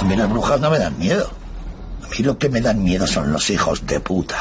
A 0.00 0.04
mí 0.04 0.16
las 0.16 0.30
brujas 0.30 0.58
no 0.58 0.70
me 0.70 0.78
dan 0.78 0.98
miedo. 0.98 1.28
A 2.02 2.08
mí 2.08 2.24
lo 2.24 2.38
que 2.38 2.48
me 2.48 2.62
dan 2.62 2.82
miedo 2.82 3.06
son 3.06 3.30
los 3.30 3.50
hijos 3.50 3.86
de 3.86 4.00
puta. 4.00 4.38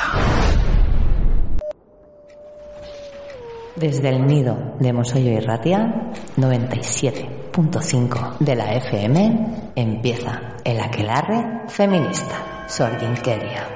Desde 3.75 4.07
el 4.07 4.25
nido 4.25 4.77
de 4.79 4.93
Mosollo 4.93 5.31
y 5.31 5.39
Ratia, 5.41 6.13
97.5 6.37 8.37
de 8.39 8.55
la 8.55 8.73
FM, 8.75 9.71
empieza 9.75 10.55
el 10.63 10.79
aquelarre 10.79 11.63
feminista. 11.67 12.65
Sorginkeria. 12.69 13.67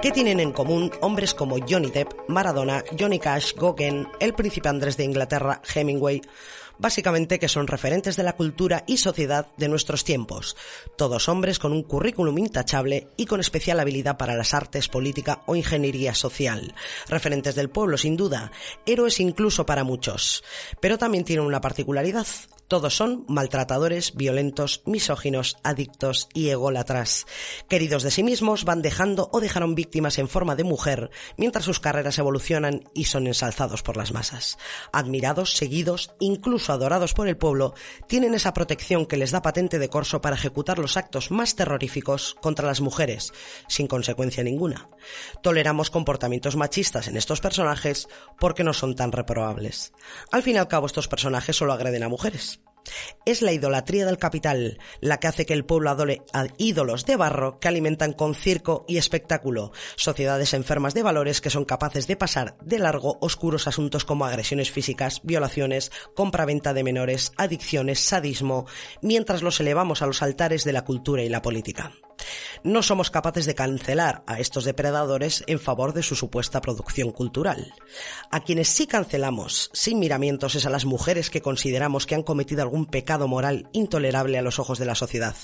¿Qué 0.00 0.10
tienen 0.12 0.40
en 0.40 0.52
común 0.52 0.90
hombres 1.00 1.34
como 1.34 1.56
Johnny 1.58 1.90
Depp, 1.90 2.28
Maradona, 2.28 2.84
Johnny 2.98 3.18
Cash, 3.18 3.54
Gauguin, 3.54 4.06
el 4.20 4.34
príncipe 4.34 4.68
Andrés 4.68 4.96
de 4.96 5.04
Inglaterra, 5.04 5.60
Hemingway? 5.74 6.22
Básicamente 6.78 7.38
que 7.38 7.48
son 7.48 7.66
referentes 7.66 8.16
de 8.16 8.22
la 8.22 8.34
cultura 8.34 8.84
y 8.86 8.98
sociedad 8.98 9.48
de 9.56 9.68
nuestros 9.68 10.04
tiempos. 10.04 10.56
Todos 10.96 11.28
hombres 11.28 11.58
con 11.58 11.72
un 11.72 11.82
currículum 11.82 12.38
intachable 12.38 13.08
y 13.16 13.26
con 13.26 13.40
especial 13.40 13.80
habilidad 13.80 14.16
para 14.16 14.36
las 14.36 14.54
artes, 14.54 14.88
política 14.88 15.42
o 15.46 15.56
ingeniería 15.56 16.14
social. 16.14 16.74
Referentes 17.08 17.54
del 17.54 17.70
pueblo, 17.70 17.96
sin 17.98 18.16
duda. 18.16 18.52
Héroes 18.84 19.20
incluso 19.20 19.66
para 19.66 19.84
muchos. 19.84 20.44
Pero 20.80 20.98
también 20.98 21.24
tienen 21.24 21.46
una 21.46 21.60
particularidad. 21.60 22.26
Todos 22.68 22.96
son 22.96 23.24
maltratadores, 23.28 24.16
violentos, 24.16 24.82
misóginos, 24.86 25.56
adictos 25.62 26.28
y 26.34 26.48
ególatras. 26.48 27.26
Queridos 27.68 28.02
de 28.02 28.10
sí 28.10 28.24
mismos, 28.24 28.64
van 28.64 28.82
dejando 28.82 29.30
o 29.32 29.40
dejaron 29.40 29.76
víctimas 29.76 30.18
en 30.18 30.28
forma 30.28 30.56
de 30.56 30.64
mujer, 30.64 31.10
mientras 31.36 31.64
sus 31.64 31.78
carreras 31.78 32.18
evolucionan 32.18 32.82
y 32.92 33.04
son 33.04 33.28
ensalzados 33.28 33.82
por 33.82 33.96
las 33.96 34.10
masas. 34.10 34.58
Admirados, 34.92 35.56
seguidos, 35.56 36.10
incluso 36.18 36.65
adorados 36.70 37.14
por 37.14 37.28
el 37.28 37.36
pueblo, 37.36 37.74
tienen 38.06 38.34
esa 38.34 38.54
protección 38.54 39.06
que 39.06 39.16
les 39.16 39.30
da 39.30 39.42
patente 39.42 39.78
de 39.78 39.88
corso 39.88 40.20
para 40.20 40.36
ejecutar 40.36 40.78
los 40.78 40.96
actos 40.96 41.30
más 41.30 41.56
terroríficos 41.56 42.36
contra 42.40 42.66
las 42.66 42.80
mujeres, 42.80 43.32
sin 43.68 43.86
consecuencia 43.86 44.44
ninguna. 44.44 44.88
Toleramos 45.42 45.90
comportamientos 45.90 46.56
machistas 46.56 47.08
en 47.08 47.16
estos 47.16 47.40
personajes 47.40 48.08
porque 48.38 48.64
no 48.64 48.72
son 48.72 48.94
tan 48.96 49.12
reprobables. 49.12 49.92
Al 50.30 50.42
fin 50.42 50.56
y 50.56 50.58
al 50.58 50.68
cabo, 50.68 50.86
estos 50.86 51.08
personajes 51.08 51.56
solo 51.56 51.72
agreden 51.72 52.02
a 52.02 52.08
mujeres. 52.08 52.60
Es 53.24 53.42
la 53.42 53.52
idolatría 53.52 54.06
del 54.06 54.18
capital 54.18 54.78
la 55.00 55.18
que 55.18 55.26
hace 55.26 55.46
que 55.46 55.54
el 55.54 55.64
pueblo 55.64 55.90
adore 55.90 56.22
a 56.32 56.46
ídolos 56.58 57.06
de 57.06 57.16
barro 57.16 57.58
que 57.58 57.68
alimentan 57.68 58.12
con 58.12 58.34
circo 58.34 58.84
y 58.86 58.98
espectáculo, 58.98 59.72
sociedades 59.96 60.54
enfermas 60.54 60.94
de 60.94 61.02
valores 61.02 61.40
que 61.40 61.50
son 61.50 61.64
capaces 61.64 62.06
de 62.06 62.16
pasar 62.16 62.56
de 62.62 62.78
largo 62.78 63.18
oscuros 63.20 63.66
asuntos 63.66 64.04
como 64.04 64.24
agresiones 64.24 64.70
físicas, 64.70 65.20
violaciones, 65.24 65.90
compraventa 66.14 66.72
de 66.74 66.84
menores, 66.84 67.32
adicciones, 67.36 68.00
sadismo, 68.00 68.66
mientras 69.02 69.42
los 69.42 69.60
elevamos 69.60 70.02
a 70.02 70.06
los 70.06 70.22
altares 70.22 70.64
de 70.64 70.72
la 70.72 70.84
cultura 70.84 71.22
y 71.22 71.28
la 71.28 71.42
política. 71.42 71.92
No 72.62 72.82
somos 72.82 73.10
capaces 73.10 73.46
de 73.46 73.54
cancelar 73.54 74.22
a 74.26 74.40
estos 74.40 74.64
depredadores 74.64 75.44
en 75.46 75.60
favor 75.60 75.92
de 75.92 76.02
su 76.02 76.16
supuesta 76.16 76.60
producción 76.60 77.12
cultural. 77.12 77.74
A 78.30 78.40
quienes 78.40 78.68
sí 78.68 78.86
cancelamos, 78.86 79.70
sin 79.72 79.98
miramientos, 79.98 80.54
es 80.54 80.66
a 80.66 80.70
las 80.70 80.84
mujeres 80.84 81.30
que 81.30 81.42
consideramos 81.42 82.06
que 82.06 82.14
han 82.14 82.22
cometido 82.22 82.62
algún 82.62 82.86
pecado 82.86 83.28
moral 83.28 83.68
intolerable 83.72 84.38
a 84.38 84.42
los 84.42 84.58
ojos 84.58 84.78
de 84.78 84.86
la 84.86 84.94
sociedad. 84.94 85.36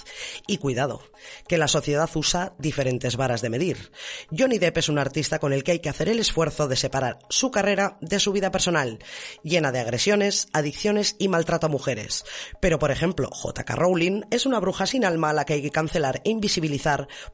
Y 0.47 0.59
cuidado, 0.59 1.03
que 1.47 1.59
la 1.59 1.69
sociedad 1.69 2.11
usa 2.14 2.55
diferentes 2.59 3.17
varas 3.17 3.42
de 3.42 3.51
medir. 3.51 3.92
Johnny 4.36 4.59
Depp 4.59 4.79
es 4.79 4.89
un 4.89 4.98
artista 4.98 5.39
con 5.39 5.53
el 5.53 5.64
que 5.64 5.73
hay 5.73 5.79
que 5.81 5.89
hacer 5.89 6.09
el 6.09 6.19
esfuerzo 6.19 6.69
de 6.69 6.77
separar 6.77 7.19
su 7.29 7.51
carrera 7.51 7.97
de 8.01 8.19
su 8.19 8.33
vida 8.33 8.51
personal, 8.51 8.98
llena 9.42 9.73
de 9.73 9.81
agresiones, 9.81 10.48
adicciones 10.53 11.17
y 11.19 11.29
maltrato 11.29 11.67
a 11.67 11.70
mujeres. 11.70 12.25
Pero, 12.61 12.79
por 12.79 12.91
ejemplo, 12.91 13.29
J.K. 13.31 13.75
Rowling 13.77 14.23
es 14.31 14.47
una 14.47 14.61
bruja 14.61 14.86
sin 14.86 15.05
alma 15.05 15.31
a 15.31 15.33
la 15.33 15.45
que 15.45 15.55
hay 15.55 15.62
que 15.62 15.70
cancelar 15.70 16.20
e 16.25 16.31
invisibilizar 16.31 16.62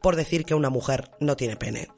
por 0.01 0.17
decir 0.17 0.45
que 0.45 0.55
una 0.55 0.71
mujer 0.71 1.11
no 1.21 1.37
tiene 1.37 1.57
pene. 1.57 1.89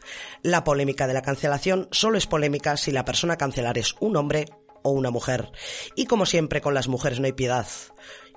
La 0.42 0.64
polémica 0.64 1.06
de 1.06 1.14
la 1.14 1.22
cancelación 1.22 1.88
solo 1.90 2.18
es 2.18 2.26
polémica 2.26 2.76
si 2.76 2.92
la 2.92 3.04
persona 3.04 3.34
a 3.34 3.38
cancelar 3.38 3.78
es 3.78 3.94
un 4.00 4.16
hombre 4.16 4.46
o 4.82 4.90
una 4.90 5.10
mujer. 5.10 5.50
Y 5.96 6.06
como 6.06 6.26
siempre 6.26 6.60
con 6.60 6.74
las 6.74 6.88
mujeres 6.88 7.20
no 7.20 7.26
hay 7.26 7.32
piedad. 7.32 7.66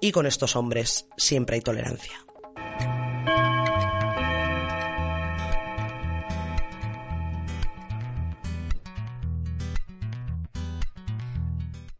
Y 0.01 0.11
con 0.11 0.25
estos 0.25 0.55
hombres 0.55 1.07
siempre 1.17 1.55
hay 1.55 1.61
tolerancia. 1.61 2.25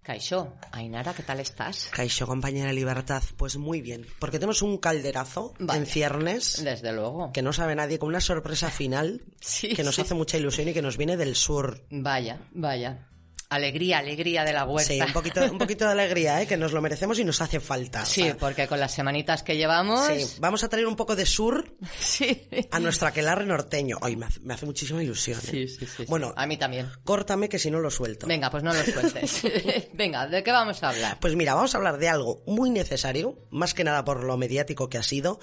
Caixo, 0.04 0.54
Ainara, 0.74 1.14
¿qué 1.14 1.24
tal 1.24 1.40
estás? 1.40 1.88
Caixo, 1.92 2.28
compañera 2.28 2.68
de 2.68 2.74
libertad, 2.74 3.24
pues 3.38 3.56
muy 3.56 3.80
bien, 3.82 4.06
porque 4.20 4.38
tenemos 4.38 4.62
un 4.62 4.78
calderazo 4.78 5.54
en 5.74 5.86
ciernes. 5.86 6.62
Desde 6.62 6.92
luego. 6.92 7.32
Que 7.32 7.42
no 7.42 7.54
sabe 7.54 7.74
nadie, 7.74 8.00
con 8.00 8.10
una 8.10 8.20
sorpresa 8.20 8.70
final 8.70 9.22
Sí, 9.40 9.70
que 9.74 9.84
nos 9.84 9.96
sí. 9.96 10.02
hace 10.02 10.14
mucha 10.14 10.38
ilusión 10.38 10.68
y 10.68 10.74
que 10.74 10.82
nos 10.82 10.98
viene 10.98 11.16
del 11.16 11.36
sur. 11.36 11.86
Vaya, 11.90 12.42
vaya. 12.52 13.08
Alegría, 13.54 14.00
alegría 14.00 14.44
de 14.44 14.54
la 14.54 14.66
huerta. 14.66 14.94
Sí, 14.94 15.00
un 15.02 15.14
poquito, 15.14 15.42
un 15.52 15.58
poquito 15.58 15.86
de 15.86 15.92
alegría, 15.92 16.42
¿eh? 16.42 16.48
que 16.48 16.58
nos 16.58 16.72
lo 16.72 16.82
merecemos 16.82 17.20
y 17.20 17.24
nos 17.26 17.42
hace 17.42 17.60
falta. 17.60 18.06
Sí, 18.06 18.32
porque 18.40 18.68
con 18.68 18.80
las 18.80 18.94
semanitas 18.94 19.44
que 19.44 19.56
llevamos... 19.58 20.06
sí, 20.08 20.26
vamos 20.40 20.64
a 20.64 20.70
traer 20.70 20.88
un 20.88 20.96
poco 20.96 21.16
de 21.16 21.26
sur 21.26 21.66
Sí. 22.00 22.48
a 22.72 22.80
nuestro 22.80 23.08
aquelarre 23.08 23.46
norteño. 23.46 23.98
Ay, 24.02 24.16
me 24.16 24.26
hace, 24.26 24.40
me 24.42 24.54
hace 24.54 24.66
muchísima 24.66 25.04
ilusión. 25.04 25.40
¿eh? 25.40 25.50
Sí, 25.52 25.68
sí, 25.68 25.86
sí. 25.86 26.06
Bueno, 26.08 26.34
a 26.36 26.46
mí 26.46 26.58
también. 26.58 26.90
córtame 27.04 27.50
que 27.50 27.60
si 27.60 27.70
no 27.72 27.80
lo 27.80 27.90
suelto. 27.92 28.28
Venga, 28.28 28.50
pues 28.50 28.64
no 28.64 28.74
lo 28.74 28.84
sueltes. 28.84 29.42
Venga, 29.94 30.28
¿de 30.28 30.44
qué 30.44 30.52
vamos 30.52 30.82
a 30.84 30.90
hablar? 30.90 31.20
Pues 31.20 31.36
mira, 31.36 31.54
vamos 31.56 31.74
a 31.74 31.78
hablar 31.78 31.98
de 31.98 32.10
algo 32.10 32.44
muy 32.48 32.70
necesario, 32.70 33.36
más 33.52 33.74
que 33.74 33.84
nada 33.84 34.04
por 34.04 34.24
lo 34.24 34.38
mediático 34.38 34.90
que 34.90 34.98
ha 34.98 35.04
sido 35.04 35.40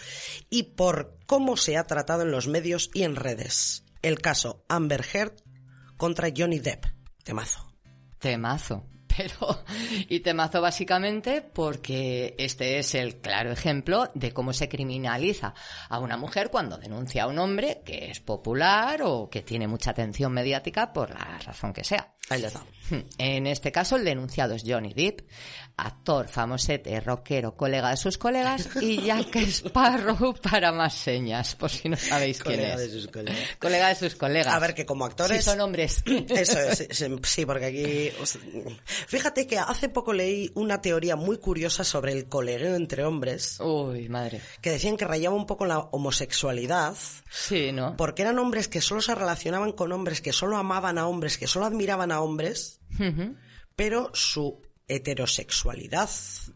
y 0.48 0.64
por 0.74 1.16
cómo 1.26 1.56
se 1.56 1.76
ha 1.76 1.84
tratado 1.84 2.22
en 2.22 2.30
los 2.30 2.48
medios 2.48 2.90
y 2.94 3.02
en 3.04 3.16
redes. 3.16 3.84
El 4.02 4.20
caso 4.20 4.64
Amber 4.68 5.04
Heard 5.12 5.34
contra 5.96 6.28
Johnny 6.34 6.58
Depp. 6.58 6.86
Temazo. 7.22 7.69
Temazo. 8.20 8.84
Pero, 9.16 9.64
y 10.08 10.20
temazo 10.20 10.60
básicamente 10.62 11.42
porque 11.42 12.36
este 12.38 12.78
es 12.78 12.94
el 12.94 13.16
claro 13.16 13.50
ejemplo 13.50 14.08
de 14.14 14.32
cómo 14.32 14.52
se 14.52 14.68
criminaliza 14.68 15.52
a 15.88 15.98
una 15.98 16.16
mujer 16.16 16.48
cuando 16.48 16.78
denuncia 16.78 17.24
a 17.24 17.26
un 17.26 17.40
hombre 17.40 17.82
que 17.84 18.10
es 18.10 18.20
popular 18.20 19.02
o 19.02 19.28
que 19.28 19.42
tiene 19.42 19.66
mucha 19.66 19.90
atención 19.90 20.32
mediática 20.32 20.92
por 20.92 21.10
la 21.10 21.38
razón 21.44 21.72
que 21.72 21.82
sea. 21.82 22.14
Ahí 22.28 22.40
le 22.42 22.48
he 22.48 22.50
dado. 22.50 22.66
En 23.18 23.46
este 23.46 23.70
caso, 23.70 23.94
el 23.96 24.04
denunciado 24.04 24.54
es 24.54 24.64
Johnny 24.66 24.92
Depp, 24.92 25.20
actor, 25.76 26.28
famosete, 26.28 26.98
rockero, 27.00 27.56
colega 27.56 27.90
de 27.90 27.96
sus 27.96 28.18
colegas, 28.18 28.68
y 28.80 29.00
Jack 29.02 29.36
Sparrow 29.36 30.34
para 30.42 30.72
más 30.72 30.94
señas, 30.94 31.54
por 31.54 31.70
si 31.70 31.88
no 31.88 31.96
sabéis 31.96 32.40
quién 32.42 32.56
Colega 32.56 32.74
es. 32.74 32.80
de 32.80 32.90
sus 32.90 33.06
colegas. 33.08 33.38
Colega 33.60 33.88
de 33.88 33.94
sus 33.94 34.14
colegas. 34.16 34.52
A 34.52 34.58
ver, 34.58 34.74
que 34.74 34.84
como 34.86 35.04
actores... 35.04 35.38
Sí, 35.44 35.50
son 35.50 35.60
hombres. 35.60 36.02
Eso 36.28 36.58
es, 36.58 36.88
sí, 37.22 37.46
porque 37.46 37.66
aquí... 37.66 38.26
Fíjate 39.06 39.46
que 39.46 39.58
hace 39.58 39.88
poco 39.88 40.12
leí 40.12 40.50
una 40.56 40.80
teoría 40.82 41.14
muy 41.14 41.38
curiosa 41.38 41.84
sobre 41.84 42.12
el 42.12 42.28
colegueo 42.28 42.74
entre 42.74 43.04
hombres, 43.04 43.58
Uy, 43.60 44.08
madre. 44.08 44.40
que 44.60 44.70
decían 44.70 44.96
que 44.96 45.04
rayaba 45.04 45.36
un 45.36 45.46
poco 45.46 45.64
la 45.64 45.78
homosexualidad, 45.78 46.96
Sí, 47.30 47.70
¿no? 47.70 47.96
porque 47.96 48.22
eran 48.22 48.38
hombres 48.40 48.66
que 48.66 48.80
solo 48.80 49.00
se 49.00 49.14
relacionaban 49.14 49.70
con 49.72 49.92
hombres, 49.92 50.20
que 50.20 50.32
solo 50.32 50.56
amaban 50.56 50.98
a 50.98 51.06
hombres, 51.06 51.38
que 51.38 51.46
solo 51.46 51.66
admiraban 51.66 52.09
a 52.12 52.20
hombres, 52.20 52.80
pero 53.76 54.10
su 54.14 54.62
heterosexualidad 54.88 56.08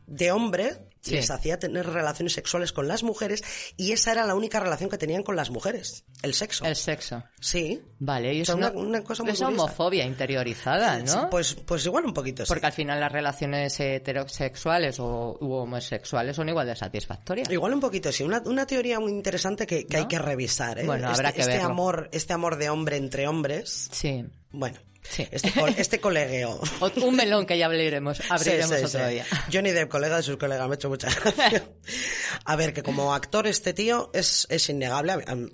de 0.07 0.33
hombre 0.33 0.89
Sí. 1.05 1.11
les 1.17 1.31
hacía 1.31 1.59
tener 1.59 1.85
relaciones 1.87 2.33
sexuales 2.33 2.73
con 2.73 2.89
las 2.89 3.03
mujeres 3.03 3.43
y 3.77 3.93
esa 3.93 4.13
era 4.13 4.25
la 4.25 4.35
única 4.35 4.59
relación 4.59 4.89
que 4.89 4.97
tenían 4.97 5.23
con 5.23 5.37
las 5.37 5.51
mujeres, 5.51 6.07
el 6.23 6.33
sexo. 6.33 6.65
El 6.65 6.77
sexo. 6.77 7.23
Sí. 7.39 7.83
Vale, 7.99 8.33
y 8.33 8.39
O 8.39 8.43
es 8.43 8.47
sea, 8.47 8.57
una, 8.57 9.03
cosa 9.05 9.23
muy 9.23 9.33
es 9.33 9.43
homofobia 9.43 10.07
interiorizada, 10.07 11.01
¿no? 11.01 11.29
Pues, 11.29 11.57
pues 11.57 11.85
igual 11.85 12.07
un 12.07 12.15
poquito, 12.15 12.47
sí. 12.47 12.49
Porque 12.49 12.65
al 12.65 12.73
final 12.73 13.01
las 13.01 13.13
relaciones 13.13 13.79
heterosexuales 13.81 14.99
o 14.99 15.37
u 15.43 15.53
homosexuales 15.53 16.37
son 16.37 16.49
igual 16.49 16.67
de 16.69 16.75
satisfactorias. 16.75 17.51
Igual 17.51 17.75
un 17.75 17.81
poquito, 17.81 18.11
sí. 18.11 18.23
Una, 18.23 18.41
una 18.47 18.67
teoría 18.67 18.99
muy 18.99 19.13
interesante 19.13 19.67
que, 19.67 19.87
que 19.87 19.99
¿No? 19.99 20.03
hay 20.05 20.09
que 20.09 20.19
revisar. 20.19 20.79
¿eh? 20.79 20.87
Bueno, 20.87 21.09
este, 21.11 21.21
habrá 21.21 21.33
que 21.33 21.43
este 21.43 21.53
verlo. 21.59 21.69
amor, 21.71 22.09
este 22.13 22.33
amor 22.33 22.57
de 22.57 22.71
hombre 22.71 22.97
entre 22.97 23.29
hombres. 23.29 23.91
Sí. 23.93 24.25
Bueno, 24.53 24.79
Sí. 25.09 25.29
este, 25.31 25.53
este 25.77 26.01
colegueo. 26.01 26.59
Un 27.03 27.15
melón 27.15 27.45
que 27.47 27.59
ya 27.59 27.67
abriremos, 27.67 28.21
abriremos 28.31 28.71
Sí, 28.71 28.77
sí, 28.79 28.97
otro 28.97 29.07
día. 29.09 29.27
Johnny 29.53 29.71
Depp, 29.71 29.91
colega 29.91 30.17
de 30.17 30.23
sus 30.23 30.37
colegas, 30.39 30.67
me 30.67 30.73
ha 30.73 30.77
hecho 30.77 30.89
mucha 30.89 31.09
gracia. 31.09 31.69
A 32.47 32.57
ver, 32.57 32.73
que 32.73 32.83
como 32.83 33.15
actor 33.15 33.47
este 33.47 33.73
tío 33.75 34.11
es, 34.15 34.47
es 34.51 34.69
innegable. 34.69 35.13
A 35.13 35.17
a 35.17 35.33
a 35.33 35.35
mí 35.35 35.49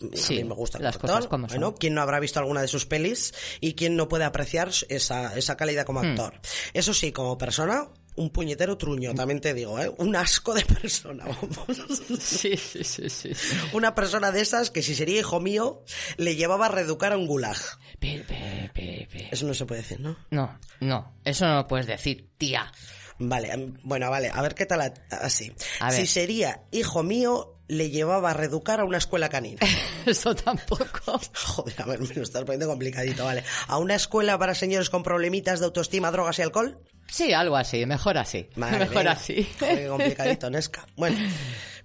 me 0.44 0.55
gusta 0.55 0.79
el 0.79 0.85
las 0.85 0.94
actor. 0.97 1.11
cosas 1.11 1.26
como 1.26 1.49
son. 1.49 1.58
bueno, 1.61 1.75
¿quién 1.79 1.94
no 1.94 2.02
habrá 2.02 2.20
visto 2.20 2.38
alguna 2.38 2.62
de 2.62 2.69
sus 2.69 2.87
pelis? 2.87 3.35
Y 3.61 3.75
quién 3.75 3.97
no 3.97 4.08
puede 4.08 4.25
apreciar 4.25 4.70
esa, 4.88 5.37
esa 5.37 5.56
calidad 5.56 5.85
como 5.85 6.00
Hmm. 6.03 6.06
actor. 6.11 6.41
Eso 6.73 6.94
sí, 6.94 7.12
como 7.12 7.37
persona, 7.37 7.88
un 8.20 8.31
puñetero 8.31 8.76
truño, 8.76 9.14
también 9.14 9.40
te 9.40 9.55
digo, 9.55 9.81
¿eh? 9.81 9.90
Un 9.96 10.14
asco 10.14 10.52
de 10.52 10.64
persona, 10.64 11.25
vamos. 11.25 11.90
Sí, 12.20 12.56
sí, 12.56 12.84
sí, 12.84 13.08
sí. 13.08 13.31
Una 13.72 13.94
persona 13.94 14.31
de 14.31 14.43
esas 14.43 14.70
que 14.70 14.82
si 14.82 14.94
sería 14.94 15.20
hijo 15.20 15.40
mío, 15.40 15.82
le 16.19 16.37
llevaba 16.37 16.67
a 16.67 16.69
reeducar 16.69 17.12
a 17.12 17.17
un 17.17 17.26
gulag. 17.26 17.56
Pe, 17.99 18.22
pe, 18.28 18.70
pe, 18.75 19.08
pe. 19.11 19.28
Eso 19.31 19.46
no 19.46 19.55
se 19.55 19.64
puede 19.64 19.81
decir, 19.81 20.00
¿no? 20.00 20.17
No, 20.31 20.58
no, 20.81 21.14
eso 21.25 21.46
no 21.46 21.55
lo 21.56 21.67
puedes 21.67 21.87
decir, 21.87 22.28
tía. 22.37 22.70
Vale, 23.19 23.72
bueno, 23.82 24.11
vale, 24.11 24.31
a 24.32 24.43
ver 24.43 24.55
qué 24.55 24.67
tal 24.67 24.93
así. 25.11 25.52
A 25.81 25.90
ver. 25.90 26.00
Si 26.00 26.06
sería 26.06 26.62
hijo 26.70 27.02
mío, 27.02 27.59
le 27.70 27.88
llevaba 27.88 28.31
a 28.31 28.34
reeducar 28.34 28.81
a 28.81 28.84
una 28.84 28.99
escuela 28.99 29.28
canina. 29.28 29.61
Eso 30.06 30.34
tampoco. 30.34 31.20
Joder, 31.34 31.81
a 31.81 31.87
ver, 31.87 32.00
me 32.00 32.14
lo 32.14 32.22
estás 32.22 32.43
poniendo 32.43 32.67
complicadito, 32.67 33.25
vale. 33.25 33.44
¿A 33.69 33.78
una 33.78 33.94
escuela 33.94 34.37
para 34.38 34.55
señores 34.55 34.90
con 34.90 35.02
problemitas 35.02 35.61
de 35.61 35.67
autoestima, 35.67 36.11
drogas 36.11 36.38
y 36.40 36.43
alcohol? 36.43 36.76
Sí, 37.08 37.32
algo 37.32 37.56
así, 37.56 37.87
mejor 37.87 38.19
así. 38.19 38.49
Madre 38.56 38.81
mejor 38.81 39.05
mía. 39.05 39.12
así. 39.12 39.49
Joder, 39.58 39.78
qué 39.78 39.88
complicadito, 39.88 40.50
Nesca. 40.50 40.87
Bueno, 40.96 41.17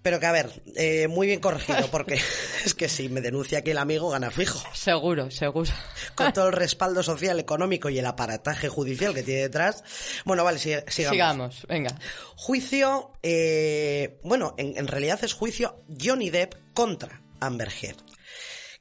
pero 0.06 0.20
que 0.20 0.28
a 0.28 0.32
ver, 0.32 0.52
eh, 0.76 1.08
muy 1.08 1.26
bien 1.26 1.40
corregido, 1.40 1.90
porque 1.90 2.14
es 2.64 2.76
que 2.76 2.88
si 2.88 3.10
me 3.10 3.22
denuncia 3.22 3.58
aquí 3.58 3.72
el 3.72 3.80
amigo, 3.80 4.12
gana 4.12 4.30
fijo. 4.30 4.62
seguro, 4.72 5.32
seguro. 5.32 5.72
Con 6.14 6.32
todo 6.32 6.50
el 6.50 6.54
respaldo 6.54 7.02
social, 7.02 7.40
económico 7.40 7.90
y 7.90 7.98
el 7.98 8.06
aparataje 8.06 8.70
judicial 8.70 9.16
que 9.16 9.24
tiene 9.24 9.42
detrás. 9.42 9.84
Bueno, 10.24 10.44
vale, 10.44 10.60
si- 10.60 10.76
sigamos. 10.90 11.16
Sigamos, 11.16 11.66
venga. 11.68 11.98
Juicio, 12.36 13.14
eh, 13.24 14.20
bueno, 14.22 14.54
en, 14.60 14.78
en 14.78 14.86
realidad 14.86 15.20
es 15.24 15.34
juicio 15.34 15.80
Johnny 16.00 16.30
Depp 16.30 16.54
contra 16.76 17.24
Amber 17.40 17.70
Heard. 17.82 17.98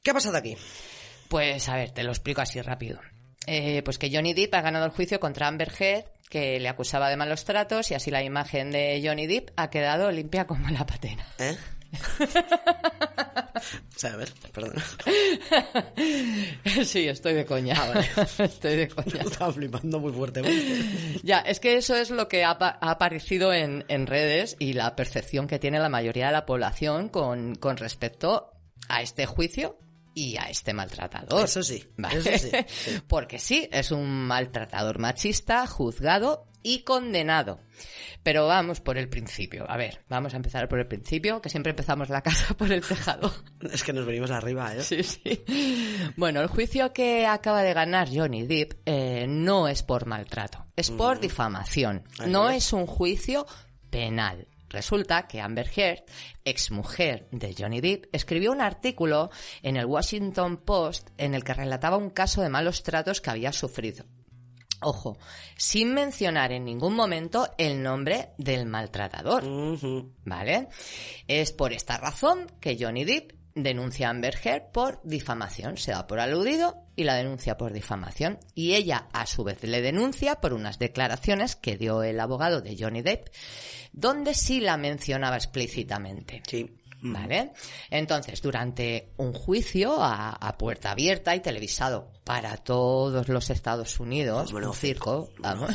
¿Qué 0.02 0.10
ha 0.10 0.14
pasado 0.14 0.36
aquí? 0.36 0.58
Pues 1.28 1.70
a 1.70 1.76
ver, 1.76 1.90
te 1.92 2.02
lo 2.02 2.10
explico 2.10 2.42
así 2.42 2.60
rápido. 2.60 3.00
Eh, 3.46 3.82
pues 3.84 3.98
que 3.98 4.10
Johnny 4.12 4.34
Depp 4.34 4.54
ha 4.54 4.62
ganado 4.62 4.86
el 4.86 4.90
juicio 4.90 5.20
contra 5.20 5.48
Amber 5.48 5.72
Heard, 5.78 6.06
que 6.28 6.58
le 6.58 6.68
acusaba 6.68 7.08
de 7.08 7.16
malos 7.16 7.44
tratos, 7.44 7.90
y 7.90 7.94
así 7.94 8.10
la 8.10 8.22
imagen 8.22 8.70
de 8.70 9.00
Johnny 9.04 9.26
Depp 9.26 9.50
ha 9.56 9.70
quedado 9.70 10.10
limpia 10.10 10.46
como 10.46 10.68
la 10.70 10.86
patena. 10.86 11.26
¿Eh? 11.38 11.56
o 12.20 13.98
sea, 13.98 14.14
a 14.14 14.16
ver, 14.16 14.28
perdón. 14.52 14.74
Sí, 16.84 17.08
estoy 17.08 17.34
de 17.34 17.44
coña. 17.44 17.74
Estoy 18.38 18.76
de 18.76 18.88
coña. 18.88 19.22
Estaba 19.22 19.52
flipando 19.52 20.00
muy 20.00 20.12
fuertemente. 20.12 21.20
Ya, 21.22 21.40
es 21.40 21.60
que 21.60 21.76
eso 21.76 21.94
es 21.94 22.10
lo 22.10 22.28
que 22.28 22.44
ha, 22.44 22.50
ha 22.50 22.90
aparecido 22.90 23.52
en, 23.52 23.84
en 23.88 24.06
redes 24.06 24.56
y 24.58 24.72
la 24.72 24.96
percepción 24.96 25.46
que 25.46 25.58
tiene 25.58 25.78
la 25.78 25.88
mayoría 25.88 26.26
de 26.26 26.32
la 26.32 26.46
población 26.46 27.08
con, 27.08 27.54
con 27.54 27.76
respecto 27.76 28.52
a 28.88 29.02
este 29.02 29.26
juicio 29.26 29.78
y 30.14 30.36
a 30.36 30.44
este 30.44 30.72
maltratador. 30.72 31.44
Eso 31.44 31.62
sí, 31.62 31.84
Vale. 31.96 32.18
eso 32.18 32.30
sí, 32.38 32.50
sí. 32.68 32.90
Porque 33.06 33.38
sí, 33.38 33.68
es 33.72 33.90
un 33.90 34.26
maltratador 34.26 34.98
machista, 34.98 35.66
juzgado 35.66 36.46
y 36.62 36.80
condenado. 36.82 37.60
Pero 38.22 38.46
vamos 38.46 38.80
por 38.80 38.96
el 38.96 39.10
principio. 39.10 39.70
A 39.70 39.76
ver, 39.76 40.02
vamos 40.08 40.32
a 40.32 40.36
empezar 40.38 40.66
por 40.66 40.78
el 40.78 40.86
principio, 40.86 41.42
que 41.42 41.50
siempre 41.50 41.70
empezamos 41.70 42.08
la 42.08 42.22
casa 42.22 42.54
por 42.54 42.72
el 42.72 42.80
tejado. 42.80 43.34
Es 43.70 43.82
que 43.82 43.92
nos 43.92 44.06
venimos 44.06 44.30
arriba, 44.30 44.74
¿eh? 44.74 44.82
Sí, 44.82 45.02
sí. 45.02 45.44
Bueno, 46.16 46.40
el 46.40 46.46
juicio 46.46 46.92
que 46.92 47.26
acaba 47.26 47.62
de 47.62 47.74
ganar 47.74 48.08
Johnny 48.10 48.46
Depp 48.46 48.80
eh, 48.86 49.26
no 49.28 49.68
es 49.68 49.82
por 49.82 50.06
maltrato, 50.06 50.64
es 50.76 50.90
por 50.90 51.20
difamación. 51.20 52.04
Ahí 52.18 52.30
No 52.30 52.48
es 52.50 52.72
un 52.72 52.86
juicio 52.86 53.46
penal. 53.90 54.48
Resulta 54.74 55.28
que 55.28 55.40
Amber 55.40 55.70
Heard, 55.76 56.02
exmujer 56.44 57.28
de 57.30 57.54
Johnny 57.56 57.80
Depp, 57.80 58.06
escribió 58.12 58.50
un 58.50 58.60
artículo 58.60 59.30
en 59.62 59.76
el 59.76 59.86
Washington 59.86 60.56
Post 60.56 61.10
en 61.16 61.34
el 61.34 61.44
que 61.44 61.54
relataba 61.54 61.96
un 61.96 62.10
caso 62.10 62.42
de 62.42 62.48
malos 62.48 62.82
tratos 62.82 63.20
que 63.20 63.30
había 63.30 63.52
sufrido. 63.52 64.04
Ojo, 64.80 65.16
sin 65.56 65.94
mencionar 65.94 66.50
en 66.50 66.64
ningún 66.64 66.96
momento 66.96 67.48
el 67.56 67.84
nombre 67.84 68.30
del 68.36 68.66
maltratador. 68.66 69.44
¿Vale? 70.24 70.68
Es 71.28 71.52
por 71.52 71.72
esta 71.72 71.96
razón 71.96 72.50
que 72.60 72.76
Johnny 72.78 73.04
Depp 73.04 73.30
denuncia 73.54 74.08
a 74.08 74.10
Amber 74.10 74.34
Heard 74.42 74.72
por 74.72 75.00
difamación. 75.04 75.76
Se 75.76 75.92
da 75.92 76.08
por 76.08 76.18
aludido 76.18 76.83
y 76.96 77.04
la 77.04 77.14
denuncia 77.14 77.56
por 77.56 77.72
difamación. 77.72 78.38
Y 78.54 78.74
ella, 78.74 79.08
a 79.12 79.26
su 79.26 79.44
vez, 79.44 79.62
le 79.62 79.82
denuncia 79.82 80.40
por 80.40 80.52
unas 80.52 80.78
declaraciones 80.78 81.56
que 81.56 81.76
dio 81.76 82.02
el 82.02 82.20
abogado 82.20 82.60
de 82.60 82.76
Johnny 82.78 83.02
Depp, 83.02 83.28
donde 83.92 84.34
sí 84.34 84.60
la 84.60 84.76
mencionaba 84.76 85.36
explícitamente. 85.36 86.42
Sí. 86.46 86.70
¿Vale? 87.06 87.52
Entonces, 87.90 88.40
durante 88.40 89.12
un 89.18 89.34
juicio 89.34 90.02
a, 90.02 90.30
a 90.30 90.56
puerta 90.56 90.92
abierta 90.92 91.36
y 91.36 91.40
televisado 91.40 92.10
para 92.24 92.56
todos 92.56 93.28
los 93.28 93.50
Estados 93.50 94.00
Unidos, 94.00 94.52
Bueno, 94.52 94.70
un 94.70 94.74
circo, 94.74 95.28
vamos, 95.38 95.70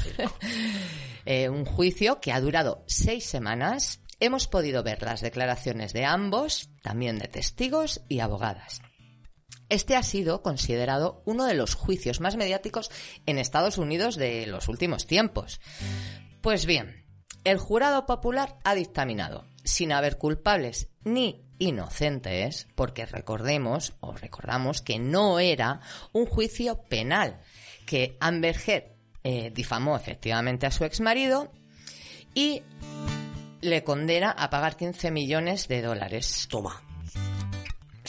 eh, 1.26 1.48
un 1.48 1.66
juicio 1.66 2.20
que 2.20 2.32
ha 2.32 2.42
durado 2.42 2.84
seis 2.88 3.26
semanas, 3.26 4.00
hemos 4.20 4.48
podido 4.48 4.82
ver 4.82 5.04
las 5.04 5.22
declaraciones 5.22 5.94
de 5.94 6.06
ambos, 6.06 6.72
también 6.82 7.20
de 7.20 7.28
testigos 7.28 8.02
y 8.10 8.22
abogadas. 8.22 8.82
Este 9.70 9.96
ha 9.96 10.04
sido 10.04 10.42
considerado 10.42 11.22
uno 11.26 11.46
de 11.46 11.54
los 11.54 11.76
juicios 11.76 12.20
más 12.20 12.36
mediáticos 12.36 12.90
en 13.26 13.38
Estados 13.38 13.78
Unidos 13.78 14.16
de 14.16 14.48
los 14.48 14.68
últimos 14.68 15.06
tiempos. 15.06 15.62
Pues 16.42 16.66
bien, 16.66 17.06
el 17.44 17.58
jurado 17.58 18.06
popular 18.06 18.58
ha 18.64 18.76
dictaminado, 18.76 19.46
sin 19.64 19.92
haber 19.92 20.18
culpables 20.18 20.90
ni 21.04 21.46
inocentes, 21.60 22.68
porque 22.76 23.06
recordemos 23.06 23.94
o 24.00 24.14
recordamos 24.14 24.82
que 24.82 24.98
no 24.98 25.40
era 25.40 25.82
un 26.14 26.26
juicio 26.26 26.82
penal, 26.84 27.42
que 27.86 28.18
Amber 28.20 28.56
Heard 28.66 28.96
eh, 29.24 29.52
difamó 29.54 29.96
efectivamente 29.96 30.66
a 30.66 30.72
su 30.72 30.86
exmarido 30.86 31.52
y 32.34 32.64
le 33.62 33.84
condena 33.84 34.32
a 34.32 34.50
pagar 34.50 34.78
15 34.78 35.12
millones 35.12 35.68
de 35.68 35.82
dólares. 35.82 36.48
Toma. 36.50 36.89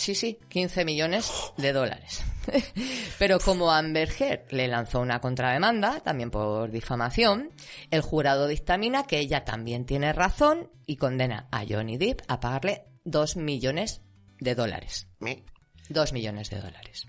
Sí, 0.00 0.14
sí, 0.14 0.38
15 0.48 0.86
millones 0.86 1.30
de 1.58 1.74
dólares. 1.74 2.22
Pero 3.18 3.38
como 3.38 3.70
Amber 3.70 4.08
Heard 4.18 4.50
le 4.50 4.66
lanzó 4.66 5.00
una 5.00 5.20
contrademanda, 5.20 6.00
también 6.00 6.30
por 6.30 6.70
difamación, 6.70 7.50
el 7.90 8.00
jurado 8.00 8.46
dictamina 8.46 9.04
que 9.06 9.18
ella 9.18 9.44
también 9.44 9.84
tiene 9.84 10.14
razón 10.14 10.70
y 10.86 10.96
condena 10.96 11.48
a 11.52 11.64
Johnny 11.68 11.98
Depp 11.98 12.22
a 12.28 12.40
pagarle 12.40 12.84
2 13.04 13.36
millones 13.36 14.00
de 14.38 14.54
dólares. 14.54 15.06
Me- 15.18 15.44
2 15.90 16.14
millones 16.14 16.48
de 16.48 16.60
dólares. 16.62 17.06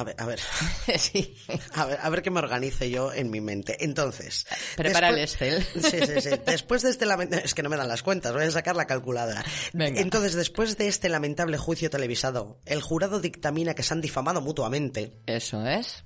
A 0.00 0.04
ver, 0.04 0.14
a 0.18 0.24
ver. 0.24 0.40
sí. 0.98 1.36
A 1.74 1.84
ver, 1.84 1.98
a 2.00 2.08
ver 2.08 2.22
qué 2.22 2.30
me 2.30 2.38
organice 2.38 2.90
yo 2.90 3.12
en 3.12 3.30
mi 3.30 3.42
mente. 3.42 3.84
Entonces. 3.84 4.46
Prepara 4.76 5.10
el 5.10 5.18
Excel. 5.18 5.62
Sí, 5.74 5.98
sí, 6.06 6.20
sí. 6.22 6.30
Después 6.46 6.82
de 6.82 6.90
este 6.90 7.04
lamentable. 7.04 7.44
Es 7.44 7.54
que 7.54 7.62
no 7.62 7.68
me 7.68 7.76
dan 7.76 7.88
las 7.88 8.02
cuentas, 8.02 8.32
voy 8.32 8.44
a 8.44 8.50
sacar 8.50 8.76
la 8.76 8.86
calculadora. 8.86 9.44
Venga. 9.74 10.00
Entonces, 10.00 10.34
después 10.34 10.78
de 10.78 10.88
este 10.88 11.08
lamentable 11.10 11.58
juicio 11.58 11.90
televisado, 11.90 12.58
el 12.64 12.80
jurado 12.80 13.20
dictamina 13.20 13.74
que 13.74 13.82
se 13.82 13.92
han 13.92 14.00
difamado 14.00 14.40
mutuamente, 14.40 15.12
Eso 15.26 15.66
es. 15.66 16.02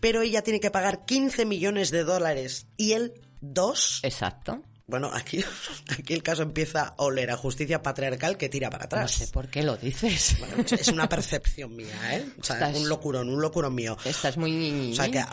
pero 0.00 0.20
ella 0.22 0.42
tiene 0.42 0.60
que 0.60 0.70
pagar 0.70 1.06
15 1.06 1.46
millones 1.46 1.90
de 1.90 2.04
dólares 2.04 2.66
y 2.76 2.92
él 2.92 3.14
dos. 3.40 4.00
Exacto. 4.02 4.62
Bueno, 4.88 5.10
aquí, 5.12 5.44
aquí 5.98 6.14
el 6.14 6.22
caso 6.22 6.42
empieza 6.42 6.94
a 6.96 7.02
oler 7.02 7.30
a 7.30 7.36
justicia 7.36 7.82
patriarcal 7.82 8.36
que 8.38 8.48
tira 8.48 8.70
para 8.70 8.84
No 8.84 8.86
atrás. 8.86 9.12
sé 9.12 9.28
por 9.28 9.48
qué 9.48 9.62
lo 9.62 9.76
dices. 9.76 10.36
Bueno, 10.40 10.56
es 10.70 10.88
una 10.88 11.08
percepción 11.08 11.76
mía, 11.76 11.94
¿eh? 12.16 12.26
O 12.40 12.42
sea, 12.42 12.56
Estás- 12.56 12.76
un 12.78 12.88
locurón, 12.88 13.28
un 13.28 13.40
locurón 13.40 13.74
mío. 13.74 13.96
Estás 14.04 14.36
muy 14.38 14.50
ñiñi. 14.50 14.92
O 14.92 14.96
sea 14.96 15.10
que, 15.10 15.18
a, 15.18 15.24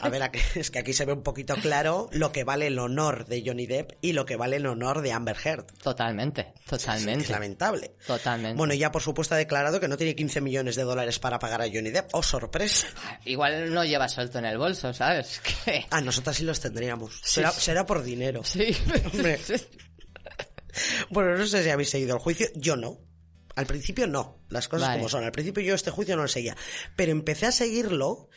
a 0.00 0.08
ver, 0.08 0.22
a 0.22 0.28
ver, 0.28 0.30
es 0.54 0.70
que 0.70 0.78
aquí 0.78 0.92
se 0.92 1.04
ve 1.04 1.12
un 1.12 1.22
poquito 1.24 1.56
claro 1.56 2.08
lo 2.12 2.30
que 2.30 2.44
vale 2.44 2.68
el 2.68 2.78
honor 2.78 3.26
de 3.26 3.42
Johnny 3.44 3.66
Depp 3.66 3.92
y 4.00 4.12
lo 4.12 4.24
que 4.26 4.36
vale 4.36 4.56
el 4.56 4.66
honor 4.66 5.02
de 5.02 5.12
Amber 5.12 5.36
Heard. 5.44 5.66
Totalmente, 5.82 6.52
Es 6.56 6.64
totalmente. 6.64 7.32
lamentable. 7.32 7.94
Totalmente. 8.06 8.56
Bueno, 8.56 8.74
ya 8.74 8.92
por 8.92 9.02
supuesto 9.02 9.34
ha 9.34 9.38
declarado 9.38 9.80
que 9.80 9.88
no 9.88 9.96
tiene 9.96 10.14
15 10.14 10.40
millones 10.40 10.76
de 10.76 10.84
dólares 10.84 11.18
para 11.18 11.40
pagar 11.40 11.62
a 11.62 11.66
Johnny 11.66 11.90
Depp. 11.90 12.10
¡Oh, 12.12 12.22
sorpresa! 12.22 12.86
Igual 13.24 13.74
no 13.74 13.84
lleva 13.84 14.08
suelto 14.08 14.38
en 14.38 14.44
el 14.44 14.56
bolso, 14.56 14.94
¿sabes? 14.94 15.40
Que- 15.64 15.84
Ah, 15.90 16.00
nosotras 16.00 16.36
sí 16.36 16.44
los 16.44 16.60
tendríamos. 16.60 17.20
Será, 17.24 17.50
sí. 17.50 17.60
será 17.60 17.84
por 17.84 18.04
dinero. 18.04 18.42
Sí. 18.44 18.76
Hombre. 19.12 19.38
Bueno, 21.10 21.36
no 21.36 21.46
sé 21.46 21.62
si 21.62 21.70
habéis 21.70 21.90
seguido 21.90 22.14
el 22.16 22.20
juicio. 22.22 22.48
Yo 22.56 22.76
no. 22.76 22.98
Al 23.54 23.66
principio 23.66 24.06
no. 24.06 24.40
Las 24.48 24.66
cosas 24.68 24.88
Vale. 24.88 24.98
como 25.00 25.08
son. 25.08 25.24
Al 25.24 25.32
principio 25.32 25.62
yo 25.62 25.74
este 25.74 25.90
juicio 25.90 26.16
no 26.16 26.22
lo 26.22 26.28
seguía. 26.28 26.56
Pero 26.96 27.12
empecé 27.12 27.46
a 27.46 27.52
seguirlo 27.52 28.28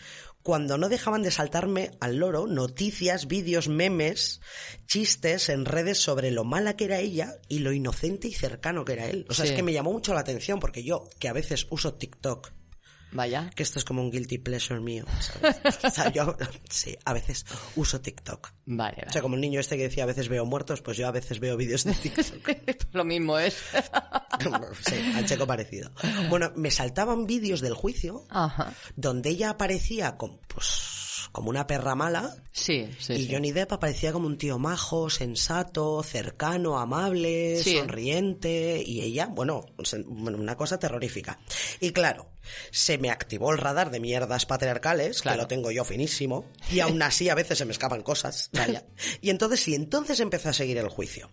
cuando 0.43 0.77
no 0.77 0.87
dejaban 0.87 1.23
de 1.23 1.31
saltarme 1.31 1.91
al 1.99 2.17
loro 2.17 2.47
noticias, 2.47 3.27
vídeos, 3.27 3.67
memes, 3.67 4.39
chistes 4.85 5.49
en 5.49 5.65
redes 5.65 5.97
sobre 5.99 6.31
lo 6.31 6.43
mala 6.45 6.77
que 6.77 6.85
era 6.85 6.99
ella 6.99 7.33
y 7.49 7.59
lo 7.59 7.73
inocente 7.73 8.27
y 8.27 8.33
cercano 8.33 8.85
que 8.85 8.93
era 8.93 9.07
él. 9.07 9.25
O 9.29 9.33
sea, 9.33 9.45
Sí. 9.45 9.51
es 9.51 9.55
que 9.57 9.63
me 9.63 9.73
llamó 9.73 9.91
mucho 9.91 10.13
la 10.13 10.21
atención 10.21 10.59
porque 10.59 10.83
yo, 10.83 11.09
que 11.19 11.27
a 11.27 11.33
veces 11.33 11.67
uso 11.71 11.95
TikTok, 11.95 12.51
Vaya. 13.11 13.49
que 13.55 13.63
esto 13.63 13.79
es 13.79 13.85
como 13.85 14.01
un 14.01 14.11
guilty 14.11 14.37
pleasure 14.37 14.79
mío, 14.81 15.05
¿sabes? 15.19 15.57
o 15.83 15.89
sea, 15.89 16.11
yo, 16.11 16.35
sí, 16.69 16.95
a 17.05 17.13
veces 17.13 17.45
uso 17.75 18.01
TikTok. 18.01 18.51
Vale, 18.65 18.97
O 18.97 18.99
vale. 19.01 19.11
sea, 19.13 19.21
como 19.21 19.35
el 19.35 19.41
niño 19.41 19.59
este 19.59 19.77
que 19.77 19.83
decía 19.83 20.03
a 20.03 20.07
veces 20.07 20.27
veo 20.29 20.45
muertos, 20.45 20.81
pues 20.81 20.97
yo 20.97 21.07
a 21.07 21.11
veces 21.11 21.39
veo 21.39 21.55
vídeos 21.57 21.83
de 21.85 21.93
TikTok. 21.95 22.49
Lo 22.93 23.05
mismo 23.05 23.39
es. 23.39 23.55
sí, 24.85 24.95
al 25.15 25.25
checo 25.25 25.47
parecido. 25.47 25.91
Bueno, 26.29 26.51
me 26.55 26.71
saltaban 26.71 27.25
vídeos 27.27 27.61
del 27.61 27.73
juicio 27.73 28.25
Ajá. 28.29 28.73
donde 28.95 29.29
ella 29.29 29.51
aparecía 29.51 30.17
con, 30.17 30.39
pues, 30.47 30.65
como 31.31 31.49
una 31.49 31.67
perra 31.67 31.95
mala. 31.95 32.35
Sí, 32.51 32.89
sí. 32.99 33.13
y 33.13 33.25
sí. 33.25 33.29
Johnny 33.31 33.51
Depp 33.51 33.73
aparecía 33.73 34.11
como 34.11 34.27
un 34.27 34.37
tío 34.37 34.57
majo, 34.59 35.09
sensato, 35.09 36.01
cercano, 36.03 36.79
amable, 36.79 37.61
Sí. 37.63 37.77
sonriente. 37.77 38.81
Y 38.85 39.01
ella, 39.01 39.27
bueno, 39.27 39.65
una 40.07 40.55
cosa 40.57 40.79
terrorífica. 40.79 41.39
Y 41.79 41.91
claro, 41.91 42.29
se 42.71 42.97
me 42.97 43.09
activó 43.11 43.51
el 43.51 43.57
radar 43.59 43.91
de 43.91 43.99
mierdas 43.99 44.45
patriarcales, 44.45 45.21
Claro. 45.21 45.37
que 45.37 45.41
lo 45.43 45.47
tengo 45.47 45.71
yo 45.71 45.83
finísimo. 45.83 46.45
Y 46.71 46.79
aún 46.79 47.01
así 47.01 47.29
a 47.29 47.35
veces 47.35 47.57
se 47.57 47.65
me 47.65 47.71
escapan 47.73 48.01
cosas. 48.01 48.49
Vaya. 48.53 48.85
y 49.21 49.29
entonces 49.29 49.59
sí, 49.59 49.75
entonces 49.75 50.19
empecé 50.19 50.49
a 50.49 50.53
seguir 50.53 50.77
el 50.77 50.89
juicio. 50.89 51.29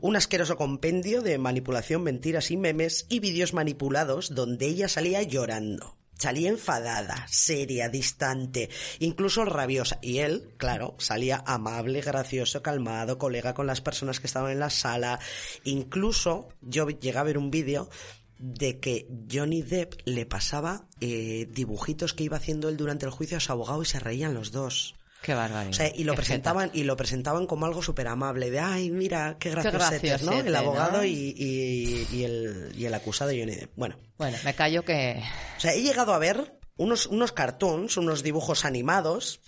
Un 0.00 0.16
asqueroso 0.16 0.56
compendio 0.56 1.22
de 1.22 1.38
manipulación, 1.38 2.02
mentiras 2.02 2.50
y 2.50 2.56
memes 2.56 3.06
y 3.08 3.20
vídeos 3.20 3.54
manipulados 3.54 4.34
donde 4.34 4.66
ella 4.66 4.88
salía 4.88 5.22
llorando. 5.22 5.96
Salía 6.20 6.50
enfadada, 6.50 7.26
seria, 7.30 7.88
distante, 7.88 8.68
incluso 8.98 9.46
rabiosa. 9.46 9.98
Y 10.02 10.18
él, 10.18 10.50
claro, 10.58 10.94
salía 10.98 11.42
amable, 11.46 12.02
gracioso, 12.02 12.60
calmado, 12.60 13.16
colega 13.16 13.54
con 13.54 13.66
las 13.66 13.80
personas 13.80 14.20
que 14.20 14.26
estaban 14.26 14.52
en 14.52 14.60
la 14.60 14.68
sala. 14.68 15.18
Incluso 15.64 16.48
yo 16.60 16.86
llegué 16.90 17.16
a 17.16 17.22
ver 17.22 17.38
un 17.38 17.50
vídeo 17.50 17.88
de 18.38 18.80
que 18.80 19.08
Johnny 19.32 19.62
Depp 19.62 19.94
le 20.04 20.26
pasaba 20.26 20.84
eh, 21.00 21.48
dibujitos 21.50 22.12
que 22.12 22.24
iba 22.24 22.36
haciendo 22.36 22.68
él 22.68 22.76
durante 22.76 23.06
el 23.06 23.12
juicio 23.12 23.38
a 23.38 23.40
su 23.40 23.52
abogado 23.52 23.80
y 23.80 23.86
se 23.86 23.98
reían 23.98 24.34
los 24.34 24.52
dos. 24.52 24.99
Qué 25.22 25.34
barbaridad. 25.34 25.70
O 25.70 25.74
sea, 25.74 25.92
y 25.94 26.04
lo 26.04 26.12
Qué 26.12 26.16
presentaban 26.16 26.70
y 26.72 26.84
lo 26.84 26.96
presentaban 26.96 27.46
como 27.46 27.66
algo 27.66 27.82
súper 27.82 28.08
amable 28.08 28.50
de 28.50 28.60
ay 28.60 28.90
mira 28.90 29.36
qué 29.38 29.50
graciosete, 29.50 30.24
¿no? 30.24 30.32
El 30.32 30.56
abogado 30.56 30.98
¿no? 30.98 31.04
y, 31.04 31.34
y- 31.36 32.06
y 32.12 32.24
el, 32.24 32.72
y 32.76 32.86
el 32.86 32.94
acusado 32.94 33.30
Johnny 33.30 33.54
Depp. 33.54 33.70
Bueno. 33.76 33.96
Bueno, 34.16 34.38
me 34.44 34.54
callo 34.54 34.84
que... 34.84 35.22
o 35.56 35.60
sea, 35.60 35.74
he 35.74 35.82
llegado 35.82 36.14
a 36.14 36.18
ver 36.18 36.58
unos, 36.76 37.06
unos 37.06 37.32
cartoons, 37.32 37.96
unos 37.98 38.22
dibujos 38.22 38.64
animados, 38.64 39.40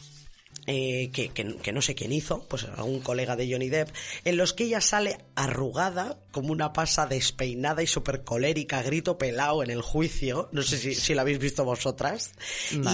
eh, 0.66 1.10
que, 1.12 1.30
que- 1.30 1.56
que 1.56 1.72
no 1.72 1.82
sé 1.82 1.94
quién 1.94 2.12
hizo, 2.12 2.46
pues 2.48 2.64
algún 2.64 3.00
colega 3.00 3.34
de 3.36 3.50
Johnny 3.50 3.68
Depp, 3.68 3.88
en 4.24 4.36
los 4.36 4.52
que 4.54 4.64
ella 4.64 4.80
sale 4.80 5.18
arrugada, 5.34 6.18
como 6.30 6.52
una 6.52 6.72
pasa 6.72 7.06
despeinada 7.06 7.82
y 7.82 7.86
súper 7.86 8.24
colérica, 8.24 8.82
grito 8.82 9.18
pelado 9.18 9.62
en 9.62 9.70
el 9.70 9.82
juicio. 9.82 10.48
No 10.52 10.62
sé 10.62 10.78
si, 10.78 10.94
si 10.94 11.14
lo 11.14 11.20
habéis 11.22 11.38
visto 11.38 11.64
vosotras. 11.64 12.32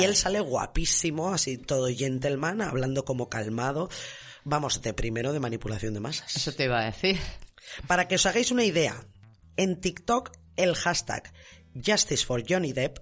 Y 0.00 0.04
él 0.04 0.16
sale 0.16 0.40
guapísimo, 0.40 1.32
así 1.32 1.58
todo 1.58 1.88
gentleman, 1.88 2.62
hablando 2.62 3.04
como 3.04 3.28
calmado. 3.28 3.88
Vamos, 4.44 4.80
de 4.80 4.94
primero 4.94 5.32
de 5.32 5.40
manipulación 5.40 5.92
de 5.94 6.00
masas. 6.00 6.34
Eso 6.36 6.52
te 6.52 6.64
iba 6.64 6.80
a 6.80 6.84
decir. 6.86 7.18
Para 7.86 8.08
que 8.08 8.14
os 8.14 8.24
hagáis 8.24 8.50
una 8.50 8.64
idea, 8.64 9.04
en 9.56 9.80
TikTok 9.80 10.30
el 10.56 10.74
hashtag 10.74 11.32
Justice 11.74 12.24
for 12.24 12.42
Johnny 12.48 12.72
Depp 12.72 12.98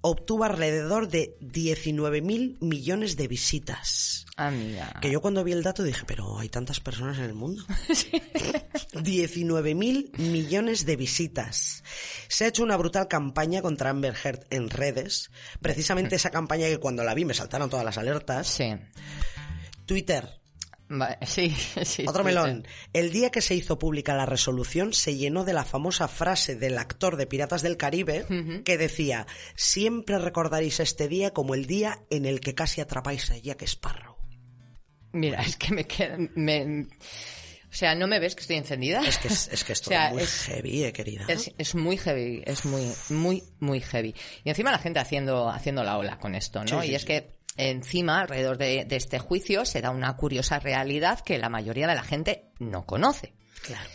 obtuvo 0.00 0.44
alrededor 0.44 1.08
de 1.08 1.36
19.000 1.40 2.58
millones 2.60 3.16
de 3.16 3.28
visitas. 3.28 4.26
Amiga. 4.36 4.98
Que 5.00 5.10
yo 5.10 5.20
cuando 5.20 5.44
vi 5.44 5.52
el 5.52 5.62
dato 5.62 5.82
dije, 5.82 6.04
pero 6.06 6.38
hay 6.38 6.48
tantas 6.48 6.80
personas 6.80 7.18
en 7.18 7.24
el 7.24 7.34
mundo. 7.34 7.62
19.000 8.92 10.18
millones 10.18 10.86
de 10.86 10.96
visitas. 10.96 11.84
Se 12.28 12.44
ha 12.44 12.48
hecho 12.48 12.62
una 12.62 12.76
brutal 12.76 13.08
campaña 13.08 13.62
contra 13.62 13.90
Amber 13.90 14.14
Heard 14.22 14.46
en 14.50 14.70
redes. 14.70 15.30
Precisamente 15.60 16.16
esa 16.16 16.30
campaña 16.30 16.68
que 16.68 16.78
cuando 16.78 17.04
la 17.04 17.14
vi 17.14 17.24
me 17.24 17.34
saltaron 17.34 17.68
todas 17.68 17.84
las 17.84 17.98
alertas. 17.98 18.46
Sí. 18.46 18.74
Twitter, 19.86 20.39
Sí, 21.26 21.54
sí. 21.84 22.04
Otro 22.06 22.24
melón. 22.24 22.66
El 22.92 23.12
día 23.12 23.30
que 23.30 23.40
se 23.40 23.54
hizo 23.54 23.78
pública 23.78 24.14
la 24.16 24.26
resolución 24.26 24.92
se 24.92 25.16
llenó 25.16 25.44
de 25.44 25.52
la 25.52 25.64
famosa 25.64 26.08
frase 26.08 26.56
del 26.56 26.76
actor 26.78 27.16
de 27.16 27.26
Piratas 27.26 27.62
del 27.62 27.76
Caribe 27.76 28.26
que 28.64 28.76
decía, 28.76 29.26
siempre 29.54 30.18
recordaréis 30.18 30.80
este 30.80 31.06
día 31.08 31.30
como 31.32 31.54
el 31.54 31.66
día 31.66 32.02
en 32.10 32.24
el 32.26 32.40
que 32.40 32.54
casi 32.54 32.80
atrapáis 32.80 33.30
a 33.30 33.36
Jack 33.38 33.62
Sparrow. 33.62 34.16
Mira, 35.12 35.42
es 35.42 35.56
que 35.56 35.72
me 35.74 35.86
queda... 35.86 36.16
me- 36.34 36.86
O 37.68 37.72
sea, 37.72 37.94
¿no 37.94 38.06
me 38.08 38.18
ves 38.18 38.34
que 38.34 38.40
estoy 38.42 38.56
encendida? 38.56 39.00
Es 39.06 39.18
que 39.18 39.28
es, 39.28 39.48
es 39.52 39.62
que 39.64 39.72
esto 39.74 39.90
O 39.90 39.92
sea, 39.92 40.08
es 40.08 40.12
muy 40.14 40.22
es- 40.22 40.42
heavy, 40.46 40.84
eh, 40.84 40.92
querida. 40.92 41.24
Es, 41.28 41.52
es 41.56 41.74
muy 41.76 41.96
heavy, 41.98 42.42
es 42.44 42.64
muy, 42.64 42.90
muy, 43.10 43.42
muy 43.60 43.80
heavy. 43.80 44.14
Y 44.44 44.50
encima 44.50 44.72
la 44.72 44.78
gente 44.78 44.98
haciendo, 44.98 45.48
haciendo 45.48 45.84
la 45.84 45.98
ola 45.98 46.18
con 46.18 46.34
esto, 46.34 46.64
¿no? 46.64 46.80
Sí, 46.80 46.86
sí, 46.86 46.92
y 46.92 46.94
es 46.96 47.02
sí. 47.02 47.06
que 47.08 47.39
encima, 47.68 48.20
alrededor 48.20 48.58
de, 48.58 48.84
de 48.84 48.96
este 48.96 49.18
juicio, 49.18 49.64
se 49.64 49.80
da 49.80 49.90
una 49.90 50.16
curiosa 50.16 50.58
realidad 50.58 51.20
que 51.20 51.38
la 51.38 51.48
mayoría 51.48 51.86
de 51.86 51.94
la 51.94 52.02
gente 52.02 52.50
no 52.58 52.86
conoce. 52.86 53.34
Claro. 53.62 53.88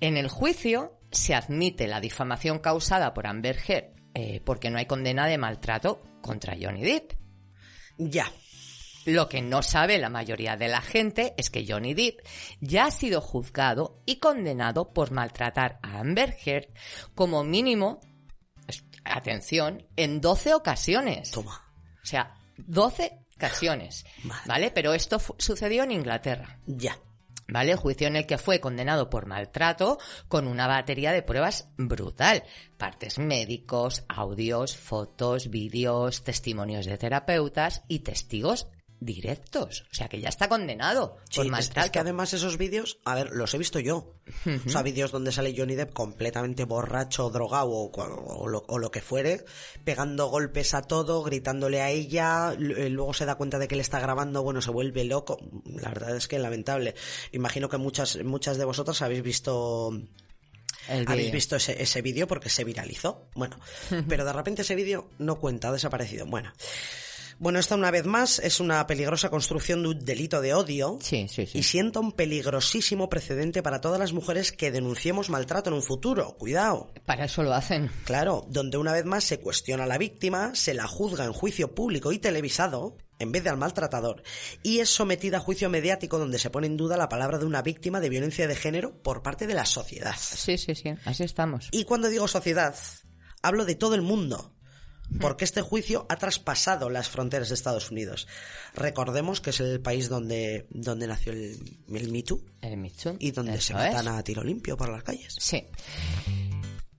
En 0.00 0.16
el 0.16 0.28
juicio 0.28 0.98
se 1.10 1.34
admite 1.34 1.86
la 1.86 2.00
difamación 2.00 2.58
causada 2.58 3.14
por 3.14 3.26
Amber 3.26 3.58
Heard 3.66 3.92
eh, 4.14 4.40
porque 4.44 4.70
no 4.70 4.78
hay 4.78 4.86
condena 4.86 5.26
de 5.26 5.38
maltrato 5.38 6.02
contra 6.20 6.56
Johnny 6.60 6.82
Depp. 6.82 7.12
Ya. 7.98 8.30
Lo 9.04 9.28
que 9.28 9.42
no 9.42 9.62
sabe 9.62 9.98
la 9.98 10.10
mayoría 10.10 10.56
de 10.56 10.68
la 10.68 10.80
gente 10.80 11.34
es 11.36 11.50
que 11.50 11.64
Johnny 11.66 11.94
Depp 11.94 12.20
ya 12.60 12.86
ha 12.86 12.90
sido 12.90 13.20
juzgado 13.20 14.00
y 14.06 14.16
condenado 14.16 14.92
por 14.92 15.10
maltratar 15.10 15.78
a 15.82 15.98
Amber 15.98 16.36
Heard 16.44 16.68
como 17.14 17.42
mínimo, 17.42 18.00
atención, 19.04 19.86
en 19.96 20.20
12 20.20 20.54
ocasiones. 20.54 21.30
Toma. 21.30 21.72
O 22.02 22.06
sea, 22.06 22.36
12 22.66 23.18
ocasiones. 23.36 24.04
Vale. 24.24 24.42
¿Vale? 24.46 24.70
Pero 24.70 24.94
esto 24.94 25.20
sucedió 25.38 25.84
en 25.84 25.92
Inglaterra. 25.92 26.58
Ya. 26.66 26.98
¿Vale? 27.48 27.76
Juicio 27.76 28.06
en 28.06 28.16
el 28.16 28.26
que 28.26 28.38
fue 28.38 28.60
condenado 28.60 29.10
por 29.10 29.26
maltrato 29.26 29.98
con 30.28 30.46
una 30.46 30.66
batería 30.66 31.12
de 31.12 31.22
pruebas 31.22 31.68
brutal. 31.76 32.44
Partes 32.78 33.18
médicos, 33.18 34.04
audios, 34.08 34.76
fotos, 34.76 35.50
vídeos, 35.50 36.22
testimonios 36.22 36.86
de 36.86 36.98
terapeutas 36.98 37.82
y 37.88 38.00
testigos 38.00 38.68
directos. 39.04 39.84
O 39.90 39.94
sea 39.94 40.08
que 40.08 40.20
ya 40.20 40.28
está 40.28 40.48
condenado 40.48 41.16
Sí, 41.30 41.36
por 41.36 41.46
es- 41.58 41.90
que 41.90 41.98
además 41.98 42.32
esos 42.32 42.56
vídeos, 42.58 42.98
a 43.04 43.14
ver, 43.14 43.30
los 43.32 43.52
he 43.54 43.58
visto 43.58 43.78
yo. 43.80 44.14
O 44.66 44.68
sea, 44.70 44.82
vídeos 44.82 45.10
donde 45.12 45.32
sale 45.32 45.54
Johnny 45.56 45.74
Depp 45.74 45.92
completamente 45.92 46.64
borracho, 46.64 47.30
drogado 47.30 47.70
o, 47.70 47.90
o 47.92 48.48
lo, 48.48 48.64
o 48.68 48.78
lo 48.78 48.90
que 48.90 49.00
fuere, 49.00 49.44
pegando 49.84 50.28
golpes 50.28 50.74
a 50.74 50.82
todo, 50.82 51.22
gritándole 51.22 51.80
a 51.80 51.90
ella, 51.90 52.52
eh, 52.58 52.88
luego 52.88 53.12
se 53.14 53.26
da 53.26 53.34
cuenta 53.34 53.58
de 53.58 53.68
que 53.68 53.76
le 53.76 53.82
está 53.82 54.00
grabando, 54.00 54.42
bueno, 54.42 54.60
se 54.62 54.70
vuelve 54.70 55.04
loco. 55.04 55.38
La 55.66 55.88
verdad 55.90 56.16
es 56.16 56.28
que 56.28 56.38
lamentable. 56.38 56.94
Imagino 57.32 57.68
que 57.68 57.78
muchas, 57.78 58.16
muchas 58.24 58.56
de 58.58 58.64
vosotras 58.64 59.02
habéis 59.02 59.22
visto 59.22 59.92
habéis 61.06 61.30
visto 61.32 61.56
ese, 61.56 61.80
ese 61.80 62.02
vídeo 62.02 62.26
porque 62.26 62.48
se 62.48 62.64
viralizó. 62.64 63.28
Bueno, 63.34 63.56
pero 64.08 64.24
de 64.24 64.32
repente 64.32 64.62
ese 64.62 64.74
vídeo 64.74 65.10
no 65.18 65.38
cuenta, 65.38 65.68
ha 65.68 65.72
desaparecido. 65.72 66.26
Bueno. 66.26 66.52
Bueno, 67.42 67.58
esta 67.58 67.74
una 67.74 67.90
vez 67.90 68.06
más 68.06 68.38
es 68.38 68.60
una 68.60 68.86
peligrosa 68.86 69.28
construcción 69.28 69.82
de 69.82 69.88
un 69.88 70.04
delito 70.04 70.40
de 70.40 70.54
odio 70.54 70.98
Sí, 71.00 71.26
sí, 71.28 71.44
sí. 71.44 71.58
y 71.58 71.64
sienta 71.64 71.98
un 71.98 72.12
peligrosísimo 72.12 73.08
precedente 73.08 73.64
para 73.64 73.80
todas 73.80 73.98
las 73.98 74.12
mujeres 74.12 74.52
que 74.52 74.70
denunciemos 74.70 75.28
maltrato 75.28 75.68
en 75.68 75.74
un 75.74 75.82
futuro. 75.82 76.36
Cuidado. 76.38 76.92
Para 77.04 77.24
eso 77.24 77.42
lo 77.42 77.52
hacen. 77.52 77.90
Claro, 78.04 78.46
donde 78.48 78.78
una 78.78 78.92
vez 78.92 79.04
más 79.06 79.24
se 79.24 79.40
cuestiona 79.40 79.82
a 79.82 79.86
la 79.88 79.98
víctima, 79.98 80.54
se 80.54 80.72
la 80.72 80.86
juzga 80.86 81.24
en 81.24 81.32
juicio 81.32 81.74
público 81.74 82.12
y 82.12 82.20
televisado, 82.20 82.96
en 83.18 83.32
vez 83.32 83.42
de 83.42 83.50
al 83.50 83.56
maltratador, 83.56 84.22
y 84.62 84.78
es 84.78 84.90
sometida 84.90 85.38
a 85.38 85.40
juicio 85.40 85.68
mediático 85.68 86.20
donde 86.20 86.38
se 86.38 86.50
pone 86.50 86.68
en 86.68 86.76
duda 86.76 86.96
la 86.96 87.08
palabra 87.08 87.38
de 87.38 87.44
una 87.46 87.60
víctima 87.62 87.98
de 87.98 88.08
violencia 88.08 88.46
de 88.46 88.54
género 88.54 89.02
por 89.02 89.24
parte 89.24 89.48
de 89.48 89.54
la 89.54 89.66
sociedad. 89.66 90.14
Sí, 90.16 90.58
sí, 90.58 90.76
sí. 90.76 90.94
Así 91.04 91.24
estamos. 91.24 91.70
Y 91.72 91.82
cuando 91.86 92.08
digo 92.08 92.28
sociedad, 92.28 92.76
hablo 93.42 93.64
de 93.64 93.74
todo 93.74 93.96
el 93.96 94.02
mundo. 94.02 94.54
Porque 95.20 95.44
este 95.44 95.60
juicio 95.60 96.06
ha 96.08 96.16
traspasado 96.16 96.88
las 96.88 97.08
fronteras 97.08 97.48
de 97.48 97.54
Estados 97.54 97.90
Unidos. 97.90 98.26
Recordemos 98.74 99.40
que 99.40 99.50
es 99.50 99.60
el 99.60 99.80
país 99.80 100.08
donde, 100.08 100.66
donde 100.70 101.06
nació 101.06 101.32
el, 101.32 101.58
el 101.92 102.10
Me 102.10 102.22
Too 102.22 102.42
El 102.62 102.78
Michu. 102.78 103.16
y 103.18 103.30
donde 103.30 103.60
se 103.60 103.74
es. 103.74 103.78
matan 103.78 104.08
a 104.08 104.22
tiro 104.22 104.42
limpio 104.42 104.76
por 104.76 104.88
las 104.88 105.02
calles. 105.02 105.36
Sí. 105.38 105.66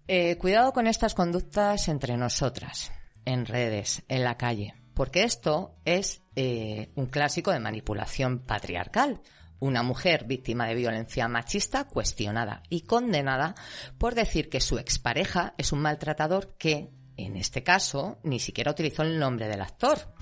Eh, 0.07 0.37
cuidado 0.37 0.73
con 0.73 0.85
estas 0.87 1.13
conductas 1.15 1.87
entre 1.87 2.17
nosotras, 2.17 2.91
en 3.25 3.45
redes, 3.45 4.03
en 4.09 4.23
la 4.23 4.37
calle, 4.37 4.75
porque 4.93 5.23
esto 5.23 5.75
es 5.85 6.21
eh, 6.35 6.91
un 6.95 7.07
clásico 7.07 7.51
de 7.51 7.59
manipulación 7.59 8.39
patriarcal. 8.39 9.21
Una 9.59 9.81
mujer 9.81 10.25
víctima 10.25 10.67
de 10.67 10.75
violencia 10.75 11.29
machista 11.29 11.87
cuestionada 11.87 12.63
y 12.69 12.81
condenada 12.81 13.55
por 13.97 14.13
decir 14.13 14.49
que 14.49 14.59
su 14.59 14.77
expareja 14.77 15.55
es 15.57 15.71
un 15.71 15.79
maltratador 15.79 16.53
que, 16.57 16.89
en 17.17 17.35
este 17.35 17.63
caso, 17.63 18.19
ni 18.23 18.39
siquiera 18.39 18.71
utilizó 18.71 19.03
el 19.03 19.19
nombre 19.19 19.47
del 19.47 19.61
actor. 19.61 20.13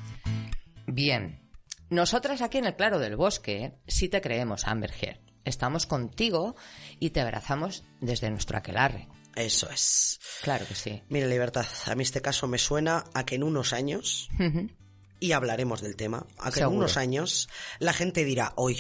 Bien, 0.87 1.49
nosotras 1.89 2.41
aquí 2.41 2.57
en 2.57 2.65
el 2.65 2.75
Claro 2.75 2.99
del 2.99 3.15
Bosque 3.15 3.79
sí 3.87 4.09
te 4.09 4.21
creemos, 4.21 4.65
Amber 4.67 4.93
Heard. 4.99 5.19
Estamos 5.43 5.85
contigo 5.85 6.55
y 6.99 7.09
te 7.09 7.21
abrazamos 7.21 7.83
desde 7.99 8.29
nuestro 8.29 8.57
aquelarre. 8.57 9.07
Eso 9.35 9.69
es. 9.69 10.19
Claro 10.41 10.67
que 10.67 10.75
sí. 10.75 11.01
Mira, 11.09 11.27
Libertad, 11.27 11.65
a 11.85 11.95
mí 11.95 12.03
este 12.03 12.21
caso 12.21 12.47
me 12.47 12.57
suena 12.57 13.05
a 13.13 13.25
que 13.25 13.35
en 13.35 13.43
unos 13.43 13.73
años, 13.73 14.29
y 15.19 15.31
hablaremos 15.31 15.81
del 15.81 15.95
tema, 15.95 16.25
a 16.37 16.49
que 16.49 16.59
Seguro. 16.59 16.71
en 16.71 16.77
unos 16.79 16.97
años 16.97 17.49
la 17.79 17.93
gente 17.93 18.25
dirá, 18.25 18.53
hoy 18.55 18.77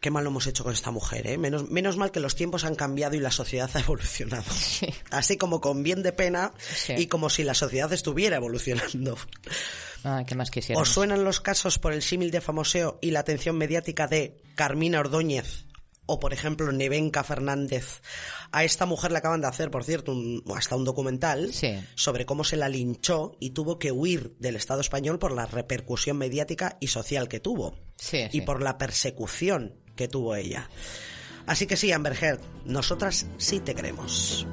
qué 0.00 0.10
mal 0.10 0.24
lo 0.24 0.30
hemos 0.30 0.46
hecho 0.46 0.62
con 0.64 0.72
esta 0.72 0.90
mujer, 0.90 1.26
¿eh? 1.26 1.38
Menos, 1.38 1.68
menos 1.70 1.96
mal 1.96 2.10
que 2.10 2.20
los 2.20 2.36
tiempos 2.36 2.64
han 2.64 2.74
cambiado 2.76 3.16
y 3.16 3.20
la 3.20 3.30
sociedad 3.32 3.70
ha 3.74 3.80
evolucionado. 3.80 4.44
Así 5.10 5.36
como 5.36 5.60
con 5.60 5.82
bien 5.82 6.02
de 6.02 6.12
pena 6.12 6.52
Sí. 6.74 6.94
y 6.96 7.06
como 7.06 7.30
si 7.30 7.42
la 7.44 7.54
sociedad 7.54 7.92
estuviera 7.92 8.36
evolucionando. 8.36 9.16
Ah, 10.04 10.22
¿qué 10.26 10.34
más 10.36 10.50
quisiera? 10.50 10.80
¿Os 10.80 10.90
suenan 10.90 11.24
los 11.24 11.40
casos 11.40 11.78
por 11.78 11.92
el 11.92 12.02
símil 12.02 12.30
de 12.30 12.40
famoseo 12.40 12.98
y 13.02 13.10
la 13.10 13.20
atención 13.20 13.56
mediática 13.58 14.06
de 14.06 14.40
Carmina 14.54 15.00
Ordóñez 15.00 15.64
o, 16.06 16.20
por 16.20 16.32
ejemplo, 16.32 16.70
Nevenka 16.70 17.24
Fernández? 17.24 18.00
A 18.52 18.62
esta 18.64 18.86
mujer 18.86 19.10
le 19.12 19.18
acaban 19.18 19.40
de 19.42 19.48
hacer, 19.48 19.70
por 19.70 19.82
cierto, 19.84 20.12
un- 20.12 20.42
hasta 20.56 20.76
un 20.76 20.84
documental 20.84 21.52
Sí. 21.52 21.74
sobre 21.96 22.24
cómo 22.24 22.44
se 22.44 22.56
la 22.56 22.68
linchó 22.68 23.32
y 23.40 23.50
tuvo 23.50 23.78
que 23.80 23.90
huir 23.92 24.36
del 24.38 24.54
Estado 24.56 24.80
español 24.80 25.18
por 25.18 25.32
la 25.32 25.46
repercusión 25.46 26.16
mediática 26.16 26.76
y 26.80 26.86
social 26.86 27.28
que 27.28 27.40
tuvo 27.40 27.74
Sí, 27.96 28.18
y 28.28 28.30
sí. 28.30 28.40
por 28.42 28.62
la 28.62 28.78
persecución 28.78 29.74
que 29.98 30.08
tuvo 30.08 30.34
ella. 30.36 30.70
Así 31.46 31.66
que 31.66 31.76
sí, 31.76 31.92
Amber 31.92 32.16
Heard, 32.18 32.40
nosotras 32.64 33.26
sí 33.36 33.60
te 33.60 33.74
queremos. 33.74 34.46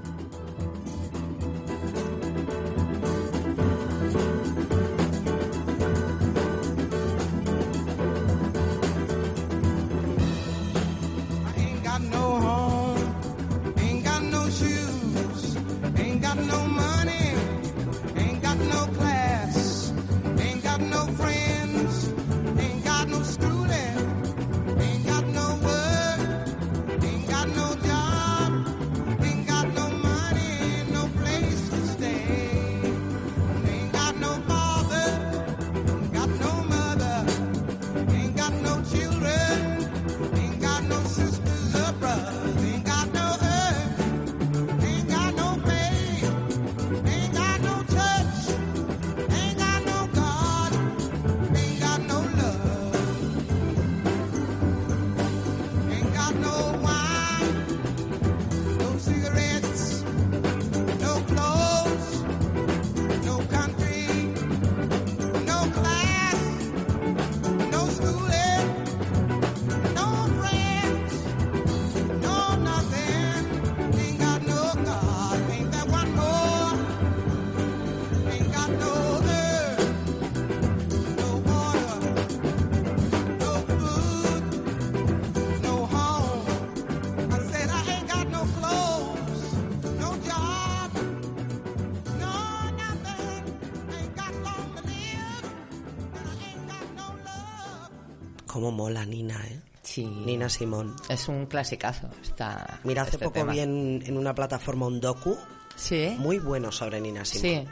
Nina 100.46 100.50
Simón. 100.50 100.96
Es 101.10 101.28
un 101.28 101.46
clasicazo. 101.48 102.08
Está 102.22 102.80
Mira, 102.84 103.02
hace 103.02 103.12
este 103.16 103.26
poco 103.26 103.40
tema. 103.40 103.52
vi 103.54 103.60
en, 103.62 104.04
en 104.06 104.18
una 104.18 104.34
plataforma 104.36 104.86
un 104.86 105.00
docu 105.02 105.38
Sí. 105.76 106.16
muy 106.20 106.38
bueno 106.40 106.72
sobre 106.72 107.02
Nina 107.02 107.26
Simón. 107.26 107.66
Sí. 107.66 107.68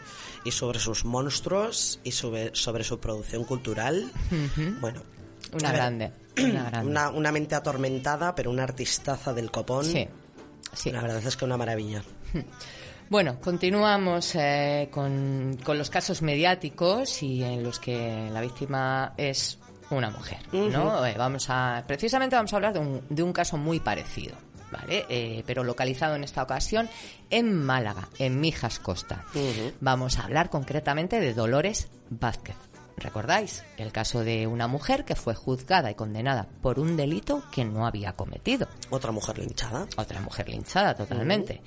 Y 0.46 0.51
sobre 0.51 0.80
sus 0.80 1.06
monstruos 1.06 2.00
y 2.03 2.12
sobre, 2.12 2.53
sobre 2.56 2.84
su 2.84 3.00
producción 3.00 3.44
cultural. 3.46 4.12
Bueno. 4.82 5.01
Ver. 5.01 5.62
Una 5.62 5.72
grande. 5.74 6.12
Una, 6.84 7.12
una 7.12 7.32
mente 7.32 7.53
atormentada, 7.56 8.34
pero 8.34 8.50
una 8.50 8.63
artistaza 8.63 9.34
del 9.34 9.51
copón. 9.51 9.86
Sí. 9.86 10.08
Sí. 10.74 10.92
La 10.92 11.01
verdad 11.01 11.24
es 11.25 11.38
que 11.38 11.46
una 11.46 11.58
maravilla. 11.58 12.03
Bueno, 13.10 13.39
continuamos 13.39 14.34
eh, 14.36 14.89
con, 14.92 15.58
con 15.63 15.77
los 15.77 15.90
casos 15.92 16.24
mediáticos 16.24 17.22
y 17.22 17.44
en 17.44 17.62
los 17.62 17.79
que 17.79 18.29
la 18.33 18.42
víctima 18.42 19.14
es 19.18 19.59
una 19.94 20.10
mujer, 20.10 20.40
¿no? 20.51 21.06
Eh, 21.06 21.16
vamos 21.18 21.46
a, 21.50 21.84
precisamente 21.88 22.36
vamos 22.36 22.53
a 22.53 22.56
hablar 22.58 22.74
de 22.74 22.79
un, 22.79 23.01
de 23.10 23.24
un 23.24 23.34
caso 23.34 23.58
muy 23.58 23.79
parecido, 23.79 24.36
¿vale? 24.72 25.06
Eh, 25.10 25.44
pero 25.46 25.64
localizado 25.64 26.16
en 26.16 26.24
esta 26.24 26.44
ocasión 26.44 26.90
en 27.29 27.53
Málaga, 27.53 28.10
en 28.20 28.40
Mijas 28.40 28.79
Costa. 28.79 29.25
Vamos 29.82 30.20
a 30.20 30.24
hablar 30.24 30.50
concretamente 30.50 31.20
de 31.20 31.34
Dolores 31.34 31.90
Vázquez. 32.10 32.56
¿Recordáis? 32.96 33.64
El 33.77 33.92
caso 33.92 34.24
de 34.24 34.46
una 34.46 34.68
mujer 34.68 35.03
que 35.03 35.16
fue 35.16 35.34
juzgada 35.34 35.90
y 35.90 35.96
condenada 35.96 36.48
por 36.62 36.79
un 36.79 36.96
delito 36.96 37.44
que 37.51 37.66
no 37.66 37.88
había 37.88 38.14
cometido 38.14 38.68
Otra 38.92 39.12
mujer 39.12 39.40
linchada. 39.40 39.88
otra 39.98 40.22
mujer 40.22 40.48
linchada 40.48 40.94
totalmente. 40.94 41.62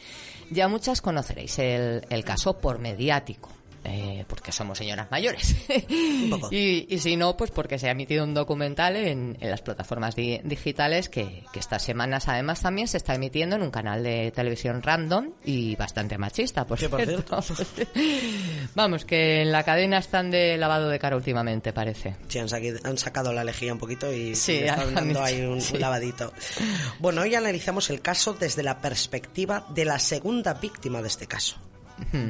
Ya 0.52 0.68
muchas 0.68 1.02
conoceréis 1.02 1.58
el, 1.58 2.06
el 2.10 2.24
caso 2.24 2.58
por 2.58 2.78
mediático. 2.78 3.50
Eh, 3.86 4.24
porque 4.28 4.52
somos 4.52 4.78
señoras 4.78 5.10
mayores. 5.10 5.54
poco. 6.30 6.48
y, 6.50 6.86
y 6.92 6.98
si 6.98 7.16
no, 7.16 7.36
pues 7.36 7.50
porque 7.50 7.78
se 7.78 7.88
ha 7.88 7.92
emitido 7.92 8.24
un 8.24 8.34
documental 8.34 8.96
en, 8.96 9.36
en 9.40 9.50
las 9.50 9.62
plataformas 9.62 10.14
di- 10.16 10.40
digitales 10.44 11.08
que, 11.08 11.44
que 11.52 11.58
estas 11.60 11.82
semanas 11.82 12.28
además 12.28 12.60
también 12.60 12.88
se 12.88 12.96
está 12.96 13.14
emitiendo 13.14 13.56
en 13.56 13.62
un 13.62 13.70
canal 13.70 14.02
de 14.02 14.30
televisión 14.32 14.82
random 14.82 15.30
y 15.44 15.76
bastante 15.76 16.18
machista, 16.18 16.66
por 16.66 16.78
Sí, 16.78 16.88
por 16.88 17.04
cierto. 17.04 17.38
Vamos, 18.74 19.04
que 19.04 19.42
en 19.42 19.52
la 19.52 19.62
cadena 19.62 19.98
están 19.98 20.30
de 20.30 20.56
lavado 20.56 20.88
de 20.88 20.98
cara 20.98 21.16
últimamente, 21.16 21.72
parece. 21.72 22.16
Sí, 22.28 22.38
han, 22.38 22.98
sacado 22.98 23.32
la 23.32 23.44
lejía 23.44 23.72
un 23.72 23.78
poquito 23.78 24.12
y 24.12 24.34
Sí, 24.34 24.56
están 24.58 24.94
dando 24.94 25.22
ahí 25.22 25.40
un, 25.42 25.60
lavadito. 25.78 26.32
Bueno, 26.98 27.22
hoy 27.22 27.34
analizamos 27.34 27.90
el 27.90 28.00
caso 28.00 28.32
desde 28.34 28.62
la 28.62 28.80
perspectiva 28.80 29.66
de 29.70 29.84
la 29.84 29.98
segunda 29.98 30.54
víctima 30.54 31.02
de 31.02 31.08
este 31.08 31.26
caso, 31.26 31.56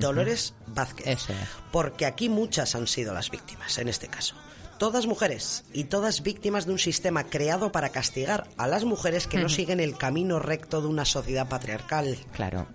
Dolores 0.00 0.54
Vázquez. 0.66 1.06
Eso. 1.06 1.32
Porque 1.72 2.06
aquí 2.06 2.28
muchas 2.28 2.74
han 2.74 2.86
sido 2.86 3.14
las 3.14 3.30
víctimas, 3.30 3.78
en 3.78 3.88
este 3.88 4.08
caso. 4.08 4.34
Todas 4.78 5.06
mujeres 5.06 5.64
y 5.72 5.84
todas 5.84 6.22
víctimas 6.22 6.66
de 6.66 6.72
un 6.72 6.78
sistema 6.78 7.24
creado 7.24 7.72
para 7.72 7.88
castigar 7.88 8.46
a 8.58 8.66
las 8.66 8.84
mujeres 8.84 9.26
que 9.26 9.38
no 9.38 9.48
siguen 9.48 9.80
el 9.80 9.96
camino 9.96 10.38
recto 10.38 10.82
de 10.82 10.88
una 10.88 11.06
sociedad 11.06 11.48
patriarcal. 11.48 12.18
Claro. 12.32 12.66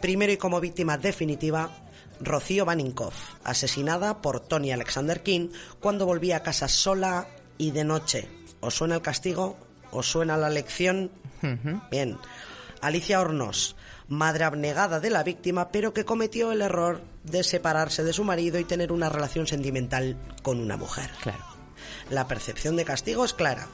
Primero 0.00 0.32
y 0.32 0.36
como 0.36 0.60
víctima 0.60 0.98
definitiva, 0.98 1.70
Rocío 2.20 2.64
Baninkoff, 2.64 3.14
asesinada 3.44 4.20
por 4.20 4.40
Tony 4.40 4.72
Alexander 4.72 5.22
King 5.22 5.50
cuando 5.80 6.06
volvía 6.06 6.38
a 6.38 6.42
casa 6.42 6.66
sola 6.66 7.28
y 7.56 7.70
de 7.70 7.84
noche. 7.84 8.28
¿Os 8.60 8.74
suena 8.74 8.96
el 8.96 9.02
castigo? 9.02 9.56
¿Os 9.92 10.10
suena 10.10 10.36
la 10.36 10.50
lección? 10.50 11.10
Bien. 11.90 12.18
Alicia 12.80 13.20
Hornos, 13.20 13.76
madre 14.08 14.44
abnegada 14.44 15.00
de 15.00 15.10
la 15.10 15.22
víctima, 15.22 15.68
pero 15.68 15.92
que 15.92 16.04
cometió 16.04 16.52
el 16.52 16.62
error 16.62 17.02
de 17.24 17.44
separarse 17.44 18.02
de 18.04 18.12
su 18.12 18.24
marido 18.24 18.58
y 18.58 18.64
tener 18.64 18.90
una 18.90 19.08
relación 19.08 19.46
sentimental 19.46 20.16
con 20.42 20.60
una 20.60 20.76
mujer. 20.76 21.10
Claro. 21.20 21.44
La 22.10 22.26
percepción 22.26 22.76
de 22.76 22.84
castigo 22.84 23.24
es 23.24 23.34
clara. 23.34 23.68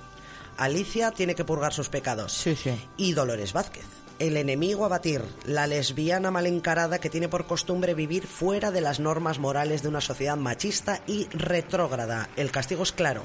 Alicia 0.57 1.11
tiene 1.13 1.35
que 1.35 1.45
purgar 1.45 1.73
sus 1.73 1.89
pecados. 1.89 2.33
Sí, 2.33 2.57
sí. 2.57 2.75
Y 2.97 3.13
Dolores 3.13 3.53
Vázquez, 3.53 3.85
el 4.19 4.37
enemigo 4.37 4.85
a 4.85 4.89
batir, 4.89 5.23
la 5.47 5.67
lesbiana 5.67 6.31
mal 6.31 6.47
encarada 6.47 6.99
que 6.99 7.11
tiene 7.11 7.29
por 7.29 7.47
costumbre 7.47 7.95
vivir 7.95 8.27
fuera 8.27 8.71
de 8.71 8.81
las 8.81 9.01
normas 9.01 9.39
morales 9.39 9.83
de 9.83 9.89
una 9.89 10.01
sociedad 10.01 10.37
machista 10.37 11.01
y 11.07 11.27
retrógrada. 11.33 12.29
El 12.37 12.51
castigo 12.51 12.83
es 12.83 12.93
claro. 12.93 13.23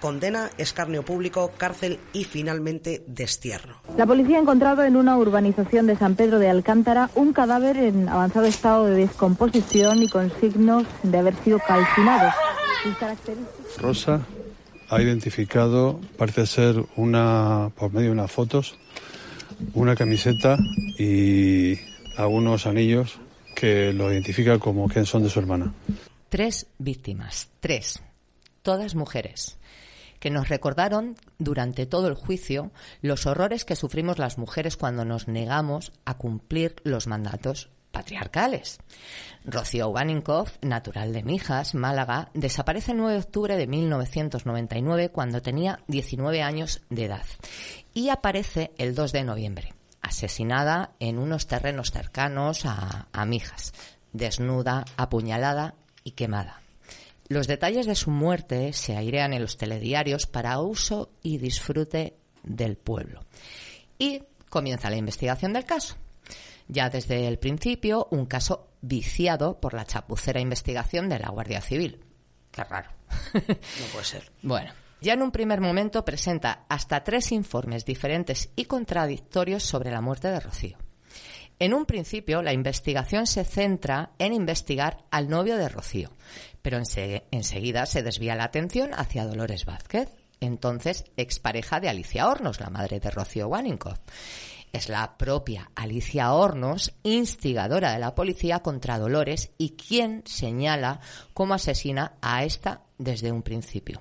Condena, 0.00 0.50
escarnio 0.58 1.04
público, 1.04 1.52
cárcel 1.56 2.00
y 2.12 2.24
finalmente 2.24 3.04
destierro. 3.06 3.76
La 3.96 4.04
policía 4.04 4.38
ha 4.38 4.40
encontrado 4.40 4.82
en 4.82 4.96
una 4.96 5.16
urbanización 5.16 5.86
de 5.86 5.96
San 5.96 6.16
Pedro 6.16 6.40
de 6.40 6.50
Alcántara 6.50 7.08
un 7.14 7.32
cadáver 7.32 7.76
en 7.76 8.08
avanzado 8.08 8.46
estado 8.46 8.86
de 8.86 8.96
descomposición 8.96 10.02
y 10.02 10.08
con 10.08 10.32
signos 10.40 10.86
de 11.04 11.18
haber 11.18 11.36
sido 11.44 11.60
calcinado. 11.60 12.32
Sus 12.82 12.96
características- 12.96 13.78
Rosa 13.78 14.20
ha 14.90 15.00
identificado, 15.00 16.00
parece 16.18 16.46
ser 16.48 16.84
una, 16.96 17.70
por 17.76 17.92
medio 17.92 18.08
de 18.08 18.12
unas 18.14 18.32
fotos, 18.32 18.76
una 19.74 19.96
camiseta 19.96 20.58
y 20.98 21.78
algunos 22.16 22.66
anillos 22.66 23.18
que 23.54 23.92
lo 23.92 24.12
identifica 24.12 24.58
como 24.58 24.88
que 24.88 25.04
son 25.04 25.22
de 25.22 25.30
su 25.30 25.38
hermana. 25.38 25.72
Tres 26.28 26.66
víctimas, 26.78 27.50
tres, 27.60 28.02
todas 28.62 28.94
mujeres, 28.94 29.58
que 30.18 30.30
nos 30.30 30.48
recordaron 30.48 31.16
durante 31.38 31.86
todo 31.86 32.08
el 32.08 32.14
juicio 32.14 32.70
los 33.02 33.26
horrores 33.26 33.64
que 33.64 33.76
sufrimos 33.76 34.18
las 34.18 34.38
mujeres 34.38 34.76
cuando 34.76 35.04
nos 35.04 35.28
negamos 35.28 35.92
a 36.04 36.16
cumplir 36.16 36.76
los 36.84 37.06
mandatos 37.06 37.70
patriarcales. 37.90 38.78
Rocío 39.44 39.90
Uganinkoff, 39.90 40.56
natural 40.62 41.12
de 41.12 41.22
Mijas, 41.22 41.74
Málaga, 41.74 42.30
desaparece 42.32 42.92
el 42.92 42.98
9 42.98 43.12
de 43.12 43.18
octubre 43.18 43.56
de 43.56 43.66
1999 43.66 45.10
cuando 45.10 45.42
tenía 45.42 45.80
19 45.88 46.40
años 46.40 46.80
de 46.88 47.04
edad 47.04 47.26
y 47.94 48.08
aparece 48.08 48.72
el 48.78 48.94
2 48.94 49.12
de 49.12 49.24
noviembre, 49.24 49.74
asesinada 50.00 50.92
en 51.00 51.18
unos 51.18 51.46
terrenos 51.46 51.90
cercanos 51.90 52.64
a, 52.64 53.08
a 53.12 53.24
Mijas, 53.26 53.72
desnuda, 54.12 54.84
apuñalada 54.96 55.74
y 56.04 56.12
quemada. 56.12 56.60
Los 57.28 57.46
detalles 57.46 57.86
de 57.86 57.94
su 57.94 58.10
muerte 58.10 58.72
se 58.72 58.96
airean 58.96 59.32
en 59.32 59.42
los 59.42 59.56
telediarios 59.56 60.26
para 60.26 60.60
uso 60.60 61.10
y 61.22 61.38
disfrute 61.38 62.16
del 62.42 62.76
pueblo. 62.76 63.24
Y 63.98 64.22
comienza 64.50 64.90
la 64.90 64.96
investigación 64.96 65.52
del 65.52 65.64
caso. 65.64 65.96
Ya 66.68 66.90
desde 66.90 67.28
el 67.28 67.38
principio, 67.38 68.08
un 68.10 68.26
caso 68.26 68.68
viciado 68.80 69.60
por 69.60 69.74
la 69.74 69.86
chapucera 69.86 70.40
investigación 70.40 71.08
de 71.08 71.18
la 71.18 71.30
Guardia 71.30 71.60
Civil. 71.60 72.04
Qué 72.50 72.64
raro. 72.64 72.90
No 73.34 73.86
puede 73.92 74.04
ser. 74.04 74.30
Bueno, 74.42 74.72
ya 75.02 75.14
en 75.14 75.22
un 75.22 75.32
primer 75.32 75.60
momento 75.60 76.04
presenta 76.04 76.64
hasta 76.68 77.02
tres 77.04 77.32
informes 77.32 77.84
diferentes 77.84 78.50
y 78.56 78.64
contradictorios 78.66 79.64
sobre 79.64 79.90
la 79.90 80.00
muerte 80.00 80.28
de 80.28 80.40
Rocío. 80.40 80.78
En 81.58 81.74
un 81.74 81.86
principio, 81.86 82.42
la 82.42 82.52
investigación 82.52 83.26
se 83.26 83.44
centra 83.44 84.12
en 84.18 84.32
investigar 84.32 85.04
al 85.10 85.28
novio 85.28 85.56
de 85.56 85.68
Rocío, 85.68 86.10
pero 86.62 86.78
ense- 86.78 87.24
enseguida 87.30 87.86
se 87.86 88.02
desvía 88.02 88.34
la 88.34 88.44
atención 88.44 88.90
hacia 88.94 89.26
Dolores 89.26 89.64
Vázquez, 89.64 90.08
entonces 90.40 91.04
expareja 91.16 91.78
de 91.78 91.88
Alicia 91.88 92.28
Hornos, 92.28 92.58
la 92.60 92.70
madre 92.70 92.98
de 92.98 93.10
Rocío 93.10 93.48
Waninkoff. 93.48 93.98
Es 94.72 94.88
la 94.88 95.18
propia 95.18 95.70
Alicia 95.74 96.32
Hornos, 96.32 96.94
instigadora 97.02 97.92
de 97.92 97.98
la 97.98 98.14
policía 98.14 98.60
contra 98.60 98.98
Dolores 98.98 99.50
y 99.58 99.76
quien 99.76 100.22
señala 100.24 101.00
cómo 101.34 101.54
asesina 101.54 102.14
a 102.22 102.42
esta 102.44 102.80
desde 102.96 103.30
un 103.30 103.42
principio. 103.42 104.00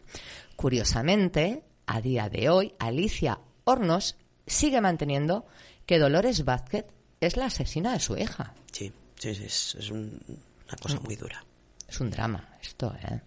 Curiosamente, 0.62 1.64
a 1.88 2.02
día 2.02 2.30
de 2.30 2.48
hoy, 2.52 2.76
Alicia 2.78 3.40
Hornos 3.64 4.16
sigue 4.46 4.80
manteniendo 4.80 5.48
que 5.88 5.98
Dolores 5.98 6.46
Vázquez 6.46 6.86
es 7.20 7.36
la 7.36 7.46
asesina 7.48 7.94
de 7.94 8.00
su 8.00 8.16
hija. 8.16 8.54
Sí, 8.72 8.94
sí, 9.18 9.34
sí, 9.34 9.44
es, 9.44 9.76
es 9.80 9.90
un- 9.90 10.20
una 10.68 10.78
cosa 10.80 11.00
muy 11.00 11.16
dura. 11.16 11.44
Es 11.90 12.00
un 12.00 12.12
drama 12.12 12.48
esto, 12.62 12.94
¿eh? 13.10 13.22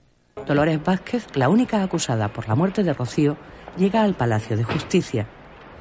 Dolores 0.46 0.80
Vázquez, 0.84 1.26
la 1.34 1.48
única 1.48 1.82
acusada 1.82 2.32
por 2.32 2.48
la 2.48 2.54
muerte 2.54 2.84
de 2.84 2.92
Rocío, 2.94 3.36
llega 3.76 4.04
al 4.04 4.14
Palacio 4.14 4.56
de 4.56 4.62
Justicia. 4.62 5.26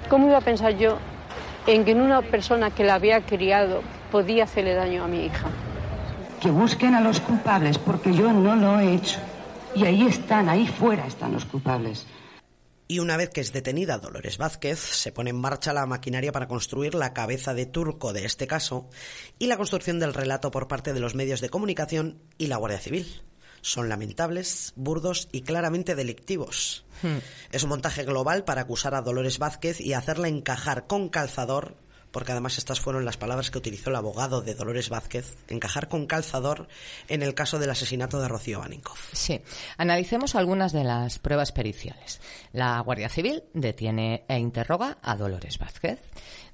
¿Cómo 0.09 0.27
iba 0.29 0.39
a 0.39 0.41
pensar 0.41 0.75
yo 0.75 0.97
en 1.67 1.85
que 1.85 1.93
una 1.93 2.23
persona 2.23 2.71
que 2.71 2.83
la 2.83 2.95
había 2.95 3.21
criado 3.27 3.83
podía 4.11 4.45
hacerle 4.45 4.73
daño 4.73 5.03
a 5.03 5.07
mi 5.07 5.25
hija? 5.25 5.47
Que 6.41 6.49
busquen 6.49 6.95
a 6.95 6.99
los 7.01 7.19
culpables, 7.19 7.77
porque 7.77 8.11
yo 8.11 8.33
no 8.33 8.55
lo 8.55 8.79
he 8.79 8.95
hecho. 8.95 9.19
Y 9.75 9.85
ahí 9.85 10.05
están, 10.05 10.49
ahí 10.49 10.67
fuera 10.67 11.07
están 11.07 11.33
los 11.33 11.45
culpables. 11.45 12.05
Y 12.87 12.99
una 12.99 13.17
vez 13.17 13.29
que 13.29 13.41
es 13.41 13.53
detenida 13.53 13.97
Dolores 13.97 14.37
Vázquez, 14.37 14.77
se 14.79 15.11
pone 15.11 15.31
en 15.31 15.39
marcha 15.39 15.73
la 15.73 15.85
maquinaria 15.85 16.31
para 16.31 16.47
construir 16.47 16.93
la 16.93 17.13
cabeza 17.13 17.53
de 17.53 17.65
turco 17.65 18.13
de 18.13 18.25
este 18.25 18.45
caso 18.45 18.89
y 19.39 19.47
la 19.47 19.57
construcción 19.57 19.99
del 19.99 20.13
relato 20.13 20.51
por 20.51 20.67
parte 20.67 20.93
de 20.93 20.99
los 20.99 21.15
medios 21.15 21.41
de 21.41 21.49
comunicación 21.49 22.19
y 22.37 22.47
la 22.47 22.57
Guardia 22.57 22.79
Civil. 22.79 23.23
Son 23.61 23.87
lamentables, 23.87 24.73
burdos 24.75 25.29
y 25.31 25.41
claramente 25.41 25.95
delictivos. 25.95 26.85
Es 27.51 27.63
un 27.63 27.69
montaje 27.69 28.03
global 28.03 28.43
para 28.43 28.61
acusar 28.61 28.93
a 28.93 29.01
Dolores 29.01 29.39
Vázquez 29.39 29.79
y 29.79 29.93
hacerla 29.93 30.27
encajar 30.27 30.85
con 30.85 31.07
calzador, 31.07 31.75
porque 32.13 32.31
además 32.31 32.59
estas 32.59 32.79
fueron 32.79 33.05
las 33.05 33.17
palabras 33.17 33.49
que 33.49 33.57
utilizó 33.57 33.89
el 33.89 33.95
abogado 33.95 34.41
de 34.41 34.53
Dolores 34.53 34.89
Vázquez, 34.89 35.35
encajar 35.47 35.87
con 35.87 36.05
calzador 36.05 36.67
en 37.07 37.23
el 37.23 37.33
caso 37.33 37.57
del 37.57 37.71
asesinato 37.71 38.21
de 38.21 38.27
Rocío 38.27 38.59
Baninkoff. 38.59 39.09
Sí. 39.13 39.41
Analicemos 39.77 40.35
algunas 40.35 40.73
de 40.73 40.83
las 40.83 41.17
pruebas 41.17 41.51
periciales. 41.51 42.21
La 42.51 42.79
Guardia 42.81 43.09
Civil 43.09 43.43
detiene 43.55 44.25
e 44.27 44.37
interroga 44.37 44.99
a 45.01 45.15
Dolores 45.15 45.57
Vázquez. 45.57 45.99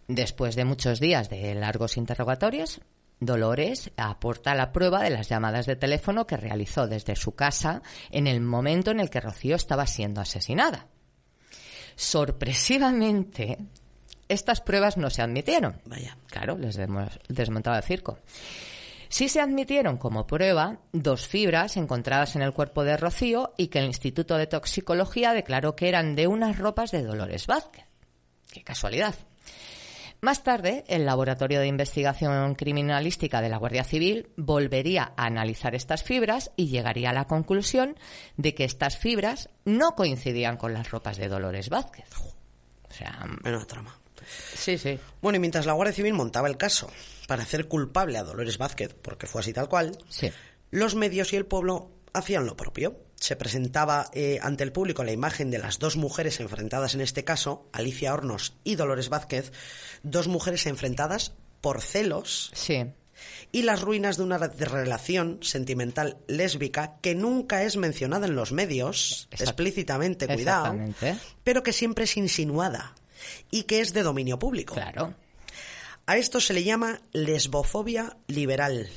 Después 0.08 0.56
de 0.56 0.64
muchos 0.64 1.02
días 1.02 1.30
de 1.30 1.54
largos 1.56 1.98
interrogatorios, 1.98 2.80
Dolores 3.20 3.92
aporta 3.98 4.56
la 4.56 4.72
prueba 4.72 5.04
de 5.04 5.10
las 5.10 5.28
llamadas 5.28 5.66
de 5.66 5.76
teléfono 5.76 6.26
que 6.26 6.38
realizó 6.38 6.88
desde 6.88 7.18
su 7.18 7.36
casa 7.36 7.82
en 8.12 8.28
el 8.28 8.40
momento 8.40 8.92
en 8.92 9.02
el 9.02 9.10
que 9.10 9.20
Rocío 9.20 9.58
estaba 9.58 9.86
siendo 9.88 10.22
asesinada. 10.22 10.88
Sorpresivamente, 11.98 13.58
estas 14.30 14.62
pruebas 14.62 14.96
no 14.98 15.10
se 15.10 15.22
admitieron. 15.22 15.82
Vaya. 15.86 16.18
Claro, 16.28 16.58
les 16.58 16.78
demo- 16.78 17.10
desmontaba 17.28 17.78
el 17.78 17.84
circo. 17.84 18.18
Sí 19.10 19.28
se 19.28 19.42
admitieron 19.42 19.98
como 19.98 20.28
prueba 20.28 20.78
dos 20.94 21.28
fibras 21.28 21.78
encontradas 21.78 22.36
en 22.36 22.44
el 22.44 22.54
cuerpo 22.54 22.84
de 22.84 22.96
Rocío 22.96 23.54
y 23.58 23.68
que 23.68 23.80
el 23.80 23.86
Instituto 23.86 24.38
de 24.38 24.46
Toxicología 24.48 25.34
declaró 25.34 25.76
que 25.76 25.90
eran 25.90 26.16
de 26.16 26.28
unas 26.28 26.60
ropas 26.60 26.92
de 26.92 27.02
Dolores 27.04 27.48
Vázquez. 27.48 27.86
Qué 28.52 28.64
casualidad. 28.64 29.16
Más 30.22 30.44
tarde, 30.44 30.84
el 30.88 31.06
Laboratorio 31.06 31.62
de 31.62 31.68
Investigación 31.68 32.54
Criminalística 32.54 33.42
de 33.42 33.48
la 33.50 33.58
Guardia 33.58 33.86
Civil 33.86 34.28
volvería 34.36 35.14
a 35.16 35.26
analizar 35.28 35.76
estas 35.76 36.04
fibras 36.04 36.52
y 36.58 36.68
llegaría 36.68 37.12
a 37.12 37.14
la 37.14 37.26
conclusión 37.26 37.96
de 38.36 38.54
que 38.54 38.66
estas 38.66 38.98
fibras 38.98 39.50
no 39.66 39.96
coincidían 39.96 40.58
con 40.58 40.74
las 40.74 40.92
ropas 40.92 41.18
de 41.18 41.30
Dolores 41.30 41.70
Vázquez. 41.70 42.06
O 42.18 42.94
sea, 42.94 43.26
Menuda 43.44 43.66
trama. 43.66 43.99
Sí, 44.56 44.78
sí. 44.78 45.00
Bueno, 45.22 45.38
y 45.38 45.40
mientras 45.40 45.66
la 45.66 45.74
Guardia 45.74 45.94
Civil 45.94 46.14
montaba 46.14 46.48
el 46.48 46.58
caso 46.58 46.90
para 47.28 47.44
hacer 47.44 47.68
culpable 47.68 48.18
a 48.18 48.24
Dolores 48.24 48.58
Vázquez, 48.58 48.96
porque 49.02 49.28
fue 49.28 49.42
así 49.42 49.54
tal 49.54 49.70
cual, 49.70 49.98
Sí. 50.10 50.32
los 50.72 50.96
medios 50.96 51.34
y 51.34 51.36
el 51.36 51.46
pueblo 51.46 51.92
hacían 52.14 52.46
lo 52.46 52.56
propio. 52.58 53.00
Se 53.16 53.36
presentaba 53.36 54.10
eh, 54.14 54.40
ante 54.42 54.64
el 54.64 54.72
público 54.72 55.04
la 55.04 55.12
imagen 55.12 55.52
de 55.52 55.58
las 55.60 55.78
dos 55.80 55.98
mujeres 55.98 56.40
enfrentadas 56.40 56.96
en 56.96 57.02
este 57.02 57.24
caso, 57.24 57.68
Alicia 57.74 58.14
Hornos 58.14 58.54
y 58.64 58.76
Dolores 58.76 59.10
Vázquez, 59.10 59.52
dos 60.04 60.28
mujeres 60.28 60.66
enfrentadas 60.66 61.34
por 61.62 61.82
celos 61.82 62.50
Sí. 62.54 62.86
y 63.52 63.64
las 63.64 63.82
ruinas 63.82 64.16
de 64.16 64.24
una 64.24 64.38
re- 64.38 64.48
relación 64.66 65.40
sentimental 65.42 66.18
lésbica 66.28 66.96
que 67.02 67.14
nunca 67.14 67.64
es 67.64 67.76
mencionada 67.76 68.26
en 68.26 68.36
los 68.36 68.54
medios 68.54 69.28
Exact- 69.32 69.42
explícitamente, 69.42 70.26
cuidado, 70.26 70.76
pero 71.44 71.62
que 71.62 71.74
siempre 71.74 72.06
es 72.06 72.16
insinuada 72.16 72.96
y 73.52 73.64
que 73.64 73.82
es 73.82 73.94
de 73.94 74.04
dominio 74.04 74.40
público. 74.40 74.76
Claro. 74.76 75.14
A 76.06 76.18
esto 76.18 76.40
se 76.40 76.54
le 76.54 76.64
llama 76.64 77.02
lesbofobia 77.12 78.18
liberal, 78.28 78.90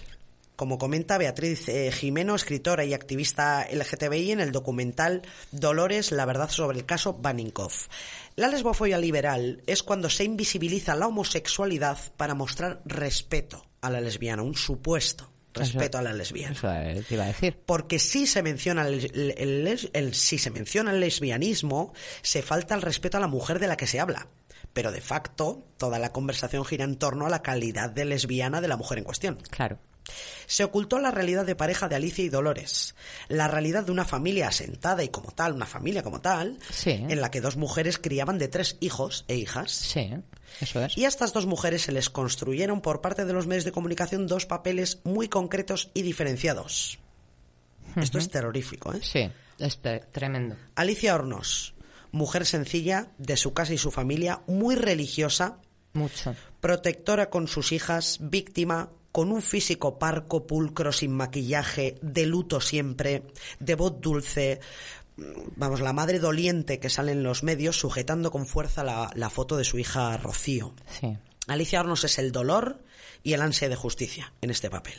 como 0.57 0.79
comenta 0.79 1.19
Beatriz 1.19 1.69
eh, 1.69 1.91
Jimeno, 1.93 2.35
escritora 2.35 2.85
y 2.85 2.95
activista 2.95 3.67
LGTBI 3.71 4.33
en 4.33 4.41
el 4.41 4.53
documental 4.53 5.23
Dolores, 5.51 6.13
la 6.13 6.25
verdad 6.25 6.51
sobre 6.51 6.79
el 6.79 6.87
caso 6.87 7.15
Baninkoff. 7.15 7.89
La 8.37 8.49
lesbofobia 8.49 8.99
liberal 8.99 9.63
es 9.67 9.83
cuando 9.83 10.09
se 10.09 10.25
invisibiliza 10.25 10.95
la 10.95 11.07
homosexualidad 11.07 11.99
para 12.17 12.35
mostrar 12.35 12.81
respeto 12.85 13.67
a 13.81 13.91
la 13.91 14.01
lesbiana, 14.01 14.43
un 14.43 14.55
supuesto 14.55 15.32
respeto 15.55 15.99
a 15.99 16.03
la 16.03 16.13
lesbiana. 16.13 16.53
Eso 16.55 17.15
iba 17.15 17.25
a 17.25 17.27
decir. 17.29 17.59
Porque 17.67 17.99
si 17.99 18.27
se 18.27 18.43
menciona 18.43 18.87
el, 18.87 19.05
el- 19.15 19.35
el 19.37 19.65
les- 19.65 19.91
el- 19.93 20.15
si 20.15 20.39
se 20.39 20.51
menciona 20.51 20.91
el 20.93 21.01
lesbianismo, 21.01 21.93
se 22.23 22.43
falta 22.43 22.75
el 22.75 22.83
respeto 22.83 23.17
a 23.17 23.21
la 23.21 23.27
mujer 23.29 23.59
de 23.59 23.67
la 23.67 23.77
que 23.77 23.87
se 23.87 24.01
habla. 24.01 24.29
Pero 24.73 24.91
de 24.93 25.01
facto, 25.03 25.67
toda 25.77 25.99
la 25.99 26.13
conversación 26.13 26.65
gira 26.65 26.85
en 26.85 26.97
torno 26.97 27.27
a 27.27 27.31
la 27.31 27.43
calidad 27.43 27.91
de 27.91 28.05
lesbiana 28.07 28.61
de 28.61 28.69
la 28.69 28.77
mujer 28.77 28.99
en 28.99 29.05
cuestión. 29.05 29.37
Claro. 29.51 29.79
Se 30.47 30.65
ocultó 30.65 30.99
la 30.99 31.11
realidad 31.11 31.47
de 31.47 31.55
pareja 31.57 31.89
de 31.89 31.97
Alicia 31.97 32.25
y 32.25 32.29
Dolores, 32.29 32.95
la 33.29 33.49
realidad 33.49 33.85
de 33.85 33.93
una 33.93 34.05
familia 34.05 34.49
asentada 34.49 35.03
y 35.05 35.09
como 35.09 35.31
tal, 35.33 35.53
una 35.55 35.67
familia 35.67 36.03
como 36.03 36.21
tal, 36.21 36.59
Sí. 36.71 36.91
en 36.91 37.21
la 37.21 37.31
que 37.31 37.41
dos 37.41 37.57
mujeres 37.57 37.99
criaban 37.99 38.39
de 38.39 38.49
tres 38.49 38.77
hijos 38.81 39.25
e 39.29 39.37
hijas. 39.37 39.71
Sí, 39.71 40.11
eso 40.61 40.85
es. 40.85 40.99
Y 40.99 41.05
a 41.05 41.09
estas 41.09 41.33
dos 41.33 41.47
mujeres 41.47 41.83
se 41.83 41.93
les 41.93 42.11
construyeron 42.11 42.81
por 42.81 43.01
parte 43.01 43.25
de 43.25 43.33
los 43.33 43.47
medios 43.47 43.65
de 43.65 43.73
comunicación 43.73 44.27
dos 44.27 44.45
papeles 44.47 44.99
muy 45.05 45.29
concretos 45.29 45.91
y 45.95 46.03
diferenciados. 46.03 46.99
Esto 47.97 48.19
es 48.19 48.29
terrorífico, 48.29 48.93
¿eh? 48.95 49.01
Sí, 49.03 49.31
es 49.59 49.79
tremendo. 50.13 50.57
Alicia 50.75 51.15
Hornos, 51.15 51.75
mujer 52.11 52.45
sencilla, 52.47 53.09
de 53.19 53.37
su 53.37 53.53
casa 53.55 53.73
y 53.75 53.79
su 53.79 53.91
familia, 53.91 54.43
muy 54.47 54.75
religiosa, 54.77 55.59
Mucho. 55.95 56.35
protectora 56.61 57.29
con 57.31 57.49
sus 57.49 57.73
hijas, 57.73 58.19
víctima, 58.21 58.91
con 59.13 59.31
un 59.31 59.43
físico 59.43 59.99
parco, 59.99 60.47
pulcro, 60.47 60.91
sin 60.91 61.13
maquillaje, 61.13 61.97
de 62.03 62.27
luto 62.27 62.61
siempre, 62.61 63.23
de 63.61 63.75
voz 63.75 64.01
dulce, 64.01 64.61
mm, 65.17 65.23
vamos, 65.57 65.81
la 65.81 65.93
madre 65.93 66.19
doliente 66.19 66.81
que 66.81 66.89
sale 66.91 67.13
en 67.13 67.23
los 67.23 67.43
medios 67.43 67.79
sujetando 67.79 68.31
con 68.31 68.47
fuerza 68.47 68.83
la, 68.83 69.11
la 69.15 69.31
foto 69.31 69.57
de 69.59 69.65
su 69.65 69.79
hija 69.79 70.17
Rocío. 70.17 70.75
Sí. 70.99 71.17
Alicia 71.47 71.81
Hornos 71.81 72.05
es 72.05 72.19
el 72.19 72.33
dolor 72.33 72.83
y 73.23 73.35
el 73.35 73.43
ansia 73.43 73.69
de 73.69 73.77
justicia 73.77 74.33
en 74.41 74.51
este 74.51 74.71
papel. 74.71 74.95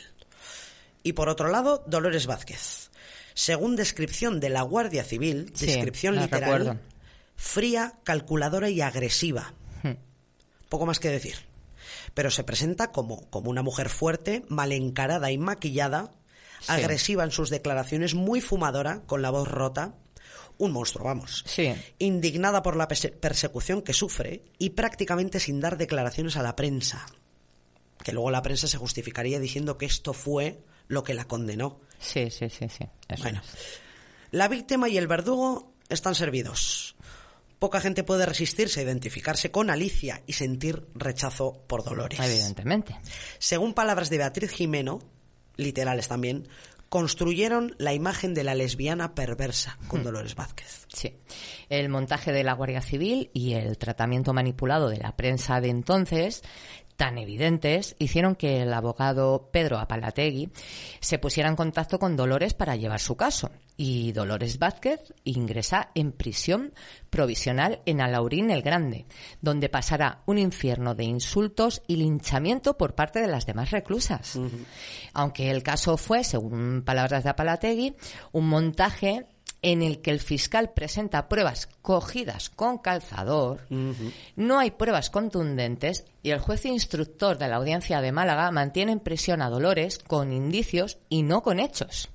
Y 1.02 1.14
por 1.14 1.28
otro 1.28 1.48
lado, 1.48 1.82
Dolores 1.86 2.26
Vázquez. 2.26 2.90
Según 3.34 3.74
descripción 3.76 4.38
de 4.40 4.48
la 4.48 4.62
Guardia 4.62 5.04
Civil, 5.04 5.50
Sí, 5.54 5.66
descripción 5.66 6.16
literal, 6.20 6.60
recuerdo. 6.60 6.80
fría, 7.34 7.94
calculadora 8.04 8.70
y 8.70 8.80
agresiva. 8.80 9.52
Hmm. 9.82 9.94
Poco 10.68 10.86
más 10.86 11.00
que 11.00 11.08
decir. 11.08 11.34
Pero 12.14 12.30
se 12.30 12.44
presenta 12.44 12.92
como, 12.92 13.28
como 13.30 13.50
una 13.50 13.62
mujer 13.62 13.88
fuerte, 13.88 14.44
mal 14.48 14.72
encarada 14.72 15.30
y 15.30 15.38
maquillada, 15.38 16.12
agresiva 16.68 17.24
en 17.24 17.30
sus 17.30 17.50
declaraciones, 17.50 18.14
muy 18.14 18.40
fumadora, 18.40 19.02
con 19.06 19.22
la 19.22 19.30
voz 19.30 19.48
rota. 19.48 19.94
Un 20.56 20.70
monstruo, 20.72 21.04
vamos. 21.06 21.42
Sí. 21.46 21.74
Indignada 21.98 22.62
por 22.62 22.76
la 22.76 22.86
perse- 22.88 23.12
persecución 23.12 23.82
que 23.82 23.92
sufre 23.92 24.44
y 24.58 24.70
prácticamente 24.70 25.40
sin 25.40 25.60
dar 25.60 25.76
declaraciones 25.76 26.36
a 26.36 26.42
la 26.42 26.54
prensa. 26.54 27.04
Que 28.02 28.12
luego 28.12 28.30
la 28.30 28.42
prensa 28.42 28.68
se 28.68 28.78
justificaría 28.78 29.40
diciendo 29.40 29.76
que 29.78 29.86
esto 29.86 30.12
fue 30.12 30.62
lo 30.86 31.02
que 31.02 31.14
la 31.14 31.24
condenó. 31.24 31.80
Sí, 31.98 32.30
sí, 32.30 32.48
sí, 32.50 32.68
sí. 32.68 32.84
Eso 33.08 33.22
Bueno, 33.24 33.40
es. 33.44 33.80
la 34.30 34.46
víctima 34.48 34.88
y 34.88 34.96
el 34.96 35.06
verdugo 35.08 35.72
están 35.88 36.14
servidos. 36.14 36.93
Poca 37.64 37.80
gente 37.80 38.04
puede 38.04 38.26
resistirse 38.26 38.80
a 38.80 38.82
identificarse 38.82 39.50
con 39.50 39.70
Alicia 39.70 40.20
y 40.26 40.34
sentir 40.34 40.86
rechazo 40.94 41.64
por 41.66 41.82
Dolores. 41.82 42.20
Evidentemente. 42.20 42.94
Según 43.38 43.72
palabras 43.72 44.10
de 44.10 44.18
Beatriz 44.18 44.50
Jimeno, 44.50 44.98
literales 45.56 46.06
también, 46.06 46.46
construyeron 46.90 47.74
la 47.78 47.94
imagen 47.94 48.34
de 48.34 48.44
la 48.44 48.54
lesbiana 48.54 49.14
perversa 49.14 49.78
con 49.88 50.04
Dolores 50.04 50.34
Vázquez. 50.34 50.86
Sí. 50.92 51.16
El 51.70 51.88
montaje 51.88 52.32
de 52.32 52.44
la 52.44 52.52
Guardia 52.52 52.82
Civil 52.82 53.30
y 53.32 53.54
el 53.54 53.78
tratamiento 53.78 54.34
manipulado 54.34 54.90
de 54.90 54.98
la 54.98 55.16
prensa 55.16 55.62
de 55.62 55.70
entonces, 55.70 56.42
tan 56.96 57.18
evidentes, 57.18 57.96
hicieron 57.98 58.36
que 58.36 58.62
el 58.62 58.72
abogado 58.72 59.48
Pedro 59.52 59.78
Apalategui 59.78 60.50
se 61.00 61.18
pusiera 61.18 61.48
en 61.48 61.56
contacto 61.56 61.98
con 61.98 62.16
Dolores 62.16 62.54
para 62.54 62.76
llevar 62.76 63.00
su 63.00 63.16
caso. 63.16 63.50
Y 63.76 64.12
Dolores 64.12 64.60
Vázquez 64.60 65.00
ingresa 65.24 65.90
en 65.96 66.12
prisión 66.12 66.72
provisional 67.10 67.80
en 67.86 68.00
Alaurín 68.00 68.50
el 68.50 68.62
Grande, 68.62 69.06
donde 69.40 69.68
pasará 69.68 70.22
un 70.26 70.38
infierno 70.38 70.94
de 70.94 71.04
insultos 71.04 71.82
y 71.88 71.96
linchamiento 71.96 72.76
por 72.76 72.94
parte 72.94 73.20
de 73.20 73.26
las 73.26 73.46
demás 73.46 73.72
reclusas. 73.72 74.38
Aunque 75.12 75.50
el 75.50 75.64
caso 75.64 75.96
fue, 75.96 76.22
según 76.22 76.82
palabras 76.84 77.24
de 77.24 77.30
Apalategui, 77.30 77.96
un 78.30 78.48
montaje 78.48 79.26
en 79.64 79.82
el 79.82 80.02
que 80.02 80.10
el 80.10 80.20
fiscal 80.20 80.74
presenta 80.74 81.26
pruebas 81.26 81.70
cogidas 81.80 82.50
con 82.50 82.76
calzador, 82.76 83.66
no 84.36 84.58
hay 84.58 84.70
pruebas 84.70 85.08
contundentes 85.08 86.04
y 86.22 86.32
el 86.32 86.38
juez 86.38 86.66
instructor 86.66 87.38
de 87.38 87.48
la 87.48 87.56
audiencia 87.56 88.02
de 88.02 88.12
Málaga 88.12 88.50
mantiene 88.50 88.92
en 88.92 89.00
prisión 89.00 89.40
a 89.40 89.48
Dolores 89.48 89.98
con 89.98 90.34
indicios 90.34 90.98
y 91.08 91.22
no 91.22 91.42
con 91.42 91.60
hechos. 91.60 92.10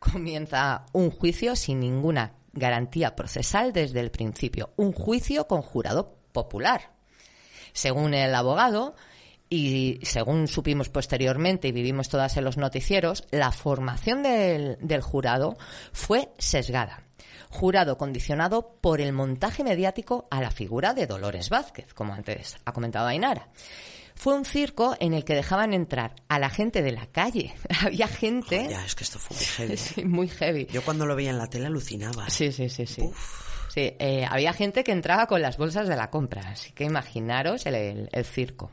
Comienza 0.00 0.86
un 0.92 1.12
juicio 1.12 1.54
sin 1.54 1.78
ninguna 1.78 2.32
garantía 2.52 3.14
procesal 3.14 3.72
desde 3.72 4.00
el 4.00 4.10
principio, 4.10 4.70
un 4.74 4.90
juicio 4.90 5.46
con 5.46 5.62
jurado 5.62 6.16
popular. 6.32 6.90
Según 7.72 8.14
el 8.14 8.34
abogado, 8.34 8.96
y 9.50 9.98
según 10.02 10.46
supimos 10.46 10.88
posteriormente 10.88 11.68
y 11.68 11.72
vivimos 11.72 12.08
todas 12.08 12.36
en 12.36 12.44
los 12.44 12.56
noticieros, 12.56 13.24
la 13.32 13.50
formación 13.50 14.22
del, 14.22 14.78
del 14.80 15.02
jurado 15.02 15.56
fue 15.92 16.28
sesgada. 16.38 17.02
Jurado 17.48 17.98
condicionado 17.98 18.76
por 18.80 19.00
el 19.00 19.12
montaje 19.12 19.64
mediático 19.64 20.28
a 20.30 20.40
la 20.40 20.52
figura 20.52 20.94
de 20.94 21.08
Dolores 21.08 21.48
Vázquez, 21.50 21.92
como 21.94 22.14
antes 22.14 22.56
ha 22.64 22.72
comentado 22.72 23.08
Ainara. 23.08 23.48
Fue 24.14 24.34
un 24.34 24.44
circo 24.44 24.96
en 25.00 25.14
el 25.14 25.24
que 25.24 25.34
dejaban 25.34 25.72
entrar 25.74 26.14
a 26.28 26.38
la 26.38 26.50
gente 26.50 26.82
de 26.82 26.92
la 26.92 27.06
calle. 27.06 27.54
Había 27.84 28.06
gente 28.06 28.68
Ya, 28.70 28.84
es 28.84 28.94
que 28.94 29.02
esto 29.02 29.18
fue 29.18 29.36
muy 29.36 29.44
heavy. 29.56 29.76
sí, 29.76 30.04
muy 30.04 30.28
heavy. 30.28 30.66
Yo 30.70 30.82
cuando 30.82 31.06
lo 31.06 31.16
veía 31.16 31.30
en 31.30 31.38
la 31.38 31.48
tele 31.48 31.66
alucinaba. 31.66 32.30
Sí, 32.30 32.52
sí, 32.52 32.68
sí, 32.68 32.86
sí. 32.86 33.10
Sí, 33.72 33.94
eh, 33.98 34.26
había 34.28 34.52
gente 34.52 34.82
que 34.84 34.92
entraba 34.92 35.26
con 35.26 35.40
las 35.42 35.56
bolsas 35.56 35.86
de 35.88 35.96
la 35.96 36.10
compra, 36.10 36.42
así 36.50 36.72
que 36.72 36.84
imaginaros 36.84 37.66
el, 37.66 37.74
el- 37.76 38.08
el 38.12 38.24
circo. 38.24 38.72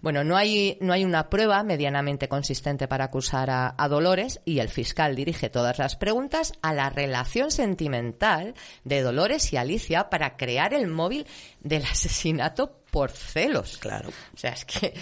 Bueno, 0.00 0.22
no 0.22 0.36
hay, 0.36 0.78
no 0.80 0.92
hay 0.92 1.04
una 1.04 1.28
prueba 1.28 1.64
medianamente 1.64 2.28
consistente 2.28 2.86
para 2.86 3.06
acusar 3.06 3.50
a, 3.50 3.74
a 3.76 3.88
Dolores 3.88 4.40
y 4.44 4.60
el 4.60 4.68
fiscal 4.68 5.16
dirige 5.16 5.50
todas 5.50 5.78
las 5.80 5.96
preguntas 5.96 6.52
a 6.62 6.72
la 6.72 6.88
relación 6.88 7.50
sentimental 7.50 8.54
de 8.84 9.02
Dolores 9.02 9.52
y 9.52 9.56
Alicia 9.56 10.08
para 10.08 10.36
crear 10.36 10.72
el 10.72 10.86
móvil 10.86 11.26
del 11.60 11.84
asesinato 11.84 12.78
por 12.92 13.10
celos. 13.10 13.78
Claro. 13.78 14.10
O 14.34 14.36
sea, 14.38 14.52
es 14.52 14.64
que 14.64 14.94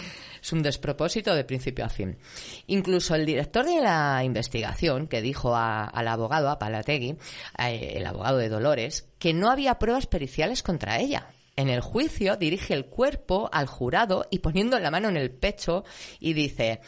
es 0.46 0.52
un 0.52 0.62
despropósito 0.62 1.34
de 1.34 1.42
principio 1.44 1.84
a 1.84 1.88
fin. 1.88 2.18
Incluso 2.68 3.16
el 3.16 3.26
director 3.26 3.64
de 3.66 3.80
la 3.82 4.22
investigación, 4.22 5.08
que 5.08 5.20
dijo 5.20 5.56
a- 5.56 5.84
al 5.86 6.06
abogado, 6.06 6.50
a 6.50 6.58
Palategui, 6.60 7.16
eh, 7.58 7.94
el 7.96 8.06
abogado 8.06 8.38
de 8.38 8.48
Dolores, 8.48 9.08
que 9.18 9.34
no 9.34 9.50
había 9.50 9.80
pruebas 9.80 10.06
periciales 10.06 10.62
contra 10.62 11.00
ella. 11.00 11.30
En 11.56 11.68
el 11.68 11.80
juicio 11.80 12.36
dirige 12.36 12.74
el 12.74 12.84
cuerpo 12.86 13.48
al 13.52 13.66
jurado 13.66 14.28
y 14.30 14.38
poniendo 14.38 14.78
la 14.78 14.90
mano 14.92 15.08
en 15.08 15.16
el 15.16 15.30
pecho 15.32 15.84
y 16.20 16.32
dice, 16.34 16.80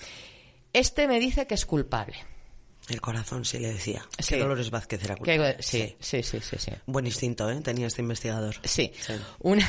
este 0.72 1.08
me 1.08 1.18
dice 1.18 1.46
que 1.48 1.54
es 1.54 1.66
culpable. 1.66 2.14
El 2.88 3.00
corazón 3.00 3.44
sí 3.44 3.58
le 3.58 3.72
decía. 3.72 4.06
Sí. 4.18 4.34
Que 4.34 4.40
Dolores 4.40 4.70
Vázquez 4.70 5.02
era 5.04 5.14
Que- 5.16 5.36
culpable. 5.36 5.56
sí, 5.60 5.96
sí, 5.98 6.22
sí, 6.22 6.38
sí, 6.40 6.56
sí. 6.58 6.70
Buen 6.86 7.06
instinto, 7.06 7.50
¿eh? 7.50 7.60
Tenía 7.60 7.86
este 7.88 8.02
investigador. 8.02 8.54
Sí, 8.62 8.92
Sí. 9.00 9.14
una... 9.40 9.66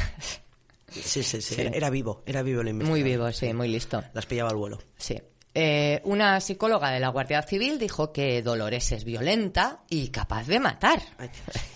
Sí, 0.91 1.23
sí, 1.23 1.41
sí. 1.41 1.55
Sí. 1.55 1.61
Era, 1.61 1.71
era 1.71 1.89
vivo, 1.89 2.23
era 2.25 2.41
vivo 2.41 2.61
el 2.61 2.69
investigador. 2.69 2.99
Muy 2.99 3.03
vivo, 3.09 3.31
sí, 3.31 3.53
muy 3.53 3.67
listo. 3.67 4.03
Las 4.13 4.25
pillaba 4.25 4.49
al 4.49 4.55
vuelo. 4.57 4.79
Sí. 4.97 5.21
Eh, 5.53 6.01
una 6.03 6.39
psicóloga 6.39 6.91
de 6.91 6.99
la 6.99 7.09
Guardia 7.09 7.41
Civil 7.41 7.79
dijo 7.79 8.13
que 8.13 8.41
Dolores 8.43 8.91
es 8.91 9.03
violenta 9.03 9.83
y 9.89 10.09
capaz 10.09 10.45
de 10.47 10.59
matar. 10.59 11.01
Ay. 11.17 11.29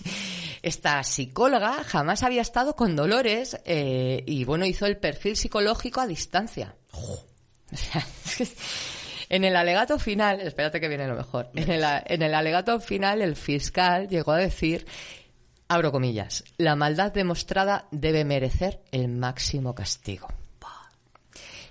Esta 0.62 1.02
psicóloga 1.02 1.84
jamás 1.84 2.22
había 2.22 2.40
estado 2.40 2.74
con 2.76 2.96
Dolores 2.96 3.58
eh, 3.66 4.22
y 4.26 4.44
bueno, 4.44 4.64
hizo 4.64 4.86
el 4.86 4.96
perfil 4.96 5.36
psicológico 5.36 6.00
a 6.00 6.06
distancia. 6.06 6.76
O 7.72 7.76
sea, 7.76 8.06
en 9.30 9.42
el 9.44 9.56
alegato 9.56 9.98
final, 9.98 10.40
espérate 10.40 10.80
que 10.80 10.86
viene 10.86 11.08
lo 11.08 11.16
mejor, 11.16 11.50
en 11.54 11.68
el, 11.70 11.82
a- 11.82 12.04
en 12.06 12.22
el 12.22 12.32
alegato 12.34 12.78
final 12.78 13.20
el 13.22 13.34
fiscal 13.34 14.06
llegó 14.06 14.30
a 14.32 14.36
decir, 14.38 14.86
abro 15.74 15.92
comillas, 15.92 16.44
la 16.56 16.76
maldad 16.76 17.12
demostrada 17.12 17.86
debe 17.90 18.24
merecer 18.24 18.80
el 18.92 19.08
máximo 19.08 19.74
castigo. 19.74 20.28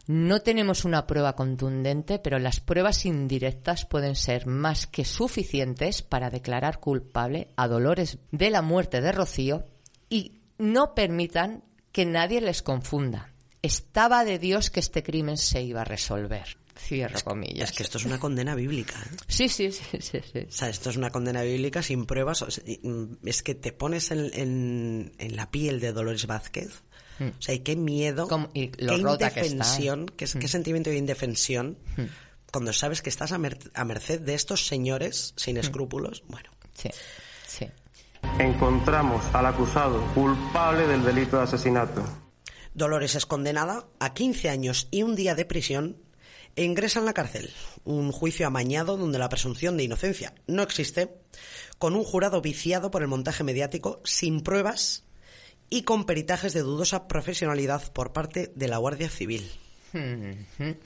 No 0.06 0.42
tenemos 0.42 0.84
una 0.84 1.08
prueba 1.08 1.34
contundente, 1.34 2.20
pero 2.20 2.38
las 2.38 2.60
pruebas 2.60 3.06
indirectas 3.06 3.86
pueden 3.86 4.18
ser 4.18 4.48
más 4.48 4.86
que 4.86 5.06
suficientes 5.06 6.02
para 6.02 6.30
declarar 6.30 6.82
culpable 6.82 7.48
a 7.56 7.70
Dolores 7.70 8.18
de 8.32 8.50
la 8.50 8.62
muerte 8.62 9.00
de 9.00 9.14
Rocío 9.14 9.64
y 10.10 10.42
no 10.58 10.94
permitan 10.94 11.64
que 11.94 12.06
nadie 12.06 12.42
les 12.42 12.62
confunda. 12.62 13.32
Estaba 13.62 14.26
de 14.26 14.40
Dios 14.40 14.70
que 14.70 14.82
este 14.82 15.04
crimen 15.04 15.38
se 15.38 15.62
iba 15.62 15.82
a 15.82 15.86
resolver. 15.86 16.58
Cierro 16.76 17.20
comillas. 17.24 17.70
Es 17.70 17.76
que 17.78 17.84
esto 17.84 17.98
es 17.98 18.06
una 18.06 18.20
condena 18.20 18.56
bíblica. 18.56 18.96
¿eh? 19.00 19.16
Sí, 19.28 19.48
sí, 19.50 19.72
sí, 19.72 19.84
sí, 20.00 20.20
sí. 20.32 20.40
O 20.48 20.52
sea, 20.52 20.70
esto 20.70 20.90
es 20.90 20.98
una 20.98 21.10
condena 21.12 21.42
bíblica 21.44 21.82
sin 21.84 22.06
pruebas. 22.06 22.42
O 22.42 22.50
sea, 22.52 22.64
y, 22.68 22.80
mm, 22.88 23.18
es 23.26 23.44
que 23.44 23.56
te 23.56 23.72
pones 23.72 24.12
en, 24.12 24.30
en- 24.34 25.12
en 25.20 25.36
la 25.36 25.52
piel 25.52 25.80
de 25.80 25.92
Dolores 25.94 26.26
Vázquez. 26.28 26.84
O 27.20 27.42
sea, 27.42 27.54
y 27.56 27.60
qué 27.60 27.76
miedo, 27.76 28.28
Como- 28.28 28.50
y 28.54 28.72
lo 28.84 28.96
qué 28.98 29.02
rota 29.04 29.32
que 29.32 29.40
está. 29.42 29.46
¿eh? 29.46 29.50
indefensión, 29.52 30.06
qué, 30.18 30.26
qué 30.26 30.48
sentimiento 30.48 30.90
de 30.90 30.98
indefensión 30.98 31.78
cuando 32.52 32.74
sabes 32.74 33.02
que 33.02 33.10
estás 33.10 33.32
a, 33.32 33.38
mer- 33.38 33.58
a 33.76 33.86
merced 33.86 34.20
de 34.20 34.34
estos 34.34 34.68
señores 34.68 35.34
sin 35.38 35.58
escrúpulos. 35.58 36.24
Bueno, 36.28 36.50
Sí, 36.74 36.90
sí. 37.48 37.68
Encontramos 38.40 39.24
al 39.34 39.46
acusado 39.46 40.02
culpable 40.14 40.88
del 40.88 41.04
delito 41.04 41.38
de 41.38 41.44
asesinato. 41.44 42.04
Dolores 42.74 43.16
es 43.16 43.26
condenada 43.26 43.86
a 44.00 44.14
15 44.14 44.50
años 44.50 44.88
y 44.92 45.04
un 45.04 45.16
día 45.16 45.36
de 45.36 45.46
prisión 45.46 45.98
ingresa 46.56 47.00
en 47.00 47.06
la 47.06 47.14
cárcel. 47.14 47.52
Un 47.84 48.12
juicio 48.12 48.46
amañado 48.46 48.98
donde 48.98 49.20
la 49.20 49.30
presunción 49.30 49.78
de 49.78 49.84
inocencia 49.84 50.34
no 50.48 50.62
existe, 50.62 51.16
con 51.80 51.96
un 51.96 52.04
jurado 52.04 52.42
viciado 52.42 52.92
por 52.92 53.02
el 53.02 53.08
montaje 53.08 53.44
mediático, 53.44 54.02
sin 54.04 54.42
pruebas 54.42 55.04
y 55.70 55.84
con 55.84 56.06
peritajes 56.06 56.54
de 56.54 56.62
dudosa 56.62 57.08
profesionalidad 57.08 57.92
por 57.94 58.14
parte 58.14 58.52
de 58.56 58.68
la 58.68 58.78
Guardia 58.78 59.10
Civil. 59.10 59.50
Ujú. 59.94 60.78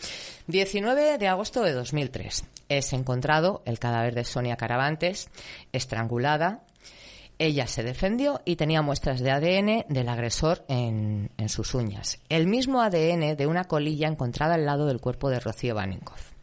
19 0.48 1.18
de 1.18 1.28
agosto 1.28 1.64
de 1.64 1.74
2003. 1.74 2.44
Es 2.70 2.94
encontrado 2.94 3.64
el 3.66 3.80
cadáver 3.80 4.16
de 4.16 4.26
Sonia 4.26 4.58
Caravantes, 4.58 5.30
estrangulada. 5.72 6.64
Ella 7.40 7.68
se 7.68 7.84
defendió 7.84 8.42
y 8.46 8.56
tenía 8.56 8.82
muestras 8.82 9.20
de 9.20 9.32
ADN 9.32 9.86
del 9.90 10.10
agresor 10.10 10.66
en, 10.68 11.30
en 11.38 11.50
sus 11.50 11.76
uñas. 11.76 12.20
El 12.30 12.48
mismo 12.48 12.82
ADN 12.82 13.38
de 13.38 13.48
una 13.48 13.66
colilla 13.66 14.08
encontrada 14.08 14.56
al 14.56 14.66
lado 14.66 14.88
del 14.88 15.00
cuerpo 15.00 15.30
de 15.30 15.40
Rocío 15.40 15.76
Baninkoff. 15.76 16.38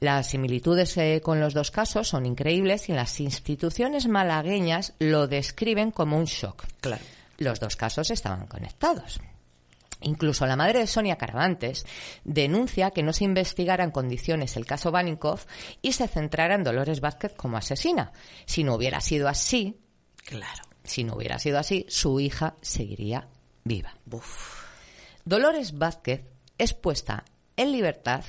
Las 0.00 0.28
similitudes 0.28 0.96
eh, 0.96 1.20
con 1.22 1.40
los 1.40 1.52
dos 1.52 1.70
casos 1.70 2.08
son 2.08 2.24
increíbles 2.24 2.88
y 2.88 2.94
las 2.94 3.20
instituciones 3.20 4.08
malagueñas 4.08 4.94
lo 4.98 5.26
describen 5.26 5.90
como 5.90 6.16
un 6.16 6.24
shock. 6.24 6.64
Claro. 6.80 7.04
Los 7.36 7.60
dos 7.60 7.76
casos 7.76 8.10
estaban 8.10 8.46
conectados. 8.46 9.20
Incluso 10.00 10.46
la 10.46 10.56
madre 10.56 10.78
de 10.78 10.86
Sonia 10.86 11.16
Caravantes 11.16 11.84
denuncia 12.24 12.92
que 12.92 13.02
no 13.02 13.12
se 13.12 13.24
investigara 13.24 13.84
en 13.84 13.90
condiciones 13.90 14.56
el 14.56 14.64
caso 14.64 14.90
Baninkoff 14.90 15.44
y 15.82 15.92
se 15.92 16.08
centrara 16.08 16.54
en 16.54 16.64
Dolores 16.64 17.02
Vázquez 17.02 17.34
como 17.34 17.58
asesina. 17.58 18.12
Si 18.46 18.64
no 18.64 18.74
hubiera 18.74 19.02
sido 19.02 19.28
así, 19.28 19.78
Claro. 20.24 20.62
si 20.84 21.04
no 21.04 21.14
hubiera 21.14 21.38
sido 21.38 21.58
así, 21.58 21.86
su 21.88 22.20
hija 22.20 22.54
seguiría 22.60 23.28
viva. 23.64 23.94
Buf. 24.06 24.64
Dolores 25.24 25.76
Vázquez 25.78 26.24
es 26.58 26.74
puesta 26.74 27.24
en 27.56 27.72
libertad 27.72 28.24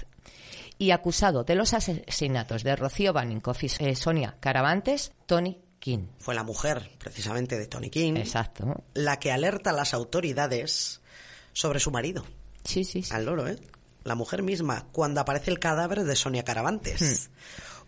y 0.77 0.91
acusado 0.91 1.43
de 1.43 1.55
los 1.55 1.73
asesinatos 1.73 2.63
de 2.63 2.75
Rocío 2.75 3.13
Baninkoff 3.13 3.63
y 3.63 3.67
eh, 3.79 3.95
Sonia 3.95 4.37
Caravantes, 4.39 5.11
Tony 5.25 5.59
King. 5.79 6.07
Fue 6.19 6.35
la 6.35 6.43
mujer, 6.43 6.89
precisamente, 6.97 7.57
de 7.57 7.67
Tony 7.67 7.89
King, 7.89 8.15
Exacto. 8.17 8.83
la 8.93 9.19
que 9.19 9.31
alerta 9.31 9.69
a 9.69 9.73
las 9.73 9.93
autoridades 9.93 11.01
sobre 11.53 11.79
su 11.79 11.91
marido. 11.91 12.25
Sí, 12.63 12.83
sí, 12.83 13.03
sí. 13.03 13.13
Al 13.13 13.25
loro, 13.25 13.47
¿eh? 13.47 13.57
La 14.03 14.15
mujer 14.15 14.41
misma, 14.41 14.87
cuando 14.91 15.21
aparece 15.21 15.51
el 15.51 15.59
cadáver 15.59 16.03
de 16.03 16.15
Sonia 16.15 16.43
Caravantes. 16.43 17.29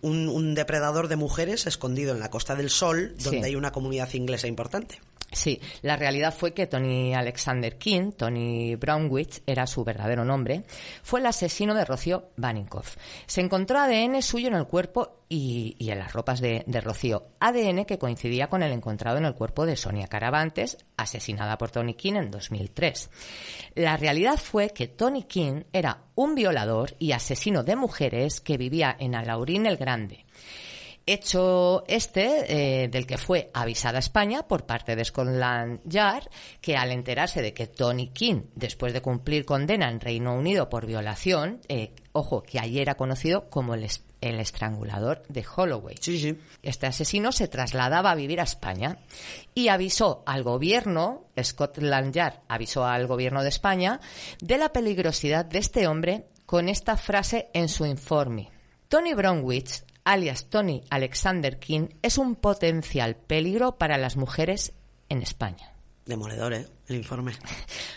Un, 0.03 0.29
un 0.29 0.53
depredador 0.53 1.07
de 1.07 1.15
mujeres 1.15 1.65
escondido 1.65 2.13
en 2.13 2.19
la 2.19 2.29
Costa 2.29 2.55
del 2.55 2.69
Sol, 2.69 3.15
donde 3.23 3.39
Sí. 3.39 3.43
hay 3.45 3.55
una 3.55 3.71
comunidad 3.71 4.13
inglesa 4.13 4.47
importante. 4.47 4.99
Sí, 5.31 5.59
la 5.81 5.95
realidad 5.95 6.31
fue 6.31 6.53
que 6.53 6.67
Tony 6.67 7.15
Alexander 7.15 7.75
King, 7.79 8.11
Tony 8.11 8.75
Brownwich, 8.75 9.41
era 9.47 9.65
su 9.65 9.83
verdadero 9.83 10.23
nombre, 10.23 10.63
fue 11.01 11.21
el 11.21 11.25
asesino 11.25 11.73
de 11.73 11.85
Rocío 11.85 12.29
Baninkoff. 12.37 12.97
Se 13.25 13.41
encontró 13.41 13.79
ADN 13.79 14.21
suyo 14.21 14.49
en 14.49 14.53
el 14.53 14.67
cuerpo 14.67 15.21
y, 15.29 15.75
y 15.79 15.89
en 15.89 15.97
las 15.97 16.13
ropas 16.13 16.39
de, 16.39 16.63
de 16.67 16.81
Rocío. 16.81 17.29
ADN 17.39 17.85
que 17.85 17.97
coincidía 17.97 18.47
con 18.47 18.61
el 18.61 18.71
encontrado 18.71 19.17
en 19.17 19.25
el 19.25 19.33
cuerpo 19.33 19.65
de 19.65 19.75
Sonia 19.75 20.05
Caravantes, 20.05 20.77
asesinada 20.97 21.57
por 21.57 21.71
Tony 21.71 21.95
King 21.95 22.13
en 22.13 22.29
2003. 22.29 23.09
La 23.73 23.97
realidad 23.97 24.37
fue 24.37 24.69
que 24.69 24.87
Tony 24.87 25.23
King 25.23 25.63
era 25.73 26.03
un 26.15 26.35
violador 26.35 26.95
y 26.99 27.11
asesino 27.11 27.63
de 27.63 27.75
mujeres 27.75 28.41
que 28.41 28.57
vivía 28.57 28.95
en 28.99 29.15
Alaurín 29.15 29.65
el 29.65 29.77
Grande. 29.77 30.25
Hecho 31.05 31.83
este, 31.87 32.83
eh, 32.83 32.87
del 32.87 33.05
que 33.05 33.17
fue 33.17 33.51
avisada 33.53 33.99
España 33.99 34.47
por 34.47 34.65
parte 34.65 34.95
de 34.95 35.03
Scotland 35.03 35.81
Yard, 35.83 36.29
que 36.61 36.77
al 36.77 36.91
enterarse 36.91 37.41
de 37.41 37.53
que 37.53 37.67
Tony 37.67 38.07
King, 38.07 38.43
después 38.55 38.93
de 38.93 39.01
cumplir 39.01 39.43
condena 39.43 39.89
en 39.89 39.99
Reino 39.99 40.33
Unido 40.33 40.69
por 40.69 40.85
violación, 40.85 41.59
eh, 41.67 41.91
ojo, 42.13 42.41
que 42.43 42.59
allí 42.59 42.79
era 42.79 42.95
conocido 42.95 43.49
como 43.49 43.73
el, 43.73 43.85
el 44.23 44.39
estrangulador 44.39 45.23
de 45.27 45.45
Holloway. 45.45 45.95
Este 46.61 46.87
asesino 46.87 47.31
se 47.31 47.49
trasladaba 47.49 48.11
a 48.11 48.15
vivir 48.15 48.39
a 48.39 48.43
España 48.43 48.97
y 49.53 49.67
avisó 49.67 50.23
al 50.25 50.43
gobierno, 50.43 51.25
Scotland 51.41 52.13
Yard 52.13 52.39
avisó 52.47 52.85
al 52.85 53.05
gobierno 53.05 53.43
de 53.43 53.49
España, 53.49 53.99
de 54.39 54.57
la 54.57 54.71
peligrosidad 54.71 55.43
de 55.45 55.59
este 55.59 55.87
hombre 55.87 56.27
con 56.45 56.69
esta 56.69 56.95
frase 56.95 57.49
en 57.53 57.67
su 57.67 57.85
informe. 57.85 58.49
Tony 58.87 59.13
Brownwich, 59.13 59.83
alias 60.05 60.45
Tony 60.49 60.81
Alexander 60.89 61.59
King, 61.59 61.87
es 62.01 62.17
un 62.17 62.35
potencial 62.35 63.15
peligro 63.17 63.77
para 63.77 63.97
las 63.97 64.15
mujeres 64.15 64.73
en 65.09 65.21
España. 65.21 65.73
Demoledor, 66.05 66.53
¿eh? 66.53 66.67
El 66.87 66.95
informe. 66.97 67.33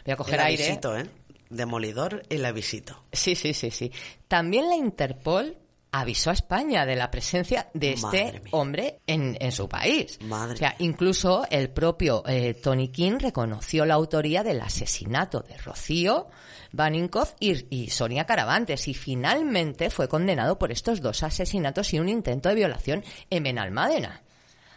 Voy 0.05 0.13
a 0.13 0.17
coger 0.17 0.35
El 0.35 0.41
aire. 0.41 0.65
avisito, 0.65 0.97
¿eh? 0.97 1.09
Demolidor 1.51 2.25
el 2.29 2.45
avisito. 2.45 3.05
Sí, 3.13 3.37
sí, 3.37 3.55
sí, 3.55 3.71
sí. 3.71 3.93
También 4.27 4.69
la 4.69 4.75
Interpol 4.77 5.57
avisó 5.93 6.31
a 6.31 6.35
España 6.35 6.85
de 6.85 6.97
la 6.97 7.11
presencia 7.11 7.69
de 7.73 7.93
este 7.93 8.43
hombre 8.51 9.01
en, 9.07 9.37
en 9.41 9.53
su 9.53 9.69
país. 9.69 10.19
Madre 10.23 10.55
o 10.55 10.57
sea, 10.57 10.75
incluso 10.79 11.47
el 11.51 11.71
propio 11.71 12.23
eh, 12.27 12.55
Tony 12.55 12.89
King 12.89 13.19
reconoció 13.19 13.87
la 13.87 13.95
autoría 13.95 14.43
del 14.43 14.61
asesinato 14.61 15.41
de 15.41 15.57
Rocío 15.57 16.29
Baninkoff 16.73 17.35
y, 17.41 17.67
y 17.75 17.91
Sonia 17.91 18.27
Caravantes 18.27 18.89
y 18.89 18.95
finalmente 18.95 19.91
fue 19.91 20.09
condenado 20.09 20.59
por 20.59 20.73
estos 20.73 21.01
dos 21.01 21.23
asesinatos 21.23 21.93
y 21.95 21.99
un 21.99 22.09
intento 22.09 22.49
de 22.49 22.57
violación 22.57 23.05
en 23.31 23.43
Benalmádena. 23.43 24.23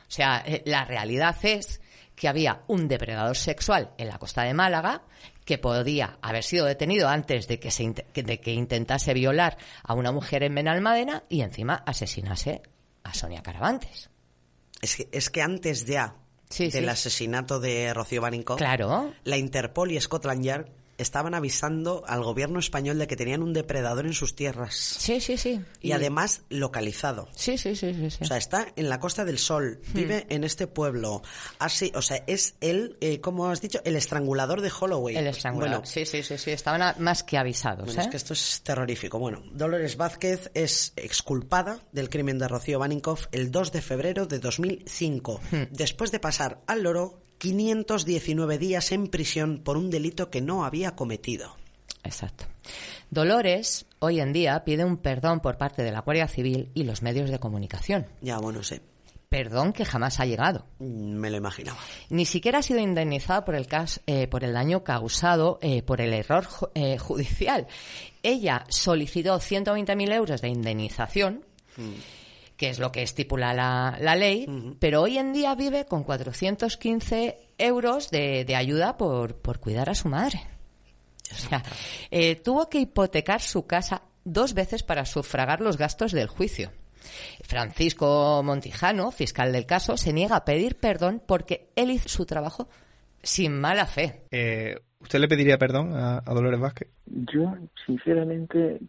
O 0.07 0.11
sea, 0.11 0.43
eh, 0.45 0.63
la 0.65 0.85
realidad 0.85 1.35
es 1.43 1.81
que 2.15 2.27
había 2.27 2.63
un 2.67 2.87
depredador 2.87 3.37
sexual 3.37 3.91
en 3.97 4.09
la 4.09 4.19
costa 4.19 4.43
de 4.43 4.53
Málaga 4.53 5.03
que 5.49 5.57
podía 5.57 6.19
haber 6.21 6.43
sido 6.43 6.67
detenido 6.67 7.09
antes 7.09 7.47
de 7.47 7.59
que, 7.59 7.71
se, 7.71 7.91
de 8.13 8.39
que 8.39 8.53
intentase 8.53 9.15
violar 9.15 9.57
a 9.81 9.95
una 9.95 10.11
mujer 10.11 10.43
en 10.43 10.53
Benalmádena 10.53 11.23
y 11.27 11.41
encima 11.41 11.73
asesinase 11.87 12.61
a 13.03 13.15
Sonia 13.15 13.41
Caravantes. 13.41 14.11
Es 14.79 14.95
que, 14.95 15.09
es 15.11 15.31
que 15.31 15.41
antes 15.41 15.87
ya 15.87 16.13
Sí, 16.51 16.69
del 16.69 16.83
sí. 16.83 16.89
asesinato 16.91 17.59
de 17.59 17.91
Rocío 17.95 18.21
Baninkoff, 18.21 18.59
Claro. 18.59 19.11
la 19.23 19.37
Interpol 19.37 19.91
y 19.91 19.99
Scotland 19.99 20.43
Yard 20.43 20.67
estaban 20.99 21.33
avisando 21.33 22.03
al 22.07 22.23
gobierno 22.23 22.59
español 22.59 22.99
de 22.99 23.07
que 23.07 23.15
tenían 23.15 23.41
un 23.41 23.53
depredador 23.53 24.05
en 24.05 24.13
sus 24.13 24.35
tierras. 24.35 24.75
Sí, 24.75 25.19
sí, 25.21 25.37
sí. 25.37 25.59
Y, 25.81 25.91
además 25.93 26.41
localizado. 26.49 27.27
Sí, 27.35 27.57
sí, 27.57 27.75
sí, 27.75 27.93
sí. 27.93 28.09
sí. 28.11 28.17
O 28.21 28.25
sea, 28.25 28.37
está 28.37 28.67
en 28.75 28.89
la 28.89 28.99
Costa 28.99 29.25
del 29.25 29.39
Sol, 29.39 29.81
vive 29.93 30.25
en 30.29 30.43
este 30.43 30.67
pueblo. 30.67 31.21
Así, 31.59 31.91
o 31.95 32.01
sea, 32.01 32.23
es 32.27 32.55
él, 32.61 32.97
eh, 33.01 33.19
como 33.21 33.49
has 33.49 33.61
dicho, 33.61 33.79
el 33.83 33.95
estrangulador 33.95 34.61
de 34.61 34.71
Holloway. 34.79 35.15
El 35.17 35.27
estrangulador. 35.27 35.79
Bueno, 35.79 35.85
sí, 35.85 36.05
sí, 36.05 36.23
sí, 36.23 36.37
sí. 36.37 36.51
Estaban 36.51 36.81
a- 36.81 36.95
más 36.99 37.23
que 37.23 37.37
avisados. 37.37 37.85
Bueno, 37.85 38.01
¿eh? 38.01 38.05
es 38.05 38.09
que 38.11 38.17
esto 38.17 38.33
es 38.33 38.61
terrorífico. 38.63 39.19
Bueno, 39.19 39.41
Dolores 39.51 39.97
Vázquez 39.97 40.51
es 40.53 40.93
exculpada 40.95 41.79
del 41.91 42.09
crimen 42.09 42.37
de 42.39 42.47
Rocío 42.47 42.79
Baninkoff 42.79 43.27
el 43.31 43.51
2 43.51 43.71
de 43.71 43.81
febrero 43.81 44.25
de 44.25 44.39
2005, 44.39 45.39
Hmm. 45.51 45.63
después 45.71 46.11
de 46.11 46.19
pasar 46.19 46.61
al 46.67 46.83
loro 46.83 47.21
519 47.39 48.57
días 48.57 48.91
en 48.91 49.07
prisión 49.07 49.59
por 49.63 49.77
un 49.77 49.89
delito 49.89 50.29
que 50.29 50.41
no 50.41 50.63
había 50.65 50.95
cometido. 50.95 51.55
Exacto. 52.03 52.45
Dolores, 53.09 53.85
hoy 53.99 54.19
en 54.19 54.31
día, 54.33 54.63
pide 54.63 54.85
un 54.85 54.97
perdón 54.97 55.39
por 55.39 55.57
parte 55.57 55.81
de 55.83 55.91
la 55.91 56.01
Guardia 56.01 56.27
Civil 56.27 56.69
y 56.73 56.83
los 56.83 57.01
medios 57.01 57.29
de 57.31 57.39
comunicación. 57.39 58.05
Ya, 58.21 58.37
bueno, 58.37 58.61
sé. 58.63 58.81
Perdón 59.29 59.73
que 59.73 59.85
jamás 59.85 60.19
ha 60.19 60.25
llegado. 60.25 60.65
Mm, 60.79 61.13
Me 61.15 61.29
lo 61.29 61.37
imaginaba. 61.37 61.77
Ni 62.09 62.25
siquiera 62.25 62.59
ha 62.59 62.63
sido 62.63 62.79
indemnizada 62.79 63.45
por 63.45 63.55
el, 63.55 63.67
eh, 64.07 64.27
por 64.27 64.43
el 64.43 64.53
daño 64.53 64.83
causado 64.83 65.59
eh, 65.61 65.81
por 65.83 66.01
el 66.01 66.13
error 66.13 66.45
ju- 66.45 66.69
eh, 66.73 66.97
judicial. 66.97 67.67
Ella 68.23 68.65
solicitó 68.69 69.39
120.000 69.39 70.11
euros 70.13 70.41
de 70.41 70.49
indemnización, 70.49 71.45
que 72.59 72.69
es 72.69 72.77
lo 72.77 72.91
que 72.91 73.01
estipula 73.01 73.53
la, 73.53 73.97
la 74.01 74.17
ley, 74.17 74.45
pero 74.79 75.01
hoy 75.01 75.17
en 75.17 75.31
día 75.31 75.55
vive 75.55 75.85
con 75.85 76.03
415 76.03 77.37
euros 77.57 78.11
de, 78.11 78.43
de 78.43 78.55
ayuda 78.57 78.97
por, 78.97 79.35
por 79.35 79.61
cuidar 79.61 79.89
a 79.89 79.95
su 79.95 80.09
madre. 80.09 80.41
O 81.31 81.35
sea, 81.35 81.63
eh, 82.11 82.35
tuvo 82.35 82.69
que 82.69 82.81
hipotecar 82.81 83.39
su 83.39 83.65
casa 83.65 84.01
dos 84.25 84.53
veces 84.53 84.83
para 84.83 85.05
sufragar 85.05 85.61
los 85.61 85.77
gastos 85.77 86.11
del 86.11 86.27
juicio. 86.27 86.71
Francisco 87.43 88.41
Montijano, 88.43 89.11
fiscal 89.11 89.53
del 89.53 89.65
caso, 89.65 89.95
se 89.95 90.11
niega 90.11 90.35
a 90.35 90.43
pedir 90.43 90.75
perdón 90.75 91.21
porque 91.25 91.69
él 91.77 91.91
hizo 91.91 92.09
su 92.09 92.25
trabajo 92.25 92.67
sin 93.23 93.57
mala 93.57 93.85
fe. 93.85 94.23
Eh, 94.31 94.75
¿Usted 94.99 95.19
le 95.19 95.29
pediría 95.29 95.57
perdón 95.57 95.93
a, 95.93 96.17
a 96.17 96.33
Dolores 96.33 96.59
Vázquez? 96.59 96.89
Yo, 97.05 97.55
sinceramente, 97.85 98.81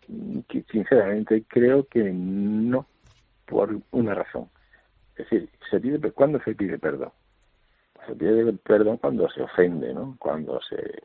sinceramente 0.73 1.45
creo 1.49 1.87
que 1.87 2.11
no, 2.13 2.89
por 3.51 3.77
una 3.91 4.15
razón. 4.15 4.49
Es 5.17 5.29
decir, 5.29 5.51
se 5.71 5.81
pide, 5.81 5.99
¿cuándo 6.13 6.41
se 6.45 6.55
pide 6.55 6.79
perdón? 6.79 7.11
Se 8.07 8.15
pide 8.15 8.53
perdón 8.55 8.97
cuando 8.97 9.29
se 9.31 9.43
ofende, 9.43 9.93
¿no? 9.93 10.17
Cuando 10.19 10.59
se, 10.63 11.03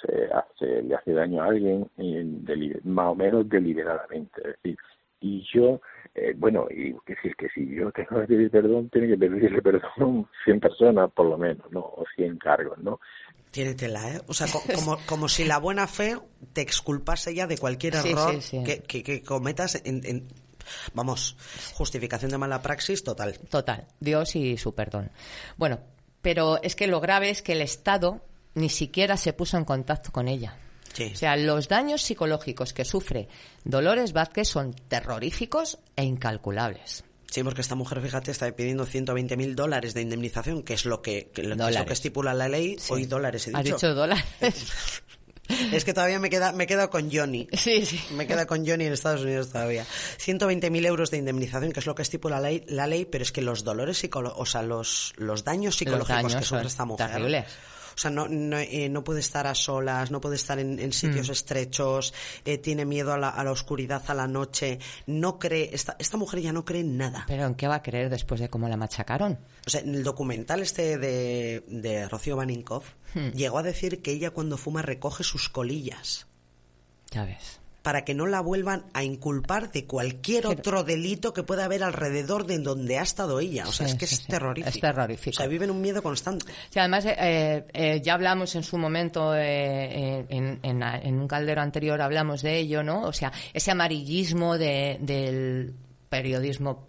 se 0.00 0.24
hace, 0.32 0.82
le 0.82 0.94
hace 0.96 1.12
daño 1.12 1.42
a 1.42 1.46
alguien, 1.46 1.88
y 1.98 2.72
más 2.84 3.12
o 3.12 3.14
menos 3.14 3.48
deliberadamente. 3.48 4.40
Es 4.40 4.56
decir, 4.62 4.76
y 5.20 5.44
yo, 5.54 5.80
eh, 6.16 6.34
bueno, 6.36 6.66
y 6.68 6.94
que 7.06 7.14
si 7.22 7.28
es 7.28 7.36
que 7.36 7.48
si 7.50 7.68
yo 7.76 7.92
tengo 7.92 8.20
que 8.20 8.26
pedir 8.26 8.50
perdón, 8.50 8.88
tiene 8.90 9.08
que 9.08 9.16
pedirle 9.18 9.62
perdón 9.62 10.26
100 10.44 10.58
personas 10.60 11.12
por 11.12 11.26
lo 11.26 11.38
menos, 11.38 11.70
¿no? 11.70 11.80
O 11.80 12.04
100 12.16 12.38
cargos, 12.38 12.76
¿no? 12.78 12.98
Tiene 13.52 13.74
tela, 13.74 14.00
¿eh? 14.10 14.20
O 14.26 14.32
sea, 14.34 14.48
co- 14.50 14.62
como, 14.74 14.96
como 15.06 15.28
si 15.28 15.44
la 15.44 15.58
buena 15.58 15.86
fe 15.86 16.16
te 16.54 16.62
exculpase 16.62 17.34
ya 17.34 17.46
de 17.46 17.58
cualquier 17.58 17.94
Sí, 17.94 18.08
error 18.10 18.32
sí, 18.34 18.40
sí. 18.40 18.64
Que, 18.64 18.82
que- 18.82 19.02
que 19.04 19.22
cometas 19.22 19.80
en, 19.86 20.00
en- 20.04 20.26
Vamos, 20.94 21.36
justificación 21.74 22.30
de 22.30 22.38
mala 22.38 22.62
praxis 22.62 23.02
total. 23.04 23.38
Total, 23.50 23.86
Dios 24.00 24.36
y 24.36 24.56
su 24.56 24.74
perdón. 24.74 25.10
Bueno, 25.56 25.80
pero 26.20 26.62
es 26.62 26.76
que 26.76 26.86
lo 26.86 27.00
grave 27.00 27.30
es 27.30 27.42
que 27.42 27.52
el 27.52 27.62
Estado 27.62 28.20
ni 28.54 28.68
siquiera 28.68 29.16
se 29.16 29.32
puso 29.32 29.56
en 29.56 29.64
contacto 29.64 30.12
con 30.12 30.28
ella. 30.28 30.56
O 30.92 31.16
sea, 31.16 31.36
los 31.36 31.68
daños 31.68 32.02
psicológicos 32.02 32.74
que 32.74 32.84
sufre 32.84 33.26
Dolores 33.64 34.12
Vázquez 34.12 34.46
son 34.48 34.74
terroríficos 34.74 35.78
e 35.96 36.04
incalculables. 36.04 37.02
Sí, 37.30 37.42
porque 37.42 37.62
esta 37.62 37.74
mujer, 37.74 38.02
fíjate, 38.02 38.30
está 38.30 38.54
pidiendo 38.54 38.84
120 38.84 39.38
mil 39.38 39.56
dólares 39.56 39.94
de 39.94 40.02
indemnización, 40.02 40.62
que 40.62 40.74
es 40.74 40.84
lo 40.84 41.00
que, 41.00 41.30
que 41.32 41.42
lo, 41.44 41.48
que 41.48 41.52
es 41.54 41.58
lo 41.58 41.64
Dólares. 41.64 41.86
que 41.86 41.92
estipula 41.94 42.34
la 42.34 42.46
ley. 42.46 42.76
Hoy 42.90 43.06
dólares, 43.06 43.48
he 43.48 43.52
¿Has 43.54 43.64
dicho. 43.64 43.76
dicho 43.76 43.94
dólares? 43.94 44.22
Es 45.72 45.84
que 45.84 45.92
todavía 45.92 46.18
me 46.18 46.30
queda, 46.30 46.52
me 46.52 46.66
quedo 46.66 46.88
con 46.90 47.10
Johnny. 47.10 47.48
Sí, 47.52 47.86
sí. 47.86 48.00
Me 48.12 48.26
queda 48.26 48.46
con 48.46 48.66
Johnny 48.66 48.86
en 48.86 48.92
Estados 48.92 49.22
Unidos 49.22 49.50
todavía. 49.50 49.84
120.000 50.18 50.86
euros 50.86 51.10
de 51.10 51.18
indemnización, 51.18 51.72
que 51.72 51.80
es 51.80 51.86
lo 51.86 51.94
que 51.94 52.02
estipula 52.02 52.40
la 52.40 52.48
ley, 52.48 52.64
la 52.66 52.86
ley 52.86 53.04
pero 53.04 53.22
es 53.22 53.32
que 53.32 53.42
los 53.42 53.64
dolores 53.64 53.98
psicolo 53.98 54.32
o 54.36 54.46
sea, 54.46 54.62
los, 54.62 55.12
los 55.16 55.44
daños 55.44 55.76
psicológicos 55.76 56.08
daños 56.08 56.36
que 56.36 56.44
sufre 56.44 56.66
esta 56.66 56.84
mujer. 56.84 57.10
terribles. 57.10 57.46
O 57.94 57.98
sea, 57.98 58.10
no, 58.10 58.28
no, 58.28 58.58
eh, 58.58 58.88
no 58.88 59.04
puede 59.04 59.20
estar 59.20 59.46
a 59.46 59.54
solas, 59.54 60.10
no 60.10 60.20
puede 60.20 60.36
estar 60.36 60.58
en, 60.58 60.78
en 60.78 60.92
sitios 60.92 61.28
Mm. 61.28 61.32
estrechos, 61.32 62.14
eh, 62.44 62.58
tiene 62.58 62.84
miedo 62.84 63.12
a 63.12 63.18
la, 63.18 63.28
a 63.28 63.44
la 63.44 63.52
oscuridad, 63.52 64.02
a 64.06 64.14
la 64.14 64.26
noche, 64.26 64.78
no 65.06 65.38
cree, 65.38 65.70
esta, 65.72 65.96
esta 65.98 66.16
mujer 66.16 66.40
ya 66.40 66.52
no 66.52 66.64
cree 66.64 66.80
en 66.80 66.96
nada. 66.96 67.24
¿Pero 67.26 67.44
en 67.46 67.54
qué 67.54 67.68
va 67.68 67.76
a 67.76 67.82
creer 67.82 68.10
después 68.10 68.40
de 68.40 68.48
cómo 68.48 68.68
la 68.68 68.76
machacaron? 68.76 69.38
O 69.66 69.70
sea, 69.70 69.80
en 69.80 69.94
el 69.94 70.02
documental 70.04 70.60
este 70.62 70.98
de, 70.98 71.64
de 71.68 72.08
Rocío 72.08 72.36
Baninkoff, 72.36 72.84
Hmm. 73.14 73.28
llegó 73.32 73.58
a 73.58 73.62
decir 73.62 74.00
que 74.00 74.10
ella 74.12 74.30
cuando 74.30 74.56
fuma 74.56 74.80
recoge 74.80 75.22
sus 75.22 75.48
colillas. 75.50 76.26
Ya 77.10 77.24
ves. 77.26 77.60
Para 77.82 78.04
que 78.04 78.14
no 78.14 78.26
la 78.26 78.40
vuelvan 78.40 78.84
a 78.94 79.02
inculpar 79.04 79.72
de 79.72 79.86
cualquier 79.86 80.46
otro 80.46 80.84
delito 80.84 81.32
que 81.32 81.42
pueda 81.42 81.64
haber 81.64 81.82
alrededor 81.82 82.46
de 82.46 82.58
donde 82.60 82.98
ha 82.98 83.02
estado 83.02 83.40
ella. 83.40 83.64
O 83.66 83.72
sea, 83.72 83.86
Sí, 83.88 83.92
es 83.94 83.98
que 83.98 84.06
sí, 84.06 84.14
es 84.14 84.26
terrorífico. 84.26 84.68
Es 84.74 84.80
terrorífico. 84.80 85.30
O 85.34 85.38
sea, 85.38 85.46
viven 85.48 85.70
un 85.70 85.80
miedo 85.80 86.02
constante. 86.02 86.46
Sí, 86.70 86.78
además, 86.78 87.04
eh, 87.06 87.66
eh, 87.72 88.00
ya 88.02 88.14
hablamos 88.14 88.54
en 88.54 88.62
su 88.62 88.78
momento, 88.78 89.34
eh, 89.36 90.24
en, 90.28 90.60
en- 90.62 90.82
en 90.82 91.18
un 91.18 91.26
caldero 91.28 91.60
anterior 91.60 92.00
hablamos 92.00 92.42
de 92.42 92.58
ello, 92.58 92.82
¿no? 92.82 93.02
O 93.02 93.12
sea, 93.12 93.32
ese 93.52 93.70
amarillismo 93.72 94.56
de- 94.58 94.98
del 95.00 95.74
periodismo 96.08 96.88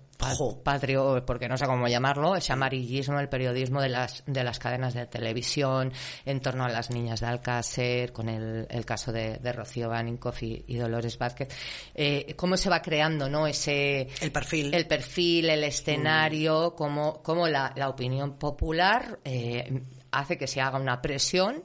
patrio, 0.64 1.24
porque 1.26 1.48
no 1.50 1.58
sé 1.58 1.66
cómo 1.66 1.88
llamarlo, 1.88 2.36
ese 2.36 2.54
amarillismo 2.54 3.18
del 3.18 3.30
periodismo 3.30 3.82
de 3.82 3.90
las, 3.90 4.24
de 4.26 4.44
las 4.44 4.60
cadenas 4.60 4.94
de 4.94 5.06
televisión 5.06 5.92
en 6.26 6.40
torno 6.40 6.66
a 6.66 6.70
las 6.70 6.90
niñas 6.90 7.20
de 7.20 7.28
Alcácer, 7.28 8.14
con 8.14 8.30
el, 8.30 8.66
el 8.70 8.86
caso 8.86 9.12
de, 9.12 9.38
de 9.38 9.52
Rocío 9.52 9.90
Baninkoff 9.90 10.44
y, 10.44 10.64
y 10.68 10.78
Dolores 10.78 11.18
Vázquez. 11.18 11.50
Eh, 11.94 12.34
cómo 12.36 12.58
se 12.58 12.70
va 12.70 12.82
creando, 12.82 13.30
¿no? 13.30 13.48
Ese... 13.48 14.08
El 14.22 14.32
perfil. 14.32 14.74
El 14.74 14.88
perfil, 14.88 15.50
el 15.50 15.64
escenario, 15.64 16.76
cómo, 16.76 17.22
cómo 17.22 17.48
la, 17.48 17.74
la 17.76 17.90
opinión 17.90 18.38
popular 18.38 19.20
eh, 19.24 19.82
hace 20.12 20.38
que 20.38 20.48
se 20.48 20.62
haga 20.62 20.80
una 20.80 21.02
presión 21.02 21.64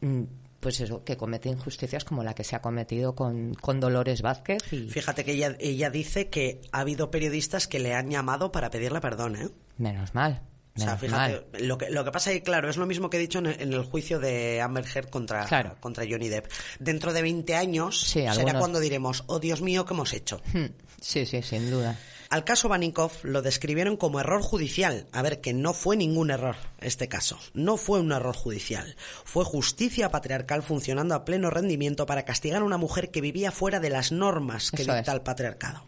mm, 0.00 0.22
pues 0.66 0.80
eso, 0.80 1.04
que 1.04 1.16
comete 1.16 1.48
injusticias 1.48 2.04
como 2.04 2.24
la 2.24 2.34
que 2.34 2.42
se 2.42 2.56
ha 2.56 2.60
cometido 2.60 3.14
con, 3.14 3.54
con 3.54 3.78
Dolores 3.78 4.20
Vázquez 4.20 4.72
y 4.72 4.88
Fíjate 4.88 5.24
que 5.24 5.30
ella, 5.34 5.54
ella 5.60 5.90
dice 5.90 6.28
que 6.28 6.60
ha 6.72 6.80
habido 6.80 7.08
periodistas 7.12 7.68
que 7.68 7.78
le 7.78 7.94
han 7.94 8.10
llamado 8.10 8.50
para 8.50 8.68
pedirle 8.68 9.00
perdón, 9.00 9.36
¿eh? 9.36 9.48
menos 9.78 10.12
mal. 10.16 10.42
O 10.76 10.80
sea, 10.80 10.96
fíjate, 10.96 11.46
lo 11.64 11.78
que, 11.78 11.88
lo 11.90 12.04
que 12.04 12.10
pasa 12.10 12.32
que, 12.32 12.42
claro, 12.42 12.68
es 12.68 12.76
lo 12.76 12.84
mismo 12.84 13.08
que 13.08 13.16
he 13.16 13.20
dicho 13.20 13.38
en 13.38 13.46
el, 13.46 13.60
en 13.62 13.72
el 13.74 13.84
juicio 13.84 14.18
de 14.18 14.60
Amber 14.60 14.84
Heard 14.92 15.08
contra, 15.08 15.46
Claro. 15.46 15.76
contra 15.78 16.04
Johnny 16.04 16.28
Depp. 16.28 16.46
Dentro 16.80 17.12
de 17.12 17.22
20 17.22 17.54
años 17.54 18.00
será 18.00 18.32
algunos- 18.32 18.58
cuando 18.58 18.80
diremos, 18.80 19.22
oh 19.28 19.38
Dios 19.38 19.62
mío, 19.62 19.84
¿qué 19.86 19.94
hemos 19.94 20.12
hecho? 20.14 20.42
Hmm, 20.52 20.66
Sí, 21.00 21.24
sí, 21.26 21.42
sin 21.42 21.70
duda. 21.70 21.96
Al 22.28 22.44
caso 22.44 22.68
Baninkoff 22.68 23.24
lo 23.24 23.40
describieron 23.40 23.96
como 23.96 24.18
error 24.18 24.42
judicial. 24.42 25.06
A 25.12 25.22
ver, 25.22 25.40
que 25.40 25.52
no 25.52 25.72
fue 25.72 25.96
ningún 25.96 26.30
error 26.30 26.56
este 26.80 27.08
caso. 27.08 27.38
No 27.54 27.76
fue 27.76 28.00
un 28.00 28.12
error 28.12 28.34
judicial. 28.34 28.96
Fue 29.24 29.44
justicia 29.44 30.10
patriarcal 30.10 30.62
funcionando 30.62 31.14
a 31.14 31.24
pleno 31.24 31.50
rendimiento 31.50 32.06
para 32.06 32.24
castigar 32.24 32.62
a 32.62 32.64
una 32.64 32.78
mujer 32.78 33.10
que 33.10 33.20
vivía 33.20 33.52
fuera 33.52 33.78
de 33.78 33.90
las 33.90 34.10
normas 34.10 34.70
que 34.70 34.82
Eso 34.82 34.94
dicta 34.94 35.12
es. 35.12 35.16
el 35.16 35.22
patriarcado. 35.22 35.84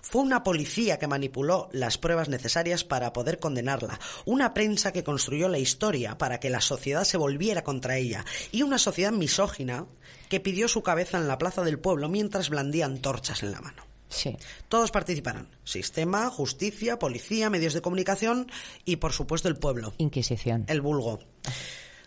Fue 0.00 0.22
una 0.22 0.44
policía 0.44 0.98
que 0.98 1.08
manipuló 1.08 1.68
las 1.72 1.98
pruebas 1.98 2.28
necesarias 2.28 2.84
para 2.84 3.12
poder 3.12 3.40
condenarla, 3.40 3.98
una 4.24 4.54
prensa 4.54 4.92
que 4.92 5.02
construyó 5.02 5.48
la 5.48 5.58
historia 5.58 6.16
para 6.16 6.38
que 6.38 6.50
la 6.50 6.60
sociedad 6.60 7.02
se 7.02 7.16
volviera 7.16 7.64
contra 7.64 7.96
ella 7.96 8.24
y 8.52 8.62
una 8.62 8.78
sociedad 8.78 9.12
misógina 9.12 9.86
que 10.28 10.38
pidió 10.38 10.68
su 10.68 10.82
cabeza 10.84 11.18
en 11.18 11.26
la 11.26 11.36
plaza 11.36 11.64
del 11.64 11.80
pueblo 11.80 12.08
mientras 12.08 12.48
blandía 12.48 12.86
antorchas 12.86 13.42
en 13.42 13.50
la 13.50 13.60
mano. 13.60 13.87
Sí. 14.08 14.36
Todos 14.68 14.90
participaron. 14.90 15.48
Sistema, 15.64 16.30
justicia, 16.30 16.98
policía, 16.98 17.50
medios 17.50 17.74
de 17.74 17.82
comunicación 17.82 18.50
y, 18.84 18.96
por 18.96 19.12
supuesto, 19.12 19.48
el 19.48 19.56
pueblo. 19.56 19.92
Inquisición. 19.98 20.64
El 20.68 20.80
vulgo. 20.80 21.20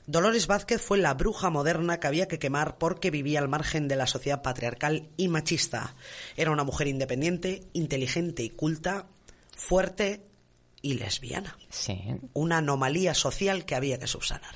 Dolores 0.07 0.47
Vázquez 0.47 0.81
fue 0.81 0.97
la 0.97 1.13
bruja 1.13 1.49
moderna 1.49 1.99
que 1.99 2.07
había 2.07 2.27
que 2.27 2.39
quemar 2.39 2.77
porque 2.77 3.11
vivía 3.11 3.39
al 3.39 3.47
margen 3.47 3.87
de 3.87 3.95
la 3.95 4.07
sociedad 4.07 4.41
patriarcal 4.41 5.09
y 5.15 5.27
machista. 5.27 5.95
Era 6.35 6.51
una 6.51 6.63
mujer 6.63 6.87
independiente, 6.87 7.63
inteligente 7.73 8.43
y 8.43 8.49
culta, 8.49 9.05
fuerte 9.55 10.25
y 10.81 10.95
lesbiana. 10.95 11.55
Sí. 11.69 12.01
Una 12.33 12.57
anomalía 12.57 13.13
social 13.13 13.63
que 13.63 13.75
había 13.75 13.99
que 13.99 14.07
subsanar. 14.07 14.55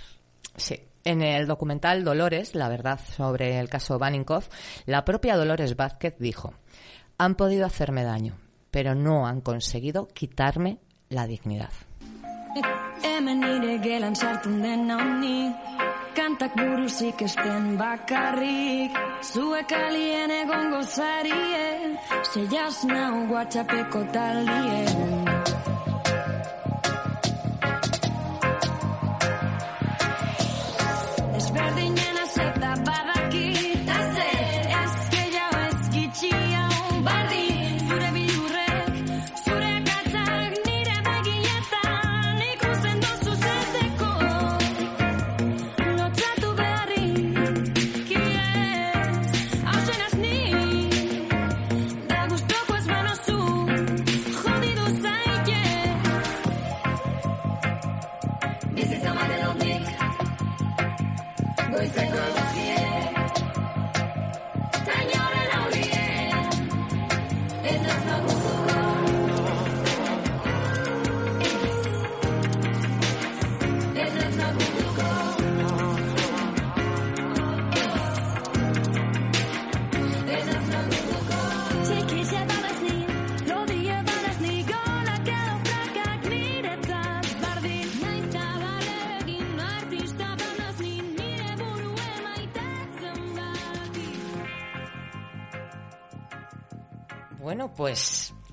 Sí. 0.58 0.82
En 1.04 1.22
el 1.22 1.46
documental 1.46 2.04
Dolores, 2.04 2.56
la 2.56 2.68
verdad 2.68 3.00
sobre 3.16 3.60
el 3.60 3.70
caso 3.70 4.00
Baninkoff, 4.00 4.50
la 4.88 5.06
propia 5.06 5.38
Dolores 5.38 5.76
Vázquez 5.76 6.16
dijo, 6.18 6.56
han 7.18 7.36
podido 7.36 7.66
hacerme 7.66 8.04
daño, 8.04 8.38
pero 8.72 8.96
no 8.96 9.28
han 9.28 9.42
conseguido 9.42 10.08
quitarme 10.08 10.80
la 11.10 11.28
dignidad. 11.28 11.70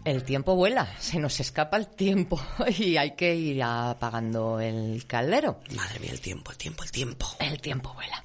El 0.05 0.25
tiempo 0.25 0.55
vuela, 0.57 0.89
se 0.99 1.19
nos 1.19 1.39
escapa 1.41 1.77
el 1.77 1.87
tiempo 1.89 2.41
y 2.79 2.97
hay 2.97 3.13
que 3.13 3.35
ir 3.35 3.63
apagando 3.63 4.61
el 4.61 5.07
caldero. 5.07 5.61
Madre 5.75 6.01
mía, 6.01 6.11
el 6.13 6.21
tiempo, 6.21 6.51
el 6.51 6.57
tiempo, 6.59 6.83
el 6.85 6.91
tiempo. 6.93 7.27
El 7.39 7.61
tiempo 7.61 7.93
vuela. 7.95 8.25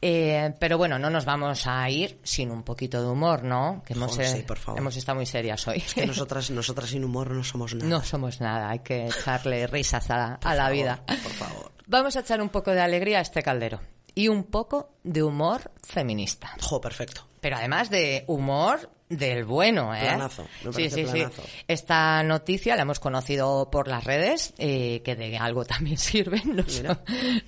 Eh, 0.00 0.54
pero 0.60 0.78
bueno, 0.78 0.98
no 0.98 1.10
nos 1.10 1.24
vamos 1.24 1.66
a 1.66 1.90
ir 1.90 2.20
sin 2.22 2.50
un 2.52 2.62
poquito 2.62 3.02
de 3.02 3.08
humor, 3.08 3.42
¿no? 3.42 3.82
Que 3.84 3.94
hemos, 3.94 4.12
Oh, 4.12 4.22
sí, 4.22 4.38
eh, 4.38 4.44
por 4.46 4.56
favor. 4.58 4.78
hemos 4.80 4.96
estado 4.96 5.16
muy 5.16 5.26
serias 5.26 5.66
hoy. 5.66 5.78
Es 5.78 5.94
que 5.94 6.06
nosotras, 6.06 6.50
nosotras 6.50 6.90
sin 6.90 7.04
humor 7.04 7.30
no 7.32 7.42
somos 7.42 7.74
nada. 7.74 7.88
No 7.88 8.02
somos 8.04 8.40
nada, 8.40 8.70
hay 8.70 8.78
que 8.80 9.06
echarle 9.06 9.66
risas 9.68 10.08
a, 10.10 10.34
a 10.36 10.54
la 10.54 10.62
favor, 10.64 10.72
vida. 10.72 11.02
Por 11.06 11.32
favor. 11.32 11.72
Vamos 11.86 12.14
a 12.16 12.20
echar 12.20 12.40
un 12.40 12.48
poco 12.50 12.70
de 12.70 12.80
alegría 12.80 13.18
a 13.18 13.22
este 13.22 13.42
caldero 13.42 13.80
y 14.14 14.28
un 14.28 14.44
poco 14.44 14.90
de 15.02 15.22
humor 15.22 15.72
feminista. 15.82 16.50
Jo, 16.60 16.80
perfecto. 16.80 17.26
Pero 17.40 17.56
además 17.56 17.90
de 17.90 18.24
humor 18.28 18.90
del 19.08 19.44
bueno, 19.44 19.94
¿eh? 19.94 20.00
Planazo, 20.02 20.46
sí, 20.72 20.90
sí, 20.90 21.04
planazo. 21.04 21.42
sí. 21.42 21.48
Esta 21.66 22.22
noticia 22.22 22.76
la 22.76 22.82
hemos 22.82 23.00
conocido 23.00 23.70
por 23.70 23.88
las 23.88 24.04
redes, 24.04 24.52
eh, 24.58 25.00
que 25.04 25.16
de 25.16 25.38
algo 25.38 25.64
también 25.64 25.96
sirven, 25.98 26.42
no, 26.56 26.62
so- 26.68 26.98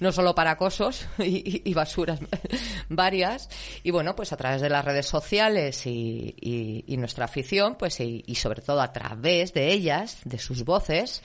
no 0.01 0.11
solo 0.13 0.35
para 0.35 0.53
acosos 0.53 1.07
y, 1.19 1.75
basuras 1.75 2.21
varias. 2.89 3.49
Y 3.83 3.91
bueno, 3.91 4.17
pues 4.17 4.33
a 4.33 4.37
través 4.37 4.63
de 4.63 4.71
las 4.71 4.85
redes 4.85 5.07
sociales 5.07 5.87
y, 5.87 6.35
y- 6.41 6.85
y 6.87 6.97
nuestra 6.97 7.27
afición, 7.27 7.77
pues 7.79 8.01
y, 8.01 8.25
y 8.27 8.35
sobre 8.37 8.63
todo 8.63 8.81
a 8.81 8.93
través 8.93 9.53
de 9.53 9.71
ellas, 9.71 10.19
de 10.25 10.39
sus 10.39 10.65
voces, 10.65 11.23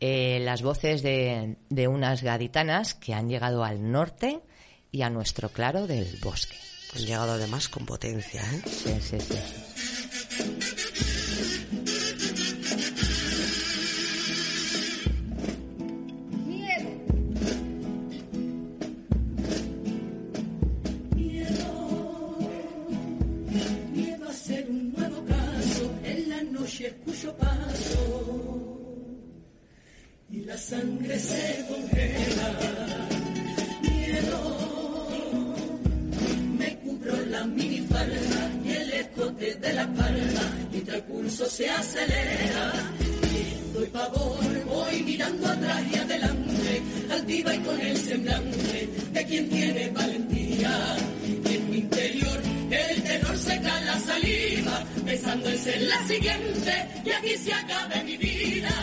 eh, 0.00 0.38
las 0.42 0.62
voces 0.62 1.02
de, 1.02 1.56
de 1.70 1.88
unas 1.88 2.22
gaditanas 2.22 2.94
que 2.94 3.14
han 3.14 3.28
llegado 3.28 3.64
al 3.64 3.90
norte 3.90 4.40
y 4.92 5.02
a 5.02 5.10
nuestro 5.10 5.48
claro 5.48 5.86
del 5.86 6.18
bosque. 6.22 6.56
Han 6.94 7.02
llegado 7.04 7.32
además 7.32 7.68
con 7.68 7.84
potencia, 7.86 8.42
¿eh? 8.42 8.62
Sí, 8.66 8.94
sí, 9.00 9.18
sí. 9.20 9.38
Miedo. 16.46 16.88
Miedo 23.92 24.28
a 24.28 24.32
ser 24.32 24.68
un 24.70 24.92
nuevo 24.92 25.24
caso, 25.26 25.90
en 26.04 26.28
la 26.28 26.42
noche 26.42 26.86
escucho 26.88 27.36
paso 27.36 28.38
y 30.30 30.40
la 30.44 30.56
sangre 30.58 31.18
se 31.18 31.64
congela. 31.68 32.27
Pulso 41.28 41.44
se 41.46 41.68
acelera. 41.68 42.72
Doy 43.74 43.86
pavor, 43.88 44.64
voy 44.64 45.02
mirando 45.02 45.46
atrás 45.46 45.82
y 45.92 45.98
adelante, 45.98 46.82
altiva 47.10 47.54
y 47.54 47.58
con 47.58 47.80
el 47.80 47.96
semblante 47.96 48.88
de 49.12 49.26
quien 49.26 49.48
tiene 49.50 49.90
valentía. 49.90 50.96
Y 51.44 51.54
en 51.54 51.70
mi 51.70 51.76
interior 51.78 52.38
el 52.70 53.02
tenor 53.02 53.36
seca 53.36 53.80
la 53.80 53.98
saliva, 54.00 54.84
pensando 55.04 55.48
en 55.50 55.58
ser 55.58 55.82
la 55.82 56.08
siguiente 56.08 56.72
y 57.04 57.10
aquí 57.10 57.36
se 57.36 57.52
acabe 57.52 58.04
mi 58.04 58.16
vida. 58.16 58.74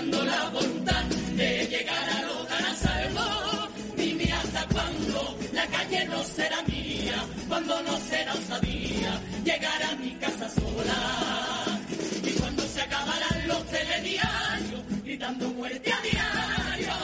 La 0.00 0.48
voluntad 0.48 1.04
de 1.36 1.66
llegar 1.66 2.08
al 2.16 2.30
hogar 2.30 2.64
a 2.64 2.74
salvo. 2.74 3.68
Dime 3.94 4.32
hasta 4.32 4.66
cuándo 4.68 5.38
la 5.52 5.66
calle 5.66 6.06
no 6.06 6.24
será 6.24 6.62
mía, 6.62 7.24
cuando 7.46 7.82
no 7.82 7.98
será 7.98 8.32
osadía 8.32 9.20
llegar 9.44 9.82
a 9.82 9.96
mi 9.96 10.12
casa 10.12 10.48
sola. 10.48 11.78
Y 12.24 12.30
cuando 12.40 12.62
se 12.62 12.80
acabarán 12.80 13.48
los 13.48 13.66
telediarios, 13.66 14.82
gritando 15.04 15.48
muerte 15.50 15.92
a 15.92 16.00
diario 16.00 16.94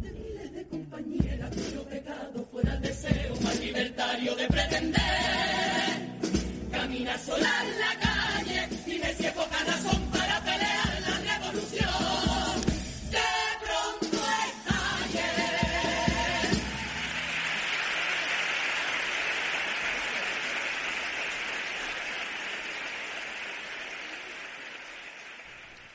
de 0.00 0.12
miles 0.12 0.54
de 0.54 0.64
compañeras 0.68 1.50
cuyo 1.50 1.82
pecado 1.84 2.48
fuera 2.52 2.74
el 2.74 2.80
deseo 2.80 3.34
más 3.42 3.58
libertario 3.58 4.36
de 4.36 4.46
pretender 4.46 5.08
caminar 6.70 7.18
sola 7.18 7.50
en 7.64 7.80
la 7.80 7.92
calle 8.06 8.68
y 8.86 8.98
me 9.00 9.14
si 9.14 9.26
hay 9.26 9.32
poca 9.32 9.64
razón 9.66 10.07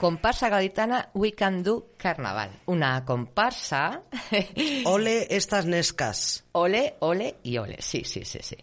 Comparsa 0.03 0.49
gaditana 0.49 1.11
We 1.13 1.31
Can 1.31 1.63
Do 1.63 1.93
Carnaval. 1.95 2.59
Una 2.65 3.05
comparsa. 3.05 4.01
Ole 4.83 5.27
estas 5.29 5.65
nescas. 5.65 6.43
Ole, 6.51 6.97
ole 6.99 7.37
y 7.41 7.57
ole. 7.57 7.77
Sí, 7.79 8.03
sí, 8.03 8.25
sí, 8.25 8.39
sí. 8.41 8.57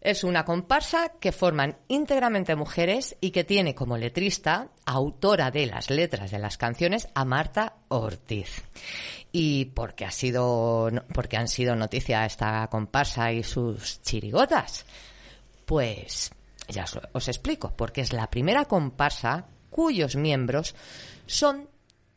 Es 0.00 0.24
una 0.24 0.44
comparsa 0.44 1.12
que 1.20 1.30
forman 1.30 1.76
íntegramente 1.86 2.56
mujeres 2.56 3.16
y 3.20 3.30
que 3.30 3.44
tiene 3.44 3.72
como 3.72 3.98
letrista, 3.98 4.70
autora 4.84 5.52
de 5.52 5.66
las 5.66 5.90
letras 5.90 6.32
de 6.32 6.40
las 6.40 6.58
canciones, 6.58 7.06
a 7.14 7.24
Marta 7.24 7.74
Ortiz. 7.86 8.64
Y 9.30 9.66
porque 9.66 10.04
ha 10.04 10.10
sido, 10.10 10.90
porque 11.14 11.36
han 11.36 11.46
sido 11.46 11.76
noticia 11.76 12.26
esta 12.26 12.66
comparsa 12.66 13.30
y 13.30 13.44
sus 13.44 14.02
chirigotas. 14.02 14.84
Pues 15.66 16.32
ya 16.66 16.82
os, 16.82 16.98
os 17.12 17.28
explico, 17.28 17.76
porque 17.76 18.00
es 18.00 18.12
la 18.12 18.28
primera 18.28 18.64
comparsa 18.64 19.46
cuyos 19.80 20.14
miembros 20.14 20.74
son 21.24 21.66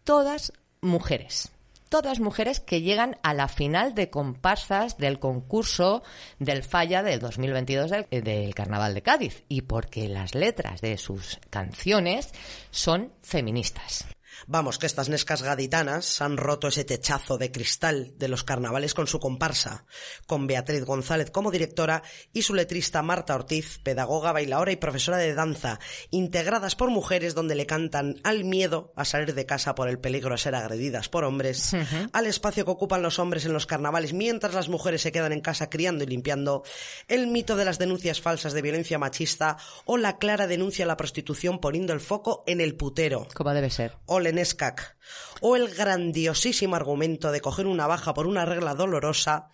todas 0.03 0.51
mujeres. 0.81 1.53
Todas 1.87 2.19
mujeres 2.19 2.59
que 2.59 2.81
llegan 2.81 3.15
a 3.23 3.33
la 3.33 3.47
final 3.47 3.95
de 3.95 4.09
comparsas 4.09 4.97
del 4.97 5.17
concurso 5.17 6.03
del 6.39 6.63
Falla 6.63 7.03
del 7.03 7.21
2022 7.21 7.89
del, 7.89 8.07
del 8.09 8.53
Carnaval 8.53 8.93
de 8.93 9.01
Cádiz 9.01 9.45
y 9.47 9.61
porque 9.61 10.09
las 10.09 10.35
letras 10.35 10.81
de 10.81 10.97
sus 10.97 11.39
canciones 11.49 12.33
son 12.69 13.13
feministas. 13.21 14.07
Vamos, 14.47 14.77
que 14.77 14.85
estas 14.85 15.09
nescas 15.09 15.41
gaditanas 15.41 16.21
han 16.21 16.37
roto 16.37 16.67
ese 16.67 16.83
techazo 16.83 17.37
de 17.37 17.51
cristal 17.51 18.13
de 18.17 18.27
los 18.27 18.43
carnavales 18.43 18.93
con 18.93 19.07
su 19.07 19.19
comparsa, 19.19 19.85
con 20.27 20.47
Beatriz 20.47 20.83
González 20.85 21.31
como 21.31 21.51
directora 21.51 22.03
y 22.33 22.41
su 22.41 22.53
letrista 22.53 23.01
Marta 23.01 23.35
Ortiz, 23.35 23.79
pedagoga, 23.83 24.31
bailadora 24.31 24.71
y 24.71 24.77
profesora 24.77 25.17
de 25.17 25.33
danza, 25.33 25.79
integradas 26.11 26.75
por 26.75 26.89
mujeres 26.89 27.35
donde 27.35 27.55
le 27.55 27.65
cantan 27.65 28.19
al 28.23 28.43
miedo 28.43 28.93
a 28.95 29.05
salir 29.05 29.33
de 29.33 29.45
casa 29.45 29.75
por 29.75 29.89
el 29.89 29.99
peligro 29.99 30.33
a 30.33 30.37
ser 30.37 30.55
agredidas 30.55 31.09
por 31.09 31.23
hombres, 31.23 31.75
al 32.11 32.27
espacio 32.27 32.65
que 32.65 32.71
ocupan 32.71 33.01
los 33.01 33.19
hombres 33.19 33.45
en 33.45 33.53
los 33.53 33.65
carnavales 33.65 34.13
mientras 34.13 34.53
las 34.53 34.69
mujeres 34.69 35.01
se 35.01 35.11
quedan 35.11 35.33
en 35.33 35.41
casa 35.41 35.69
criando 35.69 36.03
y 36.03 36.07
limpiando, 36.07 36.63
el 37.07 37.27
mito 37.27 37.55
de 37.55 37.65
las 37.65 37.79
denuncias 37.79 38.21
falsas 38.21 38.53
de 38.53 38.61
violencia 38.61 38.99
machista 38.99 39.57
o 39.85 39.97
la 39.97 40.17
clara 40.17 40.47
denuncia 40.47 40.85
a 40.85 40.87
la 40.87 40.97
prostitución 40.97 41.59
poniendo 41.59 41.93
el 41.93 41.99
foco 41.99 42.43
en 42.47 42.61
el 42.61 42.75
putero. 42.75 43.27
Como 43.33 43.53
debe 43.53 43.69
ser. 43.69 43.97
Neskak. 44.31 44.95
O 45.41 45.55
el 45.55 45.67
grandiosísimo 45.73 46.75
argumento 46.75 47.31
de 47.31 47.41
coger 47.41 47.67
una 47.67 47.87
baja 47.87 48.13
por 48.13 48.27
una 48.27 48.45
regla 48.45 48.75
dolorosa 48.75 49.49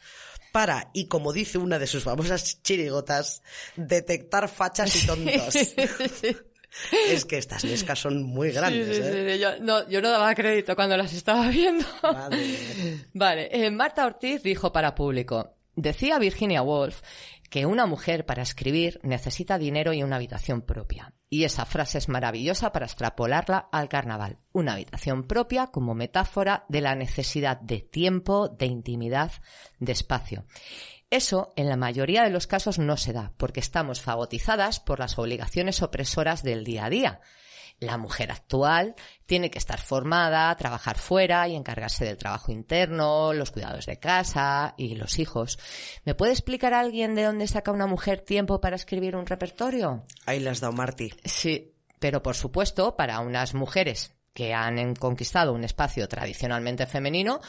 para, 0.51 0.89
y 0.93 1.07
como 1.07 1.33
dice 1.33 1.57
una 1.57 1.79
de 1.79 1.87
sus 1.87 2.03
famosas 2.03 2.61
chirigotas, 2.61 3.41
detectar 3.75 4.49
fachas 4.49 5.03
y 5.03 5.07
tontos. 5.07 5.55
es 7.09 7.25
que 7.25 7.37
estas 7.37 7.63
nescas 7.63 7.99
son 7.99 8.23
muy 8.23 8.51
grandes. 8.51 8.87
Sí, 8.87 9.01
sí, 9.03 9.09
¿eh? 9.09 9.33
sí, 9.33 9.39
Yo, 9.39 9.59
no, 9.59 9.87
yo 9.89 10.01
no 10.01 10.09
daba 10.09 10.33
crédito 10.35 10.75
cuando 10.75 10.97
las 10.97 11.13
estaba 11.13 11.47
viendo. 11.49 11.85
Vale. 12.01 13.05
Vale, 13.13 13.49
eh, 13.51 13.71
Marta 13.71 14.05
Ortiz 14.05 14.43
dijo 14.43 14.71
para 14.71 14.95
público, 14.95 15.55
decía 15.75 16.19
Virginia 16.19 16.61
Woolf 16.61 17.01
que 17.49 17.65
una 17.65 17.85
mujer 17.85 18.25
para 18.25 18.43
escribir 18.43 18.99
necesita 19.03 19.57
dinero 19.57 19.93
y 19.93 20.03
una 20.03 20.17
habitación 20.17 20.61
propia. 20.61 21.11
Y 21.29 21.43
esa 21.43 21.65
frase 21.65 21.97
es 21.97 22.09
maravillosa 22.09 22.71
para 22.71 22.85
extrapolarla 22.85 23.69
al 23.71 23.89
carnaval. 23.89 24.39
Una 24.51 24.73
habitación 24.73 25.23
propia 25.23 25.67
como 25.67 25.93
metáfora 25.93 26.65
de 26.69 26.81
la 26.81 26.95
necesidad 26.95 27.59
de 27.59 27.81
tiempo, 27.81 28.49
de 28.49 28.65
intimidad, 28.65 29.31
de 29.79 29.91
espacio. 29.91 30.45
Eso, 31.09 31.53
en 31.55 31.69
la 31.69 31.75
mayoría 31.75 32.23
de 32.23 32.29
los 32.29 32.45
casos, 32.45 32.77
no 32.77 32.95
se 32.95 33.13
da, 33.13 33.33
porque 33.37 33.59
estamos 33.59 34.01
fagotizadas 34.01 34.79
por 34.79 34.99
las 34.99 35.17
obligaciones 35.17 35.81
opresoras 35.81 36.43
del 36.43 36.63
día 36.63 36.85
a 36.85 36.89
día. 36.89 37.21
La 37.79 37.97
mujer 37.97 38.31
actual 38.31 38.95
tiene 39.25 39.49
que 39.49 39.57
estar 39.57 39.79
formada, 39.79 40.53
trabajar 40.57 40.97
fuera 40.97 41.47
y 41.47 41.55
encargarse 41.55 42.05
del 42.05 42.17
trabajo 42.17 42.51
interno, 42.51 43.31
los 43.33 43.51
cuidados 43.51 43.85
de 43.85 43.97
casa 43.97 44.73
y 44.77 44.95
los 44.95 45.19
hijos. 45.19 45.59
¿Me 46.03 46.15
puede 46.15 46.33
explicar 46.33 46.73
alguien 46.73 47.15
de 47.15 47.23
dónde 47.23 47.47
saca 47.47 47.71
una 47.71 47.87
mujer 47.87 48.21
tiempo 48.21 48.59
para 48.59 48.75
escribir 48.75 49.15
un 49.15 49.25
repertorio? 49.25 50.03
Ahí 50.25 50.39
le 50.39 50.49
has 50.49 50.59
dado, 50.59 50.73
Marty. 50.73 51.11
Sí, 51.23 51.73
pero 51.99 52.21
por 52.21 52.35
supuesto, 52.35 52.95
para 52.95 53.19
unas 53.21 53.53
mujeres 53.53 54.13
que 54.33 54.53
han 54.53 54.95
conquistado 54.95 55.53
un 55.53 55.63
espacio 55.63 56.07
tradicionalmente 56.07 56.85
femenino, 56.85 57.41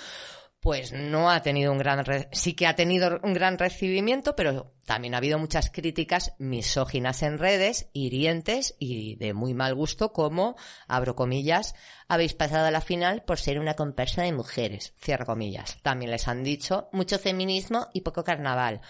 pues 0.60 0.92
no 0.92 1.30
ha 1.30 1.40
tenido 1.42 1.72
un 1.72 1.78
gran 1.78 2.04
re- 2.04 2.28
sí 2.32 2.52
que 2.54 2.66
ha 2.66 2.76
tenido 2.76 3.18
un 3.22 3.32
gran 3.32 3.56
recibimiento, 3.58 4.36
pero 4.36 4.74
también 4.84 5.14
ha 5.14 5.18
habido 5.18 5.38
muchas 5.38 5.70
críticas 5.70 6.34
misóginas 6.38 7.22
en 7.22 7.38
redes, 7.38 7.88
hirientes 7.94 8.76
y 8.78 9.16
de 9.16 9.32
muy 9.32 9.54
mal 9.54 9.74
gusto, 9.74 10.12
como 10.12 10.56
abro 10.86 11.16
comillas, 11.16 11.74
habéis 12.08 12.34
pasado 12.34 12.66
a 12.66 12.70
la 12.70 12.82
final 12.82 13.22
por 13.22 13.38
ser 13.38 13.58
una 13.58 13.74
comparsa 13.74 14.22
de 14.22 14.32
mujeres, 14.32 14.94
cierro 15.00 15.24
comillas. 15.26 15.78
También 15.82 16.10
les 16.10 16.28
han 16.28 16.44
dicho 16.44 16.88
mucho 16.92 17.18
feminismo 17.18 17.88
y 17.94 18.02
poco 18.02 18.22
carnaval. 18.22 18.80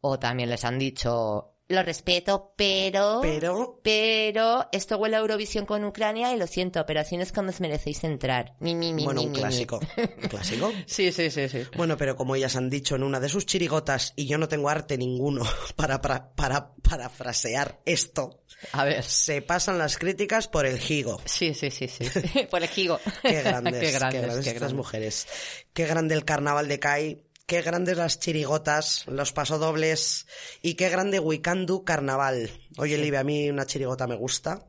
O 0.00 0.18
también 0.18 0.48
les 0.48 0.64
han 0.64 0.78
dicho 0.78 1.54
lo 1.70 1.82
respeto, 1.82 2.52
pero 2.56 3.20
Pero 3.22 3.80
pero 3.82 4.68
esto 4.72 4.98
huele 4.98 5.16
a 5.16 5.20
Eurovisión 5.20 5.64
con 5.66 5.84
Ucrania 5.84 6.34
y 6.34 6.38
lo 6.38 6.46
siento, 6.46 6.84
pero 6.84 7.00
así 7.00 7.16
no 7.16 7.22
es 7.22 7.32
como 7.32 7.48
os 7.50 7.60
merecéis 7.60 8.04
entrar. 8.04 8.54
Mi, 8.60 8.74
mi, 8.74 8.92
mi, 8.92 9.04
Bueno, 9.04 9.20
mi, 9.20 9.26
un 9.26 9.32
mi. 9.32 9.38
clásico. 9.38 9.80
¿Un 9.96 10.28
clásico? 10.28 10.72
Sí, 10.86 11.12
sí, 11.12 11.30
sí, 11.30 11.48
sí. 11.48 11.62
Bueno, 11.76 11.96
pero 11.96 12.16
como 12.16 12.36
ellas 12.36 12.56
han 12.56 12.68
dicho 12.68 12.96
en 12.96 13.02
una 13.02 13.20
de 13.20 13.28
sus 13.28 13.46
chirigotas, 13.46 14.12
y 14.16 14.26
yo 14.26 14.36
no 14.38 14.48
tengo 14.48 14.68
arte 14.68 14.98
ninguno 14.98 15.44
para, 15.76 16.00
para, 16.02 16.30
para 16.34 16.74
parafrasear 16.82 17.80
esto, 17.86 18.42
A 18.72 18.84
ver. 18.84 19.02
se 19.04 19.40
pasan 19.42 19.78
las 19.78 19.96
críticas 19.96 20.48
por 20.48 20.66
el 20.66 20.78
gigo. 20.78 21.20
Sí, 21.24 21.54
sí, 21.54 21.70
sí, 21.70 21.88
sí. 21.88 22.04
Por 22.50 22.62
el 22.62 22.68
gigo. 22.68 22.98
Qué 23.22 23.42
grandes, 23.42 23.80
qué 23.80 23.90
grandes, 23.92 24.22
grandes 24.22 24.44
qué 24.44 24.50
estas 24.50 24.54
grandes. 24.54 24.74
mujeres. 24.74 25.26
Qué 25.72 25.86
grande 25.86 26.14
el 26.14 26.24
carnaval 26.24 26.68
de 26.68 26.78
Kai, 26.80 27.22
qué 27.50 27.62
grandes 27.62 27.96
las 27.96 28.20
chirigotas, 28.20 29.04
los 29.08 29.32
pasodobles 29.32 30.28
y 30.62 30.74
qué 30.74 30.88
grande 30.88 31.18
Wikandu 31.18 31.82
carnaval. 31.82 32.48
Oye, 32.78 32.96
Libre, 32.96 33.18
a 33.18 33.24
mí 33.24 33.50
una 33.50 33.66
chirigota 33.66 34.06
me 34.06 34.14
gusta. 34.14 34.68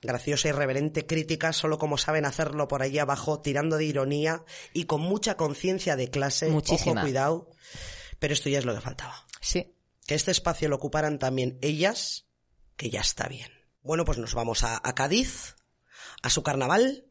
Graciosa, 0.00 0.48
irreverente, 0.48 1.04
crítica, 1.04 1.52
solo 1.52 1.76
como 1.76 1.98
saben 1.98 2.24
hacerlo 2.24 2.66
por 2.66 2.80
allí 2.80 2.98
abajo, 2.98 3.42
tirando 3.42 3.76
de 3.76 3.84
ironía 3.84 4.42
y 4.72 4.84
con 4.84 5.02
mucha 5.02 5.36
conciencia 5.36 5.96
de 5.96 6.08
clase. 6.08 6.48
Muchísima. 6.48 7.02
Ojo, 7.02 7.02
cuidado. 7.02 7.50
Pero 8.18 8.32
esto 8.32 8.48
ya 8.48 8.58
es 8.58 8.64
lo 8.64 8.74
que 8.74 8.80
faltaba. 8.80 9.26
Sí. 9.42 9.74
Que 10.06 10.14
este 10.14 10.30
espacio 10.30 10.70
lo 10.70 10.76
ocuparan 10.76 11.18
también 11.18 11.58
ellas, 11.60 12.24
que 12.76 12.88
ya 12.88 13.02
está 13.02 13.28
bien. 13.28 13.52
Bueno, 13.82 14.06
pues 14.06 14.16
nos 14.16 14.32
vamos 14.32 14.64
a, 14.64 14.80
a 14.82 14.94
Cádiz, 14.94 15.56
a 16.22 16.30
su 16.30 16.42
carnaval, 16.42 17.04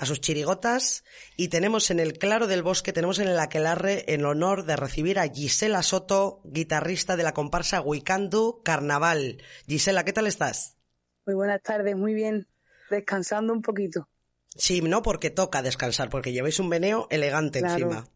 a 0.00 0.06
sus 0.06 0.22
chirigotas 0.22 1.04
y 1.36 1.48
tenemos 1.48 1.90
en 1.90 2.00
el 2.00 2.16
Claro 2.16 2.46
del 2.46 2.62
Bosque, 2.62 2.94
tenemos 2.94 3.18
en 3.18 3.28
el 3.28 3.38
Aquelarre 3.38 4.06
el 4.08 4.24
honor 4.24 4.64
de 4.64 4.74
recibir 4.74 5.18
a 5.18 5.28
Gisela 5.28 5.82
Soto, 5.82 6.40
guitarrista 6.44 7.16
de 7.16 7.22
la 7.22 7.34
comparsa 7.34 7.82
Wikandu 7.82 8.62
Carnaval. 8.64 9.42
Gisela, 9.66 10.02
¿qué 10.04 10.14
tal 10.14 10.26
estás? 10.26 10.78
Muy 11.26 11.34
buenas 11.34 11.62
tardes, 11.62 11.96
muy 11.96 12.14
bien. 12.14 12.48
Descansando 12.88 13.52
un 13.52 13.60
poquito. 13.60 14.08
Sí, 14.56 14.80
no 14.80 15.02
porque 15.02 15.28
toca 15.28 15.60
descansar, 15.60 16.08
porque 16.08 16.32
lleváis 16.32 16.58
un 16.60 16.68
meneo 16.68 17.06
elegante 17.10 17.58
Claro. 17.60 17.74
encima. 17.74 18.08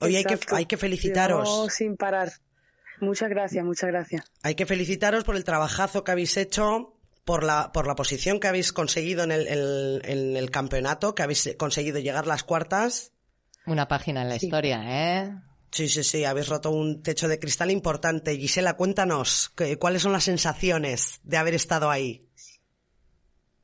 Oye, 0.00 0.16
hay 0.16 0.24
que, 0.24 0.38
hay 0.52 0.64
que 0.64 0.78
felicitaros. 0.78 1.46
Llevamos 1.46 1.74
sin 1.74 1.98
parar. 1.98 2.32
Muchas 3.00 3.28
gracias, 3.28 3.62
muchas 3.62 3.90
gracias. 3.90 4.24
Hay 4.42 4.54
que 4.54 4.64
felicitaros 4.64 5.22
por 5.24 5.36
el 5.36 5.44
trabajazo 5.44 6.02
que 6.02 6.12
habéis 6.12 6.36
hecho, 6.38 6.97
por 7.28 7.44
la, 7.44 7.70
por 7.72 7.86
la 7.86 7.94
posición 7.94 8.40
que 8.40 8.48
habéis 8.48 8.72
conseguido 8.72 9.22
en 9.22 9.32
el, 9.32 9.46
el- 9.46 10.00
en 10.04 10.36
el 10.36 10.50
campeonato, 10.50 11.14
que 11.14 11.22
habéis 11.22 11.54
conseguido 11.58 11.98
llegar 11.98 12.26
las 12.26 12.42
cuartas. 12.42 13.12
Una 13.66 13.86
página 13.86 14.22
en 14.22 14.30
la 14.30 14.36
historia, 14.36 14.80
¿eh? 14.86 15.34
Sí, 15.70 15.88
sí, 15.88 16.02
sí, 16.02 16.24
habéis 16.24 16.48
roto 16.48 16.70
un 16.70 17.02
techo 17.02 17.28
de 17.28 17.38
cristal 17.38 17.70
importante. 17.70 18.34
Gisela, 18.38 18.72
cuéntanos, 18.78 19.52
¿qué- 19.54 19.76
¿cuáles 19.78 20.00
son 20.00 20.12
las 20.12 20.24
sensaciones 20.24 21.20
de 21.22 21.36
haber 21.36 21.52
estado 21.54 21.90
ahí? 21.90 22.26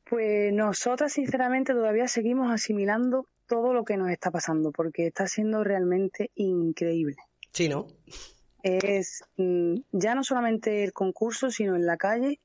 Pues 0.07 0.53
nosotras, 0.53 1.13
sinceramente, 1.13 1.73
todavía 1.73 2.07
seguimos 2.07 2.51
asimilando 2.53 3.27
todo 3.47 3.73
lo 3.73 3.83
que 3.83 3.97
nos 3.97 4.11
está 4.11 4.29
pasando, 4.29 4.71
porque 4.71 5.07
está 5.07 5.27
siendo 5.27 5.63
realmente 5.63 6.29
increíble. 6.35 7.15
Sí, 7.51 7.67
¿no? 7.69 7.87
Es 8.61 9.23
mm, 9.37 9.75
ya 9.91 10.13
no 10.15 10.23
solamente 10.23 10.83
el 10.83 10.93
concurso, 10.93 11.49
sino 11.49 11.75
en 11.75 11.85
la 11.87 11.97
calle, 11.97 12.39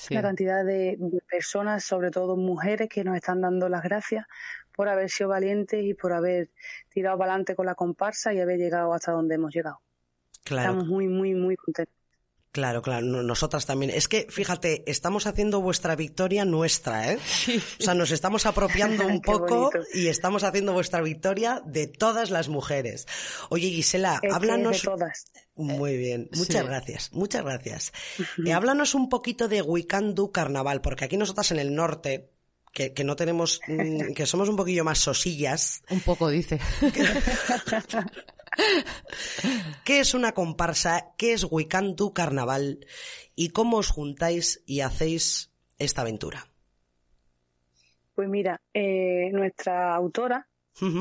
Sí. 0.00 0.14
la 0.14 0.22
cantidad 0.22 0.64
de, 0.64 0.96
de 0.98 1.20
personas, 1.30 1.84
sobre 1.84 2.10
todo 2.10 2.34
mujeres, 2.34 2.88
que 2.88 3.04
nos 3.04 3.16
están 3.16 3.42
dando 3.42 3.68
las 3.68 3.82
gracias 3.82 4.26
por 4.74 4.88
haber 4.88 5.10
sido 5.10 5.28
valientes 5.28 5.84
y 5.84 5.92
por 5.92 6.14
haber 6.14 6.48
tirado 6.88 7.18
para 7.18 7.32
adelante 7.32 7.54
con 7.54 7.66
la 7.66 7.74
comparsa 7.74 8.32
y 8.32 8.40
haber 8.40 8.56
llegado 8.56 8.94
hasta 8.94 9.12
donde 9.12 9.34
hemos 9.34 9.54
llegado. 9.54 9.82
Claro. 10.42 10.70
Estamos 10.70 10.88
muy, 10.88 11.06
muy, 11.06 11.34
muy 11.34 11.54
contentos. 11.56 11.99
Claro, 12.52 12.82
claro, 12.82 13.06
no- 13.06 13.22
nosotras 13.22 13.64
también. 13.64 13.92
Es 13.94 14.08
que, 14.08 14.26
fíjate, 14.28 14.82
estamos 14.90 15.26
haciendo 15.28 15.60
vuestra 15.60 15.94
victoria 15.94 16.44
nuestra, 16.44 17.12
¿eh? 17.12 17.18
O 17.78 17.82
sea, 17.82 17.94
nos 17.94 18.10
estamos 18.10 18.44
apropiando 18.44 19.06
un 19.06 19.20
poco 19.22 19.70
bonito. 19.70 19.78
y 19.94 20.08
estamos 20.08 20.42
haciendo 20.42 20.72
vuestra 20.72 21.00
victoria 21.00 21.62
de 21.64 21.86
todas 21.86 22.30
las 22.30 22.48
mujeres. 22.48 23.06
Oye, 23.50 23.68
Gisela, 23.70 24.18
Es 24.22 24.34
háblanos. 24.34 24.82
de 24.82 24.88
todas. 24.88 25.26
Muy 25.54 25.96
bien, 25.96 26.28
muchas 26.32 26.62
sí. 26.62 26.66
gracias, 26.68 27.12
muchas 27.12 27.44
gracias. 27.44 27.92
Eh, 28.44 28.52
háblanos 28.52 28.94
un 28.94 29.08
poquito 29.08 29.46
de 29.46 29.62
Wicandú 29.62 30.32
Carnaval, 30.32 30.80
porque 30.80 31.04
aquí 31.04 31.16
nosotras 31.16 31.50
en 31.52 31.58
el 31.60 31.74
norte, 31.74 32.30
que, 32.72 32.92
que 32.94 33.04
no 33.04 33.14
tenemos, 33.14 33.60
mm, 33.68 34.12
que 34.14 34.26
somos 34.26 34.48
un 34.48 34.56
poquillo 34.56 34.82
más 34.84 34.98
sosillas. 34.98 35.82
Un 35.90 36.00
poco, 36.00 36.28
dice. 36.30 36.58
¿Qué 39.84 40.00
es 40.00 40.14
una 40.14 40.32
comparsa? 40.32 41.12
¿Qué 41.16 41.32
es 41.32 41.46
Wicandú 41.50 42.12
Carnaval? 42.12 42.86
¿Y 43.34 43.50
cómo 43.50 43.78
os 43.78 43.88
juntáis 43.90 44.62
y 44.66 44.80
hacéis 44.80 45.50
esta 45.78 46.02
aventura? 46.02 46.46
Pues 48.14 48.28
mira, 48.28 48.60
eh, 48.74 49.30
nuestra 49.32 49.94
autora, 49.94 50.46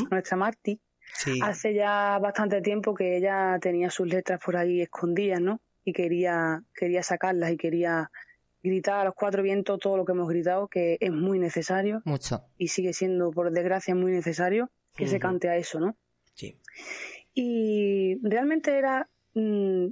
nuestra 0.09 0.37
Marti, 0.37 0.79
Sí. 1.17 1.39
hace 1.41 1.73
ya 1.73 2.19
bastante 2.19 2.61
tiempo 2.61 2.93
que 2.93 3.17
ella 3.17 3.57
tenía 3.59 3.89
sus 3.89 4.07
letras 4.07 4.39
por 4.45 4.55
ahí 4.55 4.81
escondidas, 4.81 5.41
¿no? 5.41 5.59
Y 5.83 5.91
quería, 5.91 6.61
quería 6.73 7.01
sacarlas 7.01 7.51
y 7.51 7.57
quería 7.57 8.11
gritar 8.61 8.99
a 8.99 9.03
los 9.05 9.15
cuatro 9.15 9.41
vientos 9.41 9.79
todo 9.79 9.97
lo 9.97 10.05
que 10.05 10.11
hemos 10.11 10.29
gritado, 10.29 10.67
que 10.67 10.97
es 10.99 11.11
muy 11.11 11.39
necesario 11.39 12.01
Mucho. 12.05 12.45
y 12.59 12.67
sigue 12.67 12.93
siendo, 12.93 13.31
por 13.31 13.51
desgracia, 13.51 13.95
muy 13.95 14.11
necesario 14.11 14.69
que 14.95 15.07
se 15.07 15.19
cante 15.19 15.49
a 15.49 15.55
eso, 15.57 15.79
¿no? 15.79 15.97
Sí. 16.35 16.59
Y 17.33 18.19
realmente 18.27 18.77
era, 18.77 19.07
mm, 19.33 19.87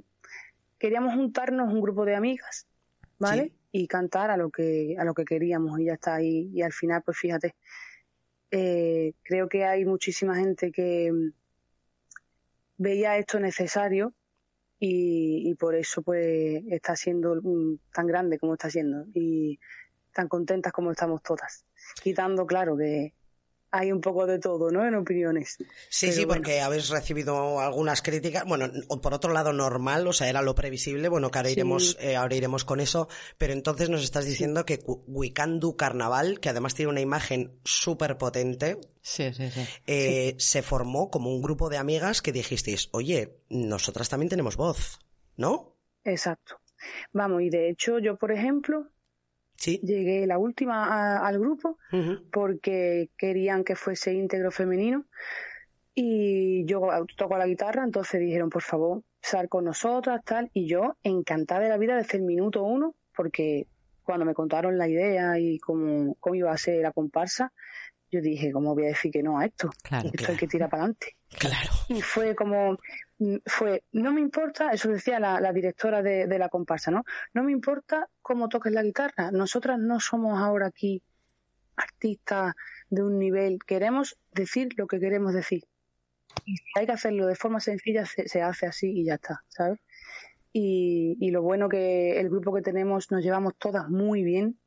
queríamos 0.78 1.14
juntarnos 1.14 1.72
un 1.72 1.80
grupo 1.80 2.04
de 2.04 2.14
amigas, 2.14 2.66
¿vale? 3.18 3.52
Y 3.72 3.86
cantar 3.86 4.30
a 4.30 4.36
lo 4.36 4.50
que, 4.50 4.96
a 4.98 5.04
lo 5.04 5.14
que 5.14 5.24
queríamos 5.24 5.78
y 5.80 5.86
ya 5.86 5.94
está. 5.94 6.22
Y, 6.22 6.50
y 6.52 6.62
al 6.62 6.72
final, 6.72 7.02
pues 7.04 7.18
fíjate, 7.18 7.54
eh, 8.50 9.12
creo 9.22 9.48
que 9.48 9.64
hay 9.64 9.84
muchísima 9.84 10.36
gente 10.36 10.72
que 10.72 11.12
mm, 11.12 11.32
veía 12.78 13.18
esto 13.18 13.38
necesario 13.40 14.14
y, 14.78 15.50
y 15.50 15.54
por 15.54 15.74
eso 15.74 16.02
pues 16.02 16.62
está 16.68 16.96
siendo 16.96 17.34
mm, 17.42 17.78
tan 17.92 18.06
grande 18.06 18.38
como 18.38 18.54
está 18.54 18.70
siendo 18.70 19.04
y 19.12 19.58
tan 20.12 20.28
contentas 20.28 20.72
como 20.72 20.90
estamos 20.90 21.22
todas. 21.22 21.64
Quitando, 22.02 22.46
claro, 22.46 22.76
que 22.76 23.12
hay 23.70 23.92
un 23.92 24.00
poco 24.00 24.26
de 24.26 24.38
todo, 24.38 24.70
¿no? 24.70 24.86
En 24.86 24.94
opiniones. 24.94 25.56
Sí, 25.90 26.06
Pero 26.06 26.12
sí, 26.12 26.24
bueno. 26.24 26.40
porque 26.40 26.60
habéis 26.60 26.88
recibido 26.88 27.60
algunas 27.60 28.02
críticas. 28.02 28.44
Bueno, 28.46 28.70
por 29.02 29.12
otro 29.14 29.32
lado, 29.32 29.52
normal, 29.52 30.06
o 30.06 30.12
sea, 30.12 30.28
era 30.28 30.42
lo 30.42 30.54
previsible. 30.54 31.08
Bueno, 31.08 31.30
que 31.30 31.38
ahora 31.38 31.48
Sí. 31.48 31.54
iremos, 31.54 31.96
eh, 32.00 32.16
ahora 32.16 32.34
iremos 32.34 32.64
con 32.64 32.80
eso. 32.80 33.08
Pero 33.36 33.52
entonces 33.52 33.90
nos 33.90 34.02
estás 34.02 34.24
diciendo 34.24 34.64
que 34.64 34.80
Wicandu 34.86 35.76
Carnaval, 35.76 36.40
que 36.40 36.48
además 36.48 36.74
tiene 36.74 36.90
una 36.92 37.00
imagen 37.00 37.50
súper 37.64 38.16
potente, 38.18 38.78
Sí, 39.02 39.32
sí, 39.32 39.50
sí. 39.50 39.60
eh, 39.86 40.34
se 40.38 40.62
formó 40.62 41.10
como 41.10 41.34
un 41.34 41.42
grupo 41.42 41.68
de 41.68 41.76
amigas 41.78 42.22
que 42.22 42.32
dijisteis, 42.32 42.88
oye, 42.92 43.38
nosotras 43.48 44.08
también 44.08 44.28
tenemos 44.30 44.56
voz, 44.56 44.98
¿no? 45.36 45.76
Exacto. 46.04 46.60
Vamos, 47.12 47.42
y 47.42 47.50
de 47.50 47.68
hecho 47.70 47.98
yo, 47.98 48.16
por 48.16 48.32
ejemplo, 48.32 48.88
llegué 49.82 50.26
la 50.26 50.38
última 50.38 50.84
a- 50.86 51.26
al 51.26 51.38
grupo 51.38 51.78
porque 52.30 53.10
querían 53.16 53.64
que 53.64 53.74
fuese 53.76 54.12
íntegro 54.14 54.50
femenino 54.50 55.04
y 55.94 56.64
yo 56.66 56.80
toco 57.16 57.36
la 57.38 57.46
guitarra, 57.46 57.82
entonces 57.84 58.20
dijeron, 58.20 58.50
por 58.50 58.62
favor, 58.62 59.02
sal 59.20 59.48
con 59.48 59.64
nosotras, 59.64 60.22
tal, 60.24 60.48
y 60.54 60.68
yo 60.68 60.96
encantada 61.02 61.60
de 61.60 61.68
la 61.68 61.76
vida 61.78 61.96
desde 61.96 62.18
el 62.18 62.24
minuto 62.24 62.62
uno, 62.62 62.94
porque 63.16 63.66
cuando 64.04 64.24
me 64.24 64.34
contaron 64.34 64.78
la 64.78 64.88
idea 64.88 65.38
y 65.38 65.58
cómo, 65.58 66.14
cómo 66.20 66.34
iba 66.36 66.52
a 66.52 66.56
ser 66.56 66.82
la 66.82 66.92
comparsa, 66.92 67.52
yo 68.10 68.20
dije, 68.22 68.52
¿cómo 68.52 68.74
voy 68.74 68.84
a 68.84 68.88
decir 68.88 69.10
que 69.10 69.22
no 69.22 69.38
a 69.38 69.44
esto? 69.44 69.70
Claro, 69.82 70.08
esto 70.12 70.30
hay 70.32 70.38
que 70.38 70.46
tirar 70.46 70.70
para 70.70 70.84
adelante. 70.84 71.16
Claro. 71.36 71.70
Y 71.88 72.00
fue 72.00 72.34
como, 72.34 72.78
fue, 73.46 73.82
no 73.92 74.12
me 74.12 74.20
importa, 74.20 74.70
eso 74.70 74.88
decía 74.88 75.18
la, 75.18 75.52
directora 75.52 76.02
de, 76.02 76.26
de 76.26 76.38
la 76.38 76.48
comparsa, 76.48 76.90
¿no? 76.90 77.04
No 77.34 77.42
me 77.42 77.52
importa 77.52 78.08
cómo 78.22 78.48
toques 78.48 78.72
la 78.72 78.82
guitarra. 78.82 79.30
Nosotras 79.32 79.78
no 79.78 79.98
somos 79.98 80.40
ahora 80.40 80.66
aquí 80.66 81.02
artistas 81.76 82.54
de 82.90 83.02
un 83.02 83.18
nivel. 83.18 83.58
Queremos 83.66 84.18
decir 84.32 84.68
lo 84.76 84.86
que 84.86 85.00
queremos 85.00 85.34
decir. 85.34 85.64
Y 86.44 86.56
si 86.56 86.64
hay 86.76 86.86
que 86.86 86.92
hacerlo 86.92 87.26
de 87.26 87.34
forma 87.34 87.60
sencilla, 87.60 88.06
se, 88.06 88.28
se 88.28 88.42
hace 88.42 88.66
así 88.66 88.90
y 88.90 89.04
ya 89.04 89.14
está, 89.14 89.44
¿sabes? 89.48 89.80
Y, 90.52 91.16
y 91.20 91.30
lo 91.30 91.42
bueno 91.42 91.68
que 91.68 92.20
el 92.20 92.30
grupo 92.30 92.54
que 92.54 92.62
tenemos 92.62 93.10
nos 93.10 93.22
llevamos 93.22 93.56
todas 93.58 93.88
muy 93.88 94.22
bien. 94.22 94.58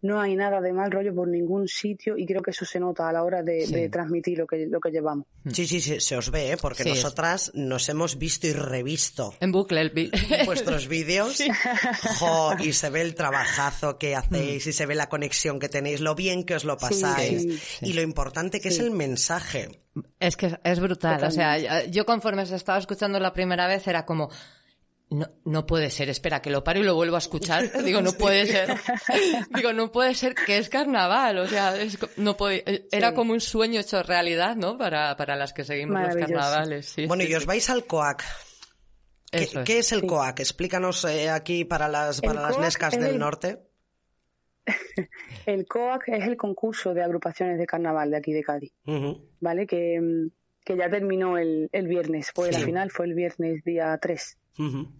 No 0.00 0.20
hay 0.20 0.36
nada 0.36 0.60
de 0.60 0.72
mal 0.72 0.90
rollo 0.92 1.14
por 1.14 1.26
ningún 1.28 1.66
sitio 1.66 2.16
y 2.16 2.24
creo 2.26 2.40
que 2.42 2.52
eso 2.52 2.64
se 2.64 2.78
nota 2.78 3.08
a 3.08 3.12
la 3.12 3.24
hora 3.24 3.42
de, 3.42 3.66
Sí. 3.66 3.74
de 3.74 3.88
transmitir 3.88 4.38
lo 4.38 4.46
que, 4.46 4.66
lo 4.66 4.78
que 4.80 4.90
llevamos. 4.90 5.26
Sí, 5.52 5.66
sí, 5.66 5.80
sí, 5.80 5.98
se 6.00 6.16
os 6.16 6.30
ve, 6.30 6.52
¿eh? 6.52 6.56
porque 6.56 6.84
Sí. 6.84 6.90
nosotras 6.90 7.50
nos 7.54 7.88
hemos 7.88 8.18
visto 8.18 8.46
y 8.46 8.52
revisto 8.52 9.34
En 9.40 9.50
bucle 9.52 9.80
el 9.80 9.90
vi- 9.90 10.10
vuestros 10.46 10.86
vídeos 10.88 11.42
Jo, 12.18 12.52
y 12.60 12.72
se 12.72 12.90
ve 12.90 13.00
el 13.02 13.14
trabajazo 13.14 13.98
que 13.98 14.14
hacéis 14.14 14.66
y 14.66 14.72
se 14.72 14.86
ve 14.86 14.94
la 14.94 15.08
conexión 15.08 15.58
que 15.58 15.68
tenéis, 15.68 16.00
lo 16.00 16.14
bien 16.14 16.44
que 16.44 16.54
os 16.54 16.64
lo 16.64 16.76
pasáis 16.76 17.42
Sí, 17.42 17.58
sí. 17.58 17.86
y 17.86 17.92
lo 17.94 18.02
importante 18.02 18.60
que 18.60 18.68
es 18.68 18.78
el 18.78 18.90
mensaje. 18.90 19.80
Es 20.20 20.36
que 20.36 20.58
es 20.62 20.78
brutal. 20.80 21.24
O 21.24 21.30
sea, 21.30 21.84
yo 21.86 22.06
conforme 22.06 22.42
os 22.42 22.52
estaba 22.52 22.78
escuchando 22.78 23.18
la 23.18 23.32
primera 23.32 23.66
vez 23.66 23.86
era 23.88 24.04
como, 24.06 24.30
no, 25.10 25.26
no 25.44 25.66
puede 25.66 25.90
ser, 25.90 26.08
espera, 26.10 26.42
que 26.42 26.50
lo 26.50 26.62
paro 26.62 26.80
y 26.80 26.82
lo 26.82 26.94
vuelvo 26.94 27.16
a 27.16 27.20
escuchar. 27.20 27.70
Digo, 27.84 28.00
no 28.02 28.12
puede 28.12 28.46
ser. 28.46 28.76
Digo, 29.54 29.72
no 29.72 29.90
puede 29.90 30.14
ser 30.14 30.34
que 30.34 30.58
es 30.58 30.68
carnaval. 30.68 31.38
O 31.38 31.46
sea, 31.46 31.76
es 31.80 31.98
no 32.18 32.36
puede, 32.36 32.86
era 32.92 33.10
Sí. 33.10 33.14
como 33.14 33.32
un 33.32 33.40
sueño 33.40 33.80
hecho 33.80 34.02
realidad, 34.02 34.56
¿no? 34.56 34.76
Para, 34.76 35.16
para 35.16 35.36
las 35.36 35.52
que 35.52 35.64
seguimos 35.64 36.00
los 36.00 36.16
carnavales. 36.16 36.86
Sí, 36.86 37.06
bueno, 37.06 37.24
sí, 37.24 37.30
y 37.30 37.34
os 37.34 37.46
vais 37.46 37.68
al 37.70 37.84
COAC. 37.86 38.22
¿Qué, 39.30 39.38
es. 39.44 39.54
qué 39.64 39.78
es 39.78 39.92
el 39.92 40.00
Sí. 40.02 40.06
COAC? 40.06 40.40
Explícanos 40.40 41.04
eh, 41.04 41.28
aquí 41.30 41.64
para 41.64 41.88
las, 41.88 42.22
El 42.22 42.28
para 42.28 42.42
las 42.50 42.76
es 42.76 42.90
del 43.00 43.04
el- 43.10 43.18
norte. 43.18 43.62
El 45.46 45.66
COAC 45.66 46.08
es 46.08 46.24
el 46.26 46.36
concurso 46.36 46.92
de 46.92 47.02
agrupaciones 47.02 47.58
de 47.58 47.66
carnaval 47.66 48.10
de 48.10 48.16
aquí 48.18 48.32
de 48.32 48.42
Cádiz, 48.42 48.72
¿vale? 49.40 49.66
Que, 49.66 49.98
mm, 50.00 50.30
que 50.68 50.76
ya 50.76 50.90
terminó 50.90 51.38
el, 51.38 51.70
el 51.72 51.88
viernes, 51.88 52.30
pues 52.34 52.54
Sí. 52.54 52.60
la 52.60 52.66
final 52.66 52.90
fue 52.90 53.06
el 53.06 53.14
viernes 53.14 53.64
día 53.64 53.96
3. 53.96 54.36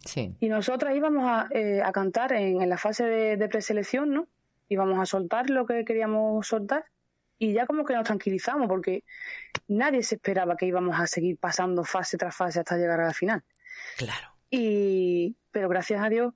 Sí. 0.07 0.35
Y 0.41 0.49
nosotras 0.49 0.97
íbamos 0.97 1.25
a, 1.27 1.47
eh, 1.51 1.83
a 1.85 1.93
cantar 1.93 2.33
en, 2.33 2.63
en 2.63 2.69
la 2.71 2.79
fase 2.79 3.05
de, 3.05 3.37
de 3.37 3.49
preselección, 3.51 4.15
¿no? 4.15 4.29
Íbamos 4.71 4.99
a 4.99 5.05
soltar 5.05 5.51
lo 5.51 5.67
que 5.67 5.85
queríamos 5.85 6.47
soltar 6.47 6.87
y 7.39 7.53
ya 7.53 7.67
como 7.67 7.85
que 7.85 7.93
nos 7.93 8.05
tranquilizamos 8.05 8.67
porque 8.67 9.05
nadie 9.67 10.03
se 10.05 10.15
esperaba 10.15 10.57
que 10.57 10.65
íbamos 10.65 10.99
a 10.99 11.07
seguir 11.07 11.37
pasando 11.37 11.85
fase 11.85 12.17
tras 12.17 12.35
fase 12.35 12.61
hasta 12.61 12.79
llegar 12.79 13.01
a 13.01 13.07
la 13.09 13.13
final. 13.13 13.43
Claro. 13.99 14.29
Y, 14.51 15.37
pero 15.51 15.69
gracias 15.69 16.01
a 16.03 16.09
Dios, 16.09 16.33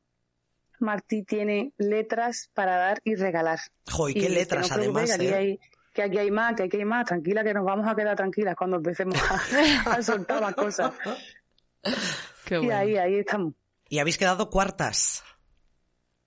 Martí 0.79 1.23
tiene 1.23 1.73
letras 1.79 2.51
para 2.53 2.77
dar 2.77 3.01
y 3.03 3.15
regalar. 3.15 3.61
Jo, 3.91 4.11
y 4.11 4.15
qué 4.15 4.21
que 4.23 4.29
letras, 4.29 4.69
no 4.69 4.75
además, 4.77 5.19
¿eh? 5.19 5.59
Que 5.93 6.03
aquí 6.03 6.19
hay 6.19 6.31
más, 6.31 6.55
que 6.57 6.65
aquí 6.65 6.79
hay 6.79 6.85
más, 6.85 7.05
tranquila, 7.07 7.45
que 7.45 7.53
nos 7.55 7.65
vamos 7.65 7.87
a 7.87 7.95
quedar 7.95 8.17
tranquilas 8.17 8.55
cuando 8.57 8.77
empecemos 8.77 9.17
a, 9.87 9.93
a 9.93 10.03
soltar 10.03 10.41
las 10.41 10.55
cosas. 10.55 10.93
Qué 12.45 12.61
y 12.61 12.71
ahí, 12.71 12.97
ahí 12.97 13.15
estamos. 13.17 13.55
Y 13.89 13.99
habéis 13.99 14.17
quedado 14.19 14.49
cuartas. 14.51 15.23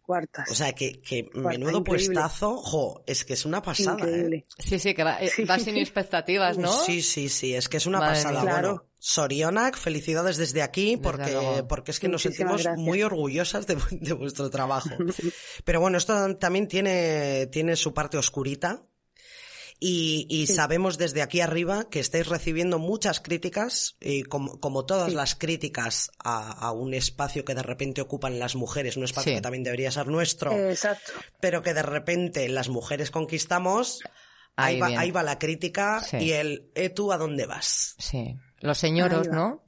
cuartas. 0.01 0.49
O 0.51 0.53
sea, 0.55 0.73
que, 0.73 1.01
que 1.01 1.25
Cuarta, 1.25 1.49
menudo 1.49 1.79
increíble. 1.79 2.13
puestazo, 2.13 2.57
jo, 2.57 3.03
es 3.07 3.25
que 3.25 3.33
es 3.33 3.45
una 3.45 3.61
pasada, 3.61 3.97
Increíble. 3.99 4.37
¿eh? 4.37 4.45
Sí, 4.59 4.77
sí, 4.79 4.93
que 4.93 5.03
va, 5.03 5.17
eh, 5.21 5.31
va 5.49 5.57
sin 5.59 5.77
expectativas, 5.77 6.57
¿no? 6.57 6.71
Sí, 6.71 7.01
sí, 7.01 7.27
sí, 7.29 7.55
es 7.55 7.67
que 7.69 7.77
es 7.77 7.85
una 7.87 7.99
Madre 7.99 8.15
pasada. 8.15 8.41
Bueno, 8.41 8.51
Claro. 8.53 8.89
Sorionak, 8.99 9.77
felicidades 9.77 10.37
desde 10.37 10.61
aquí 10.63 10.97
porque, 10.97 11.63
porque 11.69 11.91
es 11.91 11.99
que 11.99 12.07
nos 12.07 12.23
sentimos 12.23 12.63
gracias. 12.63 12.77
muy 12.77 13.03
orgullosas 13.03 13.67
de, 13.67 13.77
de 13.91 14.13
vuestro 14.13 14.49
trabajo. 14.49 14.89
Pero 15.63 15.79
bueno, 15.79 15.97
esto 15.97 16.35
también 16.37 16.67
tiene, 16.67 17.47
tiene 17.47 17.75
su 17.75 17.93
parte 17.93 18.17
oscurita. 18.17 18.83
Y, 19.79 20.25
y 20.29 20.47
sabemos 20.47 20.97
desde 20.97 21.21
aquí 21.21 21.41
arriba 21.41 21.89
que 21.89 21.99
estáis 21.99 22.27
recibiendo 22.27 22.79
muchas 22.79 23.19
críticas, 23.19 23.97
y 23.99 24.23
como, 24.23 24.59
como 24.59 24.85
todas 24.85 25.13
las 25.13 25.35
críticas 25.35 26.11
a, 26.23 26.51
a 26.51 26.71
un 26.71 26.93
espacio 26.93 27.43
que 27.43 27.55
de 27.55 27.61
repente 27.63 28.01
ocupan 28.01 28.39
las 28.39 28.55
mujeres, 28.55 28.95
un 28.97 29.03
espacio 29.03 29.31
Sí. 29.31 29.35
que 29.35 29.41
también 29.41 29.63
debería 29.63 29.91
ser 29.91 30.07
nuestro, 30.07 30.51
Exacto. 30.53 31.11
pero 31.41 31.61
que 31.61 31.73
de 31.73 31.83
repente 31.83 32.47
las 32.49 32.69
mujeres 32.69 33.11
conquistamos, 33.11 33.99
ahí, 34.55 34.75
Ahí 34.75 34.79
va, 34.79 34.87
viene. 34.87 35.03
ahí 35.03 35.11
va 35.11 35.23
la 35.23 35.37
crítica 35.39 35.99
Sí. 36.01 36.17
y 36.17 36.31
el 36.31 36.71
¿eh, 36.75 36.89
tú 36.89 37.11
a 37.11 37.17
dónde 37.17 37.45
vas? 37.45 37.95
Sí. 37.99 38.35
Los 38.61 38.77
señoros. 38.77 39.27
¿no? 39.27 39.63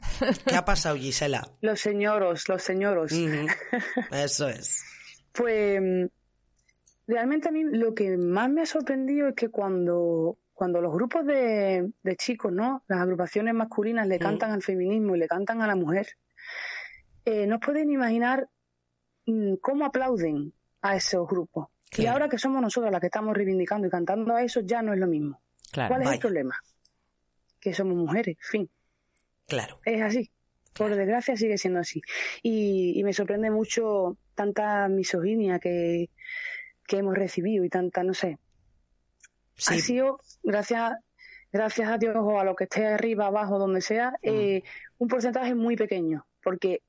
¿Qué 0.48 0.56
ha 0.56 0.64
pasado, 0.66 0.96
Gisela? 0.96 1.52
Los 1.62 1.82
señoros, 1.82 2.48
los 2.48 2.64
señoros. 2.64 3.12
Eso 4.12 4.48
es. 4.48 4.82
Pues 5.34 6.10
realmente 7.08 7.50
a 7.50 7.52
mí 7.52 7.64
lo 7.64 7.96
que 7.96 8.18
más 8.18 8.50
me 8.50 8.62
ha 8.62 8.66
sorprendido 8.66 9.30
es 9.30 9.34
que 9.34 9.50
cuando, 9.50 10.38
cuando 10.54 10.82
los 10.82 10.94
grupos 10.94 11.26
de, 11.26 11.92
de 12.04 12.16
chicos, 12.18 12.52
¿no? 12.52 12.84
Las 12.88 13.02
agrupaciones 13.02 13.54
masculinas 13.54 14.08
le 14.08 14.20
cantan 14.20 14.52
al 14.52 14.62
feminismo 14.62 15.16
y 15.16 15.20
le 15.20 15.28
cantan 15.28 15.62
a 15.62 15.68
la 15.68 15.76
mujer, 15.76 16.08
eh, 17.26 17.48
no 17.48 17.60
pueden 17.60 17.90
imaginar 17.90 18.50
mm, 19.26 19.56
cómo 19.62 19.86
aplauden 19.86 20.54
a 20.82 20.96
esos 20.96 21.28
grupos. 21.28 21.68
Y 21.98 22.06
ahora 22.06 22.28
que 22.28 22.38
somos 22.38 22.62
nosotros 22.62 22.92
las 22.92 23.00
que 23.00 23.08
estamos 23.08 23.36
reivindicando 23.36 23.88
y 23.88 23.90
cantando 23.90 24.36
a 24.36 24.44
eso, 24.44 24.60
ya 24.60 24.82
no 24.82 24.94
es 24.94 25.00
lo 25.00 25.08
mismo. 25.08 25.42
Claro. 25.72 25.96
¿Cuál 25.96 26.02
es 26.04 26.14
el 26.14 26.20
problema? 26.20 26.60
Que 27.62 27.74
somos 27.74 27.96
mujeres, 27.96 28.38
fin. 28.42 28.70
Claro. 29.48 29.80
Es 29.86 30.02
así. 30.02 30.30
Por 30.74 30.94
desgracia 30.94 31.38
sigue 31.38 31.58
siendo 31.58 31.80
así. 31.80 32.02
Y, 32.44 33.00
y 33.00 33.04
me 33.04 33.14
sorprende 33.14 33.50
mucho 33.50 34.18
tanta 34.36 34.88
misoginia 34.90 35.60
que, 35.60 36.10
que 36.88 36.98
hemos 36.98 37.16
recibido 37.16 37.64
y 37.64 37.70
tanta, 37.70 38.04
no 38.04 38.14
sé. 38.14 38.40
Ha 39.68 39.74
sido, 39.78 40.20
gracias, 40.44 40.94
gracias 41.52 41.90
a 41.90 41.98
Dios 41.98 42.16
o 42.18 42.40
a 42.40 42.44
lo 42.44 42.56
que 42.56 42.66
esté 42.66 42.86
arriba, 42.86 43.28
abajo, 43.28 43.60
donde 43.60 43.82
sea, 43.82 44.14
eh, 44.22 44.64
un 44.98 45.08
porcentaje 45.08 45.54
muy 45.56 45.76
pequeño. 45.76 46.26
Porque 46.44 46.82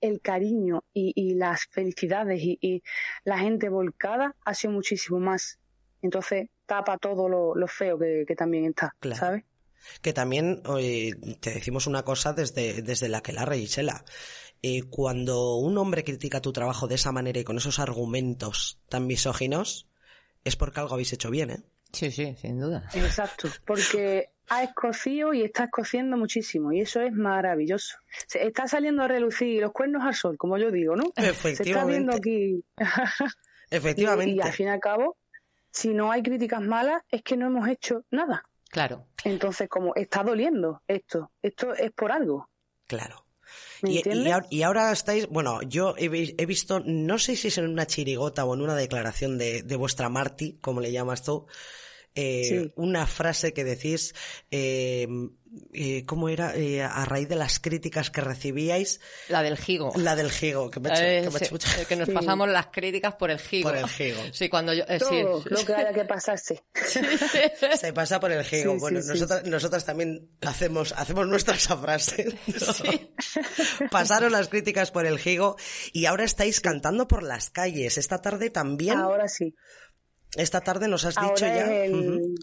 el 0.00 0.20
cariño 0.20 0.84
y, 0.92 1.12
y 1.14 1.34
las 1.34 1.66
felicidades 1.70 2.40
y, 2.42 2.58
y 2.60 2.82
la 3.24 3.38
gente 3.38 3.68
volcada 3.68 4.34
ha 4.44 4.54
sido 4.54 4.72
muchísimo 4.72 5.20
más. 5.20 5.58
Entonces 6.02 6.48
tapa 6.66 6.98
todo 6.98 7.28
lo, 7.28 7.54
lo 7.54 7.68
feo 7.68 7.98
que, 7.98 8.24
que 8.26 8.34
también 8.34 8.64
está, 8.64 8.94
Claro. 8.98 9.16
¿sabes? 9.18 9.44
Que 10.00 10.12
también 10.12 10.62
oye, 10.66 11.14
te 11.40 11.50
decimos 11.50 11.86
una 11.86 12.02
cosa 12.04 12.32
desde, 12.32 12.82
desde 12.82 13.08
la 13.08 13.22
que 13.22 13.32
la 13.32 13.46
Gisela. 13.46 14.04
Eh, 14.64 14.84
cuando 14.88 15.56
un 15.56 15.76
hombre 15.76 16.04
critica 16.04 16.40
tu 16.40 16.52
trabajo 16.52 16.86
de 16.86 16.94
esa 16.94 17.10
manera 17.10 17.40
y 17.40 17.44
con 17.44 17.56
esos 17.56 17.80
argumentos 17.80 18.78
tan 18.88 19.08
misóginos, 19.08 19.88
es 20.44 20.54
porque 20.54 20.78
algo 20.80 20.94
habéis 20.94 21.12
hecho 21.12 21.30
bien, 21.30 21.50
¿eh? 21.50 21.62
Sí, 21.92 22.10
sí, 22.10 22.36
sin 22.40 22.60
duda. 22.60 22.88
Exacto, 22.94 23.48
porque 23.66 24.30
ha 24.48 24.62
escocido 24.62 25.34
y 25.34 25.42
está 25.42 25.64
escociendo 25.64 26.16
muchísimo 26.16 26.72
y 26.72 26.80
eso 26.80 27.00
es 27.00 27.12
maravilloso. 27.12 27.98
Se 28.26 28.46
está 28.46 28.66
saliendo 28.68 29.02
a 29.02 29.08
relucir 29.08 29.60
los 29.60 29.72
cuernos 29.72 30.02
al 30.04 30.14
sol, 30.14 30.36
como 30.38 30.58
yo 30.58 30.70
digo, 30.70 30.96
¿no? 30.96 31.04
Se 31.16 31.30
está 31.30 31.30
Efectivamente. 31.30 31.90
viendo 31.90 32.14
aquí. 32.14 32.64
Efectivamente. 33.70 34.32
Y, 34.32 34.36
y 34.36 34.40
al 34.40 34.52
fin 34.52 34.66
y 34.66 34.70
al 34.70 34.80
cabo, 34.80 35.16
si 35.70 35.88
no 35.88 36.12
hay 36.12 36.22
críticas 36.22 36.60
malas, 36.60 37.02
es 37.10 37.22
que 37.22 37.36
no 37.36 37.46
hemos 37.46 37.68
hecho 37.68 38.04
nada. 38.10 38.44
Claro. 38.72 39.06
Entonces, 39.22 39.68
como 39.68 39.94
está 39.94 40.24
doliendo 40.24 40.80
esto, 40.88 41.30
esto 41.42 41.74
es 41.74 41.92
por 41.92 42.10
algo. 42.10 42.48
Claro. 42.86 43.26
¿Me 43.82 43.90
Y, 43.90 44.30
ahora- 44.30 44.46
y 44.48 44.62
ahora 44.62 44.92
estáis, 44.92 45.28
bueno, 45.28 45.60
yo 45.62 45.94
he, 45.98 46.06
he 46.38 46.46
visto, 46.46 46.80
no 46.80 47.18
sé 47.18 47.36
si 47.36 47.48
es 47.48 47.58
en 47.58 47.68
una 47.68 47.86
chirigota 47.86 48.46
o 48.46 48.54
en 48.54 48.62
una 48.62 48.74
declaración 48.74 49.36
de, 49.36 49.62
de 49.62 49.76
vuestra 49.76 50.08
Marty, 50.08 50.54
como 50.62 50.80
le 50.80 50.90
llamas 50.90 51.22
tú, 51.22 51.46
eh, 52.14 52.44
Sí. 52.48 52.72
una 52.76 53.06
frase 53.06 53.52
que 53.52 53.64
decís, 53.64 54.14
eh, 54.50 55.06
eh, 55.74 56.04
¿cómo 56.06 56.28
era? 56.30 56.54
Eh, 56.56 56.82
a 56.82 57.04
raíz 57.04 57.28
de 57.28 57.36
las 57.36 57.58
críticas 57.60 58.10
que 58.10 58.20
recibíais, 58.22 59.00
La 59.28 59.42
del 59.42 59.58
gigo. 59.58 59.92
la 59.96 60.16
del 60.16 60.30
gigo, 60.30 60.70
que 60.70 60.80
me 60.80 60.88
ha 60.88 60.92
hecho- 60.94 61.02
Eh, 61.02 61.38
que 61.38 61.44
sí, 61.58 61.86
que 61.86 61.96
nos 61.96 62.08
Sí. 62.08 62.14
pasamos 62.14 62.48
las 62.48 62.66
críticas 62.68 63.14
por 63.16 63.30
el 63.30 63.38
gigo. 63.38 63.68
Por 63.68 63.78
el 63.78 63.86
gigo. 63.88 64.18
Sí, 64.32 64.48
cuando 64.48 64.72
yo... 64.72 64.84
eh, 64.88 64.98
Todo 64.98 65.42
sí, 65.42 65.48
lo 65.50 65.64
que 65.64 65.74
haya 65.74 65.92
que 65.92 66.04
pasarse. 66.06 66.62
Se 67.80 67.92
pasa 67.92 68.18
por 68.20 68.32
el 68.32 68.44
gigo. 68.44 68.76
Bueno, 68.78 69.02
sí. 69.02 69.08
nosotras, 69.08 69.44
nosotras 69.44 69.84
también 69.84 70.30
hacemos, 70.40 70.92
hacemos 70.92 71.26
nuestra 71.26 71.54
esa 71.56 71.76
frase. 71.76 72.34
Pasaron 73.90 74.32
las 74.32 74.48
críticas 74.48 74.90
por 74.90 75.06
el 75.06 75.18
gigo 75.18 75.56
y 75.92 76.06
ahora 76.06 76.24
estáis 76.24 76.60
cantando 76.60 77.08
por 77.08 77.22
las 77.22 77.50
calles. 77.50 77.98
Esta 77.98 78.20
tarde 78.20 78.50
también. 78.50 78.98
Ahora 78.98 79.28
sí. 79.28 79.54
Esta 80.36 80.60
tarde 80.60 80.88
nos 80.88 81.04
has 81.04 81.16
Ahora 81.18 81.30
dicho 81.34 81.46
es 81.46 81.54
ya. 81.56 81.84
el- 81.84 81.94
Ujú. 81.94 82.34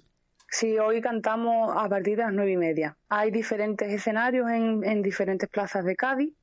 Sí, 0.51 0.79
hoy 0.79 0.99
cantamos 0.99 1.71
a 1.77 1.87
partir 1.87 2.17
de 2.17 2.23
las 2.23 2.33
nueve 2.33 2.53
y 2.53 2.57
media. 2.57 2.97
Hay 3.07 3.29
diferentes 3.29 3.91
escenarios 3.93 4.49
en, 4.49 4.83
en 4.83 5.03
diferentes 5.03 5.47
plazas 5.47 5.85
de 5.85 5.95
Cádiz 5.95 6.33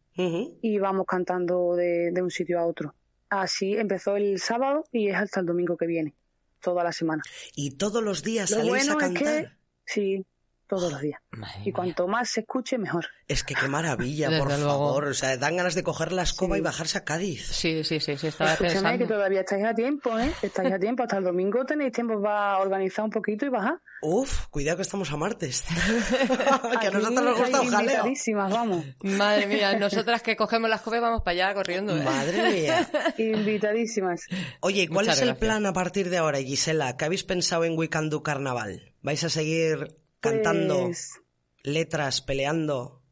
y 0.63 0.79
vamos 0.79 1.07
cantando 1.07 1.75
de, 1.75 2.11
de 2.13 2.23
un 2.23 2.31
sitio 2.31 2.61
a 2.61 2.67
otro. 2.67 2.95
Así 3.29 3.75
empezó 3.75 4.17
el 4.17 4.39
sábado 4.39 4.85
y 4.93 5.09
es 5.09 5.17
hasta 5.17 5.41
el 5.41 5.47
domingo 5.47 5.77
que 5.77 5.87
viene, 5.87 6.15
toda 6.61 6.85
la 6.85 6.93
semana. 6.93 7.23
Y 7.57 7.73
todos 7.73 8.01
los 8.03 8.23
días 8.23 8.51
Lo 8.51 8.59
salís 8.59 8.71
bueno 8.71 8.93
a 8.93 8.95
es 8.95 9.01
cantar. 9.01 9.43
que 9.45 9.49
sí, 9.85 10.25
todos 10.67 10.93
los 10.93 11.01
días. 11.01 11.21
Madre 11.31 11.55
Y 11.61 11.65
mía. 11.67 11.73
cuanto 11.75 12.09
más 12.09 12.29
se 12.31 12.41
escuche, 12.41 12.79
mejor. 12.79 13.07
Es 13.29 13.43
que 13.45 13.55
qué 13.55 13.69
maravilla, 13.69 14.29
por 14.39 14.49
luego. 14.49 14.65
favor. 14.71 15.05
O 15.07 15.15
sea, 15.15 15.37
dan 15.37 15.57
ganas 15.57 15.75
de 15.75 15.83
coger 15.83 16.13
la 16.13 16.23
escoba 16.23 16.57
Sí. 16.57 16.61
y 16.61 16.63
bajarse 16.63 16.99
a 16.99 17.05
Cádiz. 17.05 17.47
Sí, 17.47 17.83
sí, 17.85 18.01
sí, 18.01 18.17
sí, 18.17 18.27
estaba 18.29 18.53
Escúchame 18.53 18.75
pensando. 18.75 18.99
que 18.99 19.13
todavía 19.13 19.41
estáis 19.41 19.65
a 19.65 19.75
tiempo, 19.75 20.19
¿eh? 20.19 20.33
Estáis 20.43 20.73
a 20.73 20.79
tiempo. 20.79 21.03
Hasta 21.03 21.19
el 21.19 21.25
domingo 21.25 21.65
tenéis 21.65 21.93
tiempo 21.93 22.21
para 22.23 22.59
organizar 22.59 23.05
un 23.05 23.11
poquito 23.11 23.47
y 23.47 23.49
bajar. 23.49 23.81
Uf, 24.03 24.47
cuidado 24.49 24.77
que 24.77 24.83
estamos 24.83 25.11
a 25.11 25.17
martes. 25.17 25.65
que 26.81 26.87
a 26.87 26.91
nosotros 26.91 27.23
nos 27.25 27.39
gusta 27.39 27.61
un 27.63 27.69
jaleo. 27.71 27.91
invitadísimas, 27.91 28.53
vamos. 28.53 28.85
Madre 29.03 29.47
mía, 29.47 29.75
nosotras 29.79 30.23
que 30.23 30.37
cogemos 30.37 30.69
las 30.71 30.83
copas 30.83 31.01
vamos 31.01 31.23
para 31.23 31.33
allá 31.47 31.55
corriendo. 31.55 31.97
¿eh? 31.97 32.03
Madre 32.03 32.53
mía. 32.53 32.89
Invitadísimas. 33.19 34.21
Oye, 34.61 34.83
¿y 34.83 34.87
¿cuál 34.89 35.07
Muchas 35.07 35.23
es 35.23 35.29
el 35.29 35.37
plan 35.37 35.65
a 35.67 35.73
partir 35.73 36.11
de 36.11 36.19
ahora, 36.19 36.39
Gisela? 36.39 36.97
¿Qué 36.97 37.05
habéis 37.07 37.25
pensado 37.25 37.65
en 37.65 37.77
Wicandú 37.77 38.23
Carnaval? 38.23 38.93
¿Vais 39.03 39.23
a 39.25 39.29
seguir 39.31 39.97
cantando 40.21 40.85
Pues, 40.85 41.21
letras, 41.63 42.21
peleando? 42.23 43.03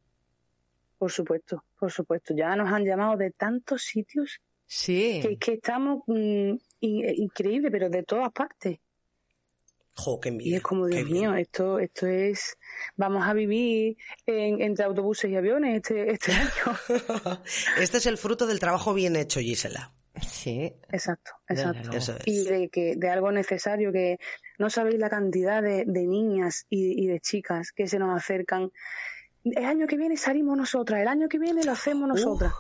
por 0.98 1.10
supuesto, 1.12 1.64
por 1.78 1.90
supuesto. 1.92 2.34
Ya 2.34 2.54
nos 2.56 2.70
han 2.72 2.84
llamado 2.84 3.16
de 3.16 3.30
tantos 3.30 3.82
sitios 3.82 4.40
Sí. 4.66 5.20
que, 5.22 5.36
que 5.36 5.52
estamos 5.54 6.02
mm, 6.06 6.54
in- 6.80 7.14
increíble, 7.16 7.70
pero 7.70 7.90
de 7.90 8.02
todas 8.04 8.32
partes. 8.32 8.78
Jo, 9.96 10.18
qué 10.18 10.28
Y 10.30 10.32
envidia. 10.32 10.56
es 10.56 10.62
como, 10.62 10.86
Dios 10.86 11.08
mío, 11.08 11.34
esto, 11.34 11.78
esto 11.78 12.06
es, 12.06 12.56
vamos 12.96 13.26
a 13.28 13.32
vivir 13.34 13.96
en- 14.26 14.60
entre 14.62 14.84
autobuses 14.86 15.30
y 15.30 15.36
aviones 15.36 15.76
este, 15.76 16.10
este 16.10 16.32
año. 16.32 16.50
Este 17.78 17.98
es 17.98 18.06
el 18.06 18.16
fruto 18.18 18.46
del 18.46 18.58
trabajo 18.58 18.92
bien 18.94 19.14
hecho, 19.14 19.38
Gisela. 19.40 19.92
Sí. 20.20 20.72
Exacto, 20.90 21.32
exacto. 21.48 21.80
luego. 21.82 21.96
Eso 21.96 22.16
es. 22.16 22.22
Y 22.26 22.44
de 22.44 22.68
que, 22.68 22.94
de 22.96 23.10
algo 23.10 23.32
necesario 23.32 23.92
que 23.92 24.18
no 24.58 24.70
sabéis 24.70 24.98
la 24.98 25.10
cantidad 25.10 25.62
de, 25.62 25.84
de 25.86 26.06
niñas 26.06 26.66
y, 26.70 27.02
y 27.04 27.06
de 27.08 27.20
chicas 27.20 27.72
que 27.72 27.86
se 27.88 27.98
nos 27.98 28.16
acercan. 28.16 28.70
El 29.44 29.64
año 29.64 29.86
que 29.86 29.96
viene 29.96 30.16
salimos 30.16 30.56
nosotras, 30.56 31.00
el 31.02 31.08
año 31.08 31.28
que 31.28 31.38
viene 31.38 31.64
lo 31.64 31.72
hacemos 31.72 32.08
nosotras. 32.08 32.52
Uh, 32.52 32.56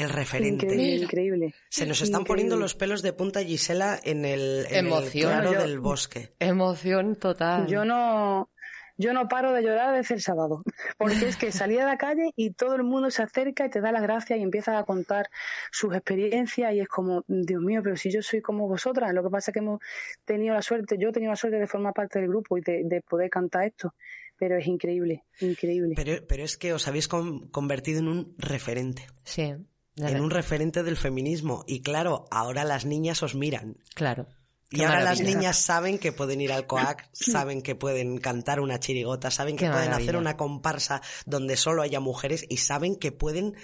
el 0.00 0.10
referente. 0.10 0.66
increíble, 0.66 1.04
increíble. 1.04 1.54
Se 1.68 1.86
nos 1.86 2.00
están 2.02 2.22
Increíble. 2.22 2.26
poniendo 2.26 2.56
los 2.56 2.74
pelos 2.74 3.00
de 3.02 3.12
punta, 3.12 3.44
Gisela, 3.44 4.00
en 4.02 4.24
el, 4.24 4.66
en 4.70 4.86
el 4.88 5.10
claro 5.10 5.52
Yo- 5.52 5.60
del 5.60 5.78
bosque. 5.78 6.34
Emoción 6.40 7.14
total. 7.14 7.68
Yo 7.68 7.84
no, 7.84 8.50
yo 8.96 9.12
no 9.12 9.28
paro 9.28 9.52
de 9.52 9.62
llorar 9.62 9.94
desde 9.96 10.14
el 10.14 10.20
sábado, 10.20 10.62
porque 10.98 11.28
es 11.28 11.36
que 11.36 11.50
salí 11.52 11.78
a 11.78 11.84
la 11.84 11.96
calle 11.98 12.30
y 12.36 12.50
todo 12.52 12.74
el 12.76 12.84
mundo 12.84 13.10
se 13.10 13.22
acerca 13.22 13.66
y 13.66 13.70
te 13.70 13.80
da 13.80 13.90
las 13.92 14.02
gracias 14.02 14.38
y 14.38 14.42
empieza 14.42 14.78
a 14.78 14.84
contar 14.84 15.28
sus 15.72 15.94
experiencias 15.94 16.72
y 16.74 16.80
es 16.80 16.88
como, 16.88 17.24
Dios 17.26 17.60
mío, 17.62 17.80
pero 17.82 17.96
si 17.96 18.10
yo 18.12 18.22
soy 18.22 18.40
como 18.40 18.68
vosotras, 18.68 19.12
lo 19.14 19.22
que 19.22 19.30
pasa 19.30 19.50
es 19.50 19.52
que 19.52 19.58
hemos 19.60 19.80
tenido 20.24 20.54
la 20.54 20.62
suerte, 20.62 20.96
yo 20.98 21.08
he 21.08 21.12
tenido 21.12 21.30
la 21.32 21.36
suerte 21.36 21.58
de 21.58 21.66
formar 21.66 21.92
parte 21.94 22.18
del 22.20 22.28
grupo 22.28 22.56
y 22.58 22.60
de, 22.60 22.82
de 22.84 23.00
poder 23.02 23.30
cantar 23.30 23.64
esto, 23.66 23.94
pero 24.36 24.56
es 24.58 24.66
increíble, 24.66 25.24
increíble. 25.40 25.94
Pero, 25.96 26.24
pero 26.26 26.42
es 26.44 26.56
que 26.56 26.72
os 26.72 26.86
habéis 26.88 27.08
con- 27.08 27.48
convertido 27.48 28.00
en 28.00 28.08
un 28.08 28.34
referente. 28.38 29.06
Sí. 29.24 29.54
En 29.96 30.20
un 30.20 30.30
referente 30.30 30.82
del 30.82 30.96
feminismo. 30.96 31.62
Y 31.68 31.80
claro, 31.82 32.24
ahora 32.32 32.64
las 32.64 32.84
niñas 32.84 33.22
os 33.22 33.36
miran. 33.36 33.76
Claro. 33.94 34.26
Y 34.70 34.82
ahora 34.82 35.00
las 35.00 35.20
niñas 35.20 35.58
saben 35.58 35.98
que 35.98 36.12
pueden 36.12 36.40
ir 36.40 36.52
al 36.52 36.66
COAC, 36.66 37.08
saben 37.12 37.62
que 37.62 37.74
pueden 37.74 38.18
cantar 38.18 38.60
una 38.60 38.80
chirigota, 38.80 39.30
saben 39.30 39.56
que 39.56 39.66
Qué 39.66 39.70
pueden 39.70 39.92
hacer 39.92 40.16
una 40.16 40.36
comparsa 40.36 41.00
donde 41.26 41.56
solo 41.56 41.82
haya 41.82 42.00
mujeres 42.00 42.44
y 42.48 42.56
saben 42.56 42.96
que 42.96 43.12
pueden 43.12 43.56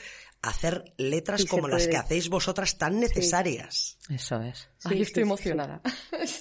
hacer 0.42 0.94
letras 0.96 1.44
como 1.44 1.68
las 1.68 1.86
que 1.86 1.96
hacéis 1.96 2.28
vosotras 2.28 2.78
tan 2.78 3.00
necesarias. 3.00 3.98
Eso 4.08 4.40
es. 4.40 4.70
Sí, 4.78 4.88
Ay, 4.90 5.02
estoy 5.02 5.22
sí, 5.22 5.26
emocionada. 5.26 5.82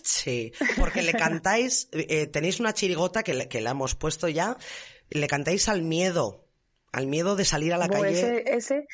Sí, 0.03 0.51
porque 0.78 1.01
le 1.01 1.14
cantáis, 1.14 1.89
eh, 1.91 2.28
tenéis 2.28 2.60
una 2.60 2.74
chirigota 2.74 3.24
que 3.24 3.34
le, 3.34 3.47
que 3.47 3.62
la 3.62 3.72
hemos 3.72 3.95
puesto 3.95 4.28
ya, 4.28 4.57
le 5.10 5.28
cantáis 5.28 5.70
al 5.70 5.82
miedo, 5.82 6.45
al 6.91 7.07
miedo 7.07 7.36
de 7.36 7.45
salir 7.45 7.74
a 7.74 7.78
la 7.78 7.89
calle. 7.89 8.12
ese, 8.12 8.43
ese, 8.55 8.88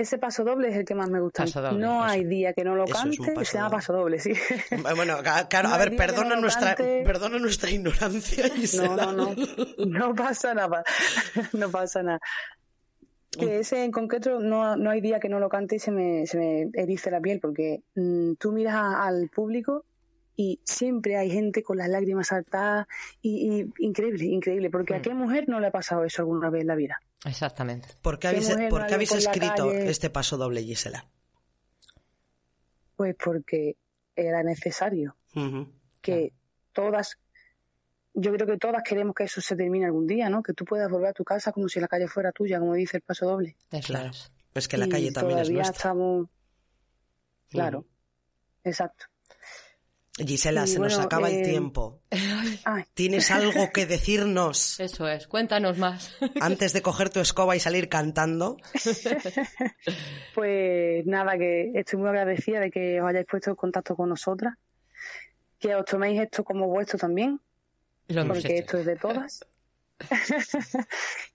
ese 0.00 0.18
paso 0.18 0.44
doble 0.44 0.68
es 0.68 0.76
el 0.76 0.84
que 0.84 0.94
más 0.94 1.08
me 1.08 1.20
gusta. 1.20 1.44
Paso 1.44 1.62
doble, 1.62 1.78
no 1.78 2.02
hay 2.04 2.24
día 2.24 2.52
que 2.52 2.64
no 2.64 2.74
lo 2.74 2.84
Eso 2.84 2.94
es 3.08 3.18
un 3.18 3.26
cante, 3.26 3.32
paso 3.34 3.50
se 3.50 3.56
llama 3.58 3.68
doble. 3.68 3.76
paso 3.78 3.92
doble, 3.92 4.18
sí. 4.18 4.32
Bueno, 4.96 5.18
claro, 5.48 5.68
No 5.68 5.74
a 5.74 5.78
ver, 5.78 5.96
perdona 5.96 6.34
no 6.34 6.40
nuestra, 6.42 6.74
cante. 6.74 7.02
perdona 7.06 7.38
nuestra 7.38 7.70
ignorancia, 7.70 8.44
No, 8.76 8.96
no, 8.96 9.12
no. 9.12 9.34
No 9.86 10.14
pasa 10.14 10.54
nada. 10.54 10.82
No 11.52 11.70
pasa 11.70 12.02
nada. 12.02 12.20
Que 13.38 13.60
ese 13.60 13.84
en 13.84 13.92
concreto 13.92 14.40
no, 14.40 14.76
no 14.76 14.90
hay 14.90 15.00
día 15.00 15.20
que 15.20 15.28
no 15.28 15.38
lo 15.38 15.48
cante 15.48 15.76
y 15.76 15.78
se 15.78 15.92
me, 15.92 16.26
se 16.26 16.36
me 16.36 16.70
erice 16.74 17.12
la 17.12 17.20
piel 17.20 17.38
porque 17.40 17.82
mm, 17.94 18.32
tú 18.40 18.50
miras 18.50 18.74
a- 18.74 19.06
al 19.06 19.28
público 19.28 19.84
y 20.42 20.58
siempre 20.64 21.16
hay 21.18 21.30
gente 21.30 21.62
con 21.62 21.76
las 21.76 21.88
lágrimas 21.90 22.28
saltadas 22.28 22.86
y, 23.20 23.60
y 23.60 23.84
increíble, 23.86 24.24
increíble, 24.24 24.70
porque 24.70 24.94
Mm. 24.94 24.96
a 24.96 25.02
qué 25.02 25.12
mujer 25.12 25.48
no 25.48 25.60
le 25.60 25.66
ha 25.66 25.70
pasado 25.70 26.04
eso 26.04 26.22
alguna 26.22 26.48
vez 26.48 26.62
en 26.62 26.68
la 26.68 26.76
vida. 26.76 26.98
Exactamente. 27.26 27.88
¿Por 28.00 28.14
qué 28.18 28.20
¿Qué 28.20 28.28
habéis, 28.28 28.48
por 28.70 28.80
no 28.80 28.86
qué 28.86 28.92
ha 28.92 28.94
habéis 28.94 29.12
escrito 29.12 29.66
calle? 29.68 29.90
este 29.90 30.08
paso 30.08 30.38
doble, 30.38 30.62
Gisela? 30.62 31.04
Pues 32.96 33.14
porque 33.22 33.76
era 34.16 34.42
necesario 34.42 35.16
que 36.02 36.32
todas, 36.72 37.18
yo 38.14 38.32
creo 38.32 38.46
que 38.46 38.56
todas 38.56 38.82
queremos 38.82 39.14
que 39.14 39.24
eso 39.24 39.40
se 39.42 39.56
termine 39.56 39.86
algún 39.86 40.06
día, 40.06 40.28
¿no? 40.30 40.42
Que 40.42 40.52
tú 40.54 40.64
puedas 40.64 40.90
volver 40.90 41.08
a 41.10 41.12
tu 41.12 41.24
casa 41.24 41.52
como 41.52 41.68
si 41.68 41.80
la 41.80 41.88
calle 41.88 42.08
fuera 42.08 42.32
tuya, 42.32 42.58
como 42.58 42.74
dice 42.74 42.96
el 42.98 43.02
paso 43.02 43.26
doble. 43.26 43.56
Claro. 43.84 44.10
Es 44.54 44.68
que 44.68 44.76
la 44.78 44.86
Y 44.86 44.88
calle 44.90 45.12
también 45.12 45.38
es 45.38 45.44
todavía 45.48 45.62
nuestra. 45.64 45.76
estamos, 45.76 46.28
claro, 47.48 47.84
exacto. 48.64 49.04
Gisela, 50.16 50.66
se 50.66 50.78
nos 50.78 50.98
acaba 50.98 51.30
el 51.30 51.36
eh, 51.40 51.42
tiempo. 51.42 52.00
Ay. 52.64 52.84
¿Tienes 52.94 53.30
algo 53.30 53.70
que 53.72 53.86
decirnos 53.86 54.78
Eso 54.80 55.08
es. 55.08 55.26
Cuéntanos 55.26 55.78
más. 55.78 56.14
antes 56.40 56.72
de 56.72 56.82
coger 56.82 57.10
tu 57.10 57.20
escoba 57.20 57.56
y 57.56 57.60
salir 57.60 57.88
cantando? 57.88 58.56
Pues 60.34 61.06
nada, 61.06 61.38
que 61.38 61.72
estoy 61.74 61.98
muy 61.98 62.08
agradecida 62.08 62.60
de 62.60 62.70
que 62.70 63.00
os 63.00 63.08
hayáis 63.08 63.26
puesto 63.26 63.50
en 63.50 63.56
contacto 63.56 63.96
con 63.96 64.08
nosotras, 64.08 64.54
que 65.58 65.74
os 65.74 65.84
toméis 65.84 66.20
esto 66.20 66.44
como 66.44 66.66
vuestro 66.68 66.98
también, 66.98 67.40
Lo 68.08 68.22
hemos 68.22 68.38
porque 68.38 68.58
hecho. 68.58 68.78
esto 68.78 68.78
es 68.78 68.86
de 68.86 68.96
todas. 68.96 69.44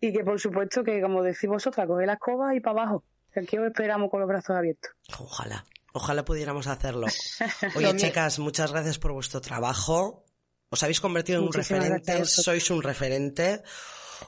y 0.01 0.11
que 0.11 0.23
por 0.23 0.39
supuesto 0.39 0.84
que, 0.84 1.01
como 1.01 1.21
decís 1.23 1.47
vosotras, 1.47 1.88
coged 1.88 2.05
la 2.07 2.13
escoba 2.13 2.55
y 2.55 2.59
para 2.59 2.82
abajo. 2.82 3.03
Que 3.34 3.41
aquí 3.41 3.57
os 3.57 3.67
esperamos 3.67 4.09
con 4.09 4.19
los 4.21 4.30
brazos 4.30 4.55
abiertos. 4.55 4.91
Ojalá, 5.19 5.65
ojalá 5.95 6.23
pudiéramos 6.23 6.67
hacerlo. 6.67 7.07
Lo 7.73 7.79
Oye, 7.79 7.95
chicas, 7.97 8.37
muchas 8.39 8.71
gracias 8.71 8.99
por 8.99 9.11
vuestro 9.13 9.41
trabajo. 9.41 10.25
Os 10.69 10.83
habéis 10.83 10.99
convertido 11.01 11.39
en 11.39 11.45
un 11.45 11.53
referente, 11.53 12.25
sois 12.25 12.69
un 12.69 12.83
referente. 12.83 13.63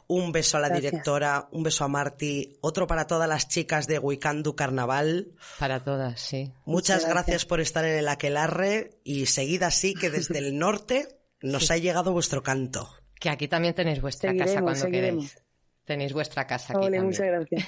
Un 0.08 0.34
beso 0.34 0.58
a 0.58 0.60
la 0.60 0.68
Gracias. 0.68 0.92
directora, 0.92 1.48
un 1.52 1.64
beso 1.64 1.86
a 1.86 1.88
Marti, 1.88 2.58
otro 2.62 2.88
para 2.88 3.08
todas 3.08 3.28
las 3.30 3.48
chicas 3.48 3.88
de 3.88 4.00
Wicandu 4.00 4.54
Carnaval. 4.54 5.32
Para 5.60 5.82
todas, 5.82 6.20
sí. 6.20 6.52
Muchas 6.66 6.66
Muchas 6.66 6.96
gracias. 7.00 7.14
gracias. 7.14 7.46
por 7.46 7.62
estar 7.62 7.86
en 7.86 7.98
el 7.98 8.08
Aquelarre 8.10 9.00
y 9.06 9.28
seguid 9.28 9.64
así 9.64 9.94
que 9.94 10.10
desde 10.10 10.40
el 10.40 10.58
norte 10.60 11.08
nos 11.42 11.68
Sí. 11.68 11.74
ha 11.74 11.78
llegado 11.78 12.12
vuestro 12.12 12.44
canto. 12.44 12.90
Que 13.18 13.30
aquí 13.30 13.48
también 13.48 13.74
tenéis 13.76 14.02
vuestra 14.02 14.36
casa 14.36 14.62
cuando 14.62 14.76
seguiremos. 14.82 15.30
queréis. 15.32 15.48
Tenéis 15.86 16.12
vuestra 16.12 16.46
casa 16.46 16.74
aquí 16.74 16.86
Ole, 16.86 16.98
también. 16.98 17.06
muchas 17.06 17.26
gracias. 17.28 17.66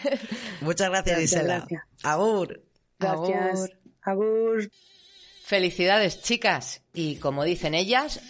Muchas 0.62 0.90
gracias, 0.90 1.16
Gracias, 1.18 1.20
Gisela. 1.40 1.58
gracias. 1.60 1.84
Agur. 2.04 2.64
Gracias. 3.00 3.54
Agur. 3.54 3.79
Agur. 4.02 4.70
Felicidades, 5.44 6.22
chicas. 6.22 6.82
Y 6.94 7.16
como 7.16 7.44
dicen 7.44 7.74
ellas, 7.74 8.22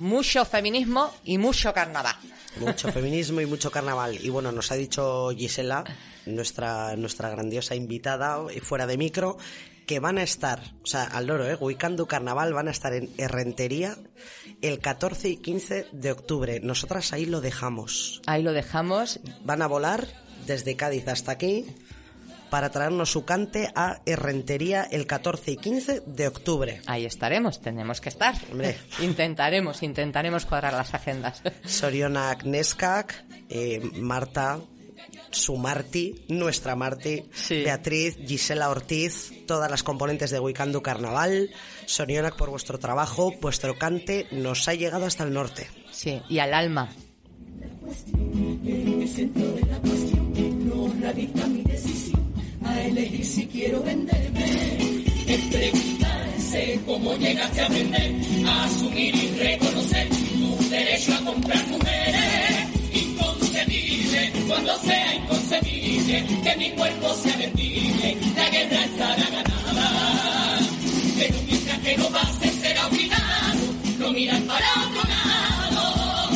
mucho 0.00 0.44
feminismo 0.44 1.12
y 1.24 1.38
mucho 1.38 1.72
carnaval. 1.72 2.16
Mucho 2.58 2.90
feminismo 2.90 3.40
y 3.40 3.46
mucho 3.46 3.70
carnaval. 3.70 4.18
Y 4.20 4.28
bueno, 4.28 4.52
nos 4.52 4.72
ha 4.72 4.74
dicho 4.74 5.30
Gisela, 5.30 5.84
nuestra, 6.26 6.96
nuestra 6.96 7.30
grandiosa 7.30 7.74
invitada, 7.74 8.40
y 8.52 8.60
fuera 8.60 8.86
de 8.86 8.96
micro, 8.96 9.38
que 9.86 10.00
van 10.00 10.18
a 10.18 10.22
estar, 10.22 10.60
o 10.82 10.86
sea, 10.86 11.04
al 11.04 11.26
loro, 11.26 11.48
¿eh? 11.48 11.56
Wicandu 11.60 12.06
Carnaval 12.06 12.54
van 12.54 12.68
a 12.68 12.70
estar 12.70 12.92
en 12.94 13.10
Herrentería 13.18 13.96
el 14.62 14.78
14 14.78 15.28
y 15.28 15.36
15 15.36 15.86
de 15.92 16.12
octubre. 16.12 16.60
Nosotras 16.60 17.12
ahí 17.12 17.26
lo 17.26 17.40
dejamos. 17.40 18.22
Ahí 18.26 18.42
lo 18.42 18.52
dejamos. 18.52 19.20
Van 19.44 19.62
a 19.62 19.66
volar 19.66 20.06
desde 20.46 20.76
Cádiz 20.76 21.06
hasta 21.08 21.32
aquí 21.32 21.66
para 22.54 22.70
traernos 22.70 23.10
su 23.10 23.24
cante 23.24 23.72
a 23.74 24.00
Herrentería 24.06 24.84
el 24.84 25.08
14 25.08 25.50
y 25.50 25.56
15 25.56 26.02
de 26.06 26.28
octubre. 26.28 26.82
Ahí 26.86 27.04
estaremos, 27.04 27.60
tenemos 27.60 28.00
que 28.00 28.10
estar. 28.10 28.36
Hombre. 28.48 28.78
Intentaremos, 29.00 29.82
intentaremos 29.82 30.44
cuadrar 30.46 30.72
las 30.72 30.94
agendas. 30.94 31.42
Sorionak 31.66 32.44
Neskak, 32.44 33.24
eh, 33.48 33.80
Marta, 33.94 34.60
su 35.32 35.56
Marti, 35.56 36.24
nuestra 36.28 36.76
Marti, 36.76 37.24
Beatriz, 37.50 38.18
Gisela 38.24 38.70
Ortiz, 38.70 39.32
todas 39.48 39.68
las 39.68 39.82
componentes 39.82 40.30
de 40.30 40.38
Wicandu 40.38 40.80
Carnaval, 40.80 41.50
Sorionak 41.86 42.36
por 42.36 42.50
vuestro 42.50 42.78
trabajo, 42.78 43.34
vuestro 43.40 43.76
cante 43.76 44.28
nos 44.30 44.68
ha 44.68 44.74
llegado 44.74 45.06
hasta 45.06 45.24
el 45.24 45.32
norte. 45.32 45.66
Sí, 45.90 46.22
y 46.28 46.38
al 46.38 46.54
alma. 46.54 46.88
En 48.62 49.02
el 49.02 49.08
centro 49.08 49.44
de 49.54 49.60
la 49.62 49.78
cuestión 49.78 50.68
no 50.68 50.94
radica 51.02 51.46
mi 51.48 51.62
decisión 51.62 52.03
a 52.64 52.82
elegir 52.82 53.24
si 53.24 53.46
quiero 53.46 53.82
venderme. 53.82 55.04
En 55.26 55.50
preguntarse 55.50 56.80
cómo 56.86 57.16
llegaste 57.16 57.60
a 57.60 57.66
aprender 57.66 58.14
a 58.46 58.64
asumir 58.64 59.14
y 59.14 59.28
reconocer 59.38 60.08
tu 60.08 60.68
derecho 60.70 61.14
a 61.14 61.24
comprar 61.24 61.66
mujeres. 61.68 62.68
Inconcebible 62.92 64.32
cuando 64.48 64.78
sea 64.78 65.14
inconcebible 65.14 66.24
que 66.42 66.56
mi 66.56 66.70
cuerpo 66.70 67.14
sea 67.14 67.36
vendible. 67.36 68.16
La 68.36 68.50
guerra 68.50 68.84
estará 68.84 69.30
ganada. 69.30 70.58
Pero 71.18 71.36
mientras 71.46 71.78
que 71.78 71.96
no 71.96 72.08
pase 72.08 72.48
será 72.60 72.86
obligado 72.86 73.60
no 73.98 74.12
mirar 74.12 74.42
para 74.42 74.66
otro 74.86 75.02
lado. 75.08 76.30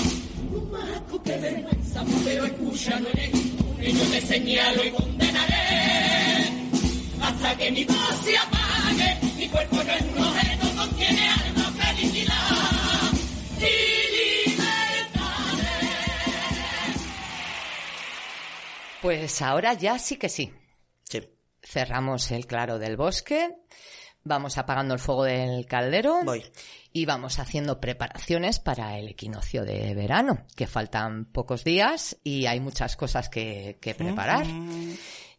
Marco, 0.72 1.22
qué 1.22 1.36
vergüenza, 1.36 2.04
pero 2.24 2.44
escucha, 2.46 3.00
no 3.00 3.08
eres 3.08 3.37
impune, 3.88 3.92
yo 3.92 4.10
te 4.10 4.20
señalo 4.26 4.84
y 4.84 4.90
condenaré. 4.90 5.54
Hasta 7.22 7.56
que 7.56 7.70
mi 7.70 7.84
voz 7.84 8.20
se 8.24 8.36
apague, 8.36 9.18
mi 9.36 9.48
cuerpo 9.48 9.76
no 9.76 9.92
es 9.92 10.02
un 10.02 10.24
objeto, 10.24 10.76
contiene 10.76 11.28
alma, 11.28 11.72
felicidad 11.72 13.12
y 13.58 14.46
libertad. 14.46 15.18
Pues 19.02 19.42
ahora 19.42 19.74
ya 19.74 19.98
sí 19.98 20.16
que 20.16 20.28
sí. 20.28 20.52
Sí. 21.04 21.22
Cerramos 21.62 22.30
el 22.30 22.46
claro 22.46 22.78
del 22.78 22.96
bosque, 22.96 23.50
vamos 24.24 24.58
apagando 24.58 24.94
el 24.94 25.00
fuego 25.00 25.24
del 25.24 25.66
caldero 25.66 26.22
Voy. 26.24 26.44
y 26.92 27.06
vamos 27.06 27.38
haciendo 27.38 27.80
preparaciones 27.80 28.58
para 28.58 28.98
el 28.98 29.08
equinoccio 29.08 29.64
de 29.64 29.94
verano, 29.94 30.46
que 30.56 30.66
faltan 30.66 31.24
pocos 31.26 31.64
días 31.64 32.16
y 32.22 32.46
hay 32.46 32.60
muchas 32.60 32.96
cosas 32.96 33.28
que, 33.28 33.78
que 33.80 33.94
preparar. 33.94 34.46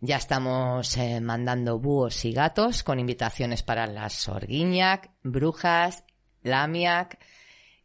Ya 0.02 0.16
estamos 0.16 0.96
eh, 0.98 1.20
mandando 1.20 1.78
búhos 1.78 2.24
y 2.24 2.32
gatos 2.32 2.84
con 2.84 3.00
invitaciones 3.00 3.64
para 3.64 3.86
las 3.86 4.14
Sorguiñac, 4.14 5.12
Brujas, 5.24 6.06
Lamiac 6.42 7.20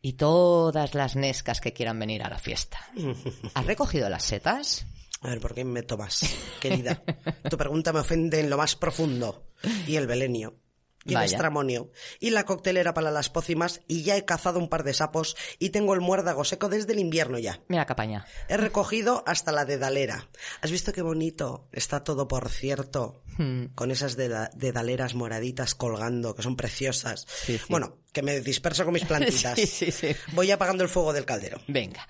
y 0.01 0.13
todas 0.13 0.95
las 0.95 1.17
nescas 1.17 1.61
que 1.61 1.73
quieran 1.73 1.99
venir 1.99 2.23
a 2.23 2.31
la 2.31 2.39
fiesta. 2.39 2.79
¿Has 3.55 3.67
recogido 3.67 4.09
las 4.09 4.23
setas? 4.23 4.87
A 5.23 5.29
ver, 5.29 5.41
¿por 5.41 5.55
qué 5.55 5.65
me 5.65 5.83
tomas, 5.83 6.21
querida? 6.61 7.03
Tu 7.49 7.57
pregunta 7.57 7.93
me 7.93 8.01
ofende 8.01 8.41
en 8.41 8.51
lo 8.51 8.59
más 8.59 8.77
profundo. 8.77 9.47
Y 9.87 9.97
el 9.97 10.07
belenio. 10.07 10.55
Y 11.05 11.15
el 11.15 11.23
estramonio. 11.23 11.91
Y 12.21 12.31
la 12.31 12.45
coctelera 12.45 12.95
para 12.95 13.11
las 13.11 13.29
pócimas. 13.31 13.81
Y 13.87 14.03
ya 14.03 14.17
he 14.17 14.25
cazado 14.25 14.59
un 14.59 14.69
par 14.69 14.85
de 14.85 14.95
sapos. 14.95 15.37
Y 15.59 15.71
tengo 15.71 15.95
el 15.95 16.01
muérdago 16.01 16.45
seco 16.45 16.69
desde 16.69 16.93
el 16.93 16.99
invierno 16.99 17.39
ya. 17.39 17.61
Mira, 17.69 17.85
capaña. 17.87 18.27
He 18.49 18.57
recogido 18.57 19.23
hasta 19.27 19.53
la 19.53 19.65
dedalera. 19.65 20.29
¿Has 20.63 20.71
visto 20.71 20.93
qué 20.93 21.03
bonito? 21.03 21.69
Está 21.73 22.05
todo, 22.05 22.27
por 22.29 22.49
cierto, 22.49 23.23
Hmm. 23.37 23.67
con 23.75 23.91
esas 23.91 24.17
deda- 24.17 24.51
dedaleras 24.55 25.15
moraditas 25.15 25.75
colgando, 25.75 26.35
que 26.35 26.43
son 26.43 26.57
preciosas. 26.57 27.27
Sí, 27.29 27.59
sí. 27.59 27.65
Bueno, 27.69 27.99
que 28.15 28.23
me 28.23 28.41
disperso 28.41 28.85
con 28.85 28.95
mis 28.95 29.05
plantitas. 29.11 29.59
Sí, 29.59 29.67
sí, 29.67 29.91
sí. 29.91 30.17
Voy 30.33 30.51
apagando 30.51 30.83
el 30.83 30.89
fuego 30.89 31.13
del 31.13 31.27
caldero. 31.27 31.61
Venga. 31.69 32.09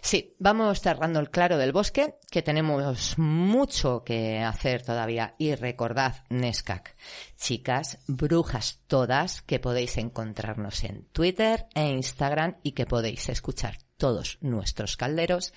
Sí, 0.00 0.34
vamos 0.38 0.80
cerrando 0.80 1.20
el 1.20 1.28
claro 1.28 1.58
del 1.58 1.72
bosque, 1.72 2.14
que 2.30 2.40
tenemos 2.40 3.18
mucho 3.18 4.02
que 4.02 4.38
hacer 4.38 4.82
todavía. 4.82 5.34
Y 5.36 5.54
recordad, 5.54 6.24
Nescac, 6.30 6.96
chicas, 7.36 7.98
brujas 8.06 8.80
todas, 8.86 9.42
que 9.42 9.58
podéis 9.58 9.98
encontrarnos 9.98 10.84
en 10.84 11.04
Twitter 11.12 11.66
e 11.74 11.88
Instagram 11.88 12.56
y 12.62 12.72
que 12.72 12.86
podéis 12.86 13.28
escuchar 13.28 13.76
todos 13.98 14.38
nuestros 14.40 14.96
calderos 14.96 15.52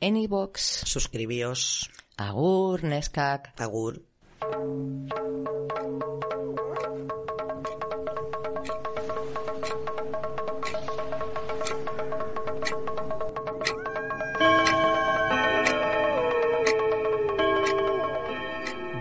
en 0.00 0.16
iVoox. 0.16 0.58
Suscribíos. 0.58 1.90
Agur, 2.16 2.82
neskak. 2.82 3.54
Agur. 3.60 4.02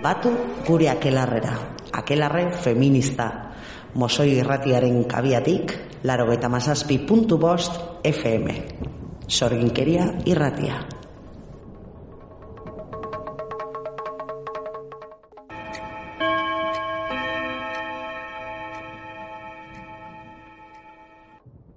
Batu 0.03 0.33
gure 0.67 0.89
akelarrera, 0.91 1.53
akelarre 1.95 2.49
feminista. 2.59 3.27
Mosoi 3.95 4.33
irratiaren 4.35 4.97
kabiatik, 5.07 5.71
laro 6.03 6.25
eta 6.33 6.49
mazazpi 6.51 6.97
puntu 7.07 7.37
bost 7.39 7.79
FM. 8.09 8.57
Sorginkeria 9.31 10.09
irratia. 10.27 10.81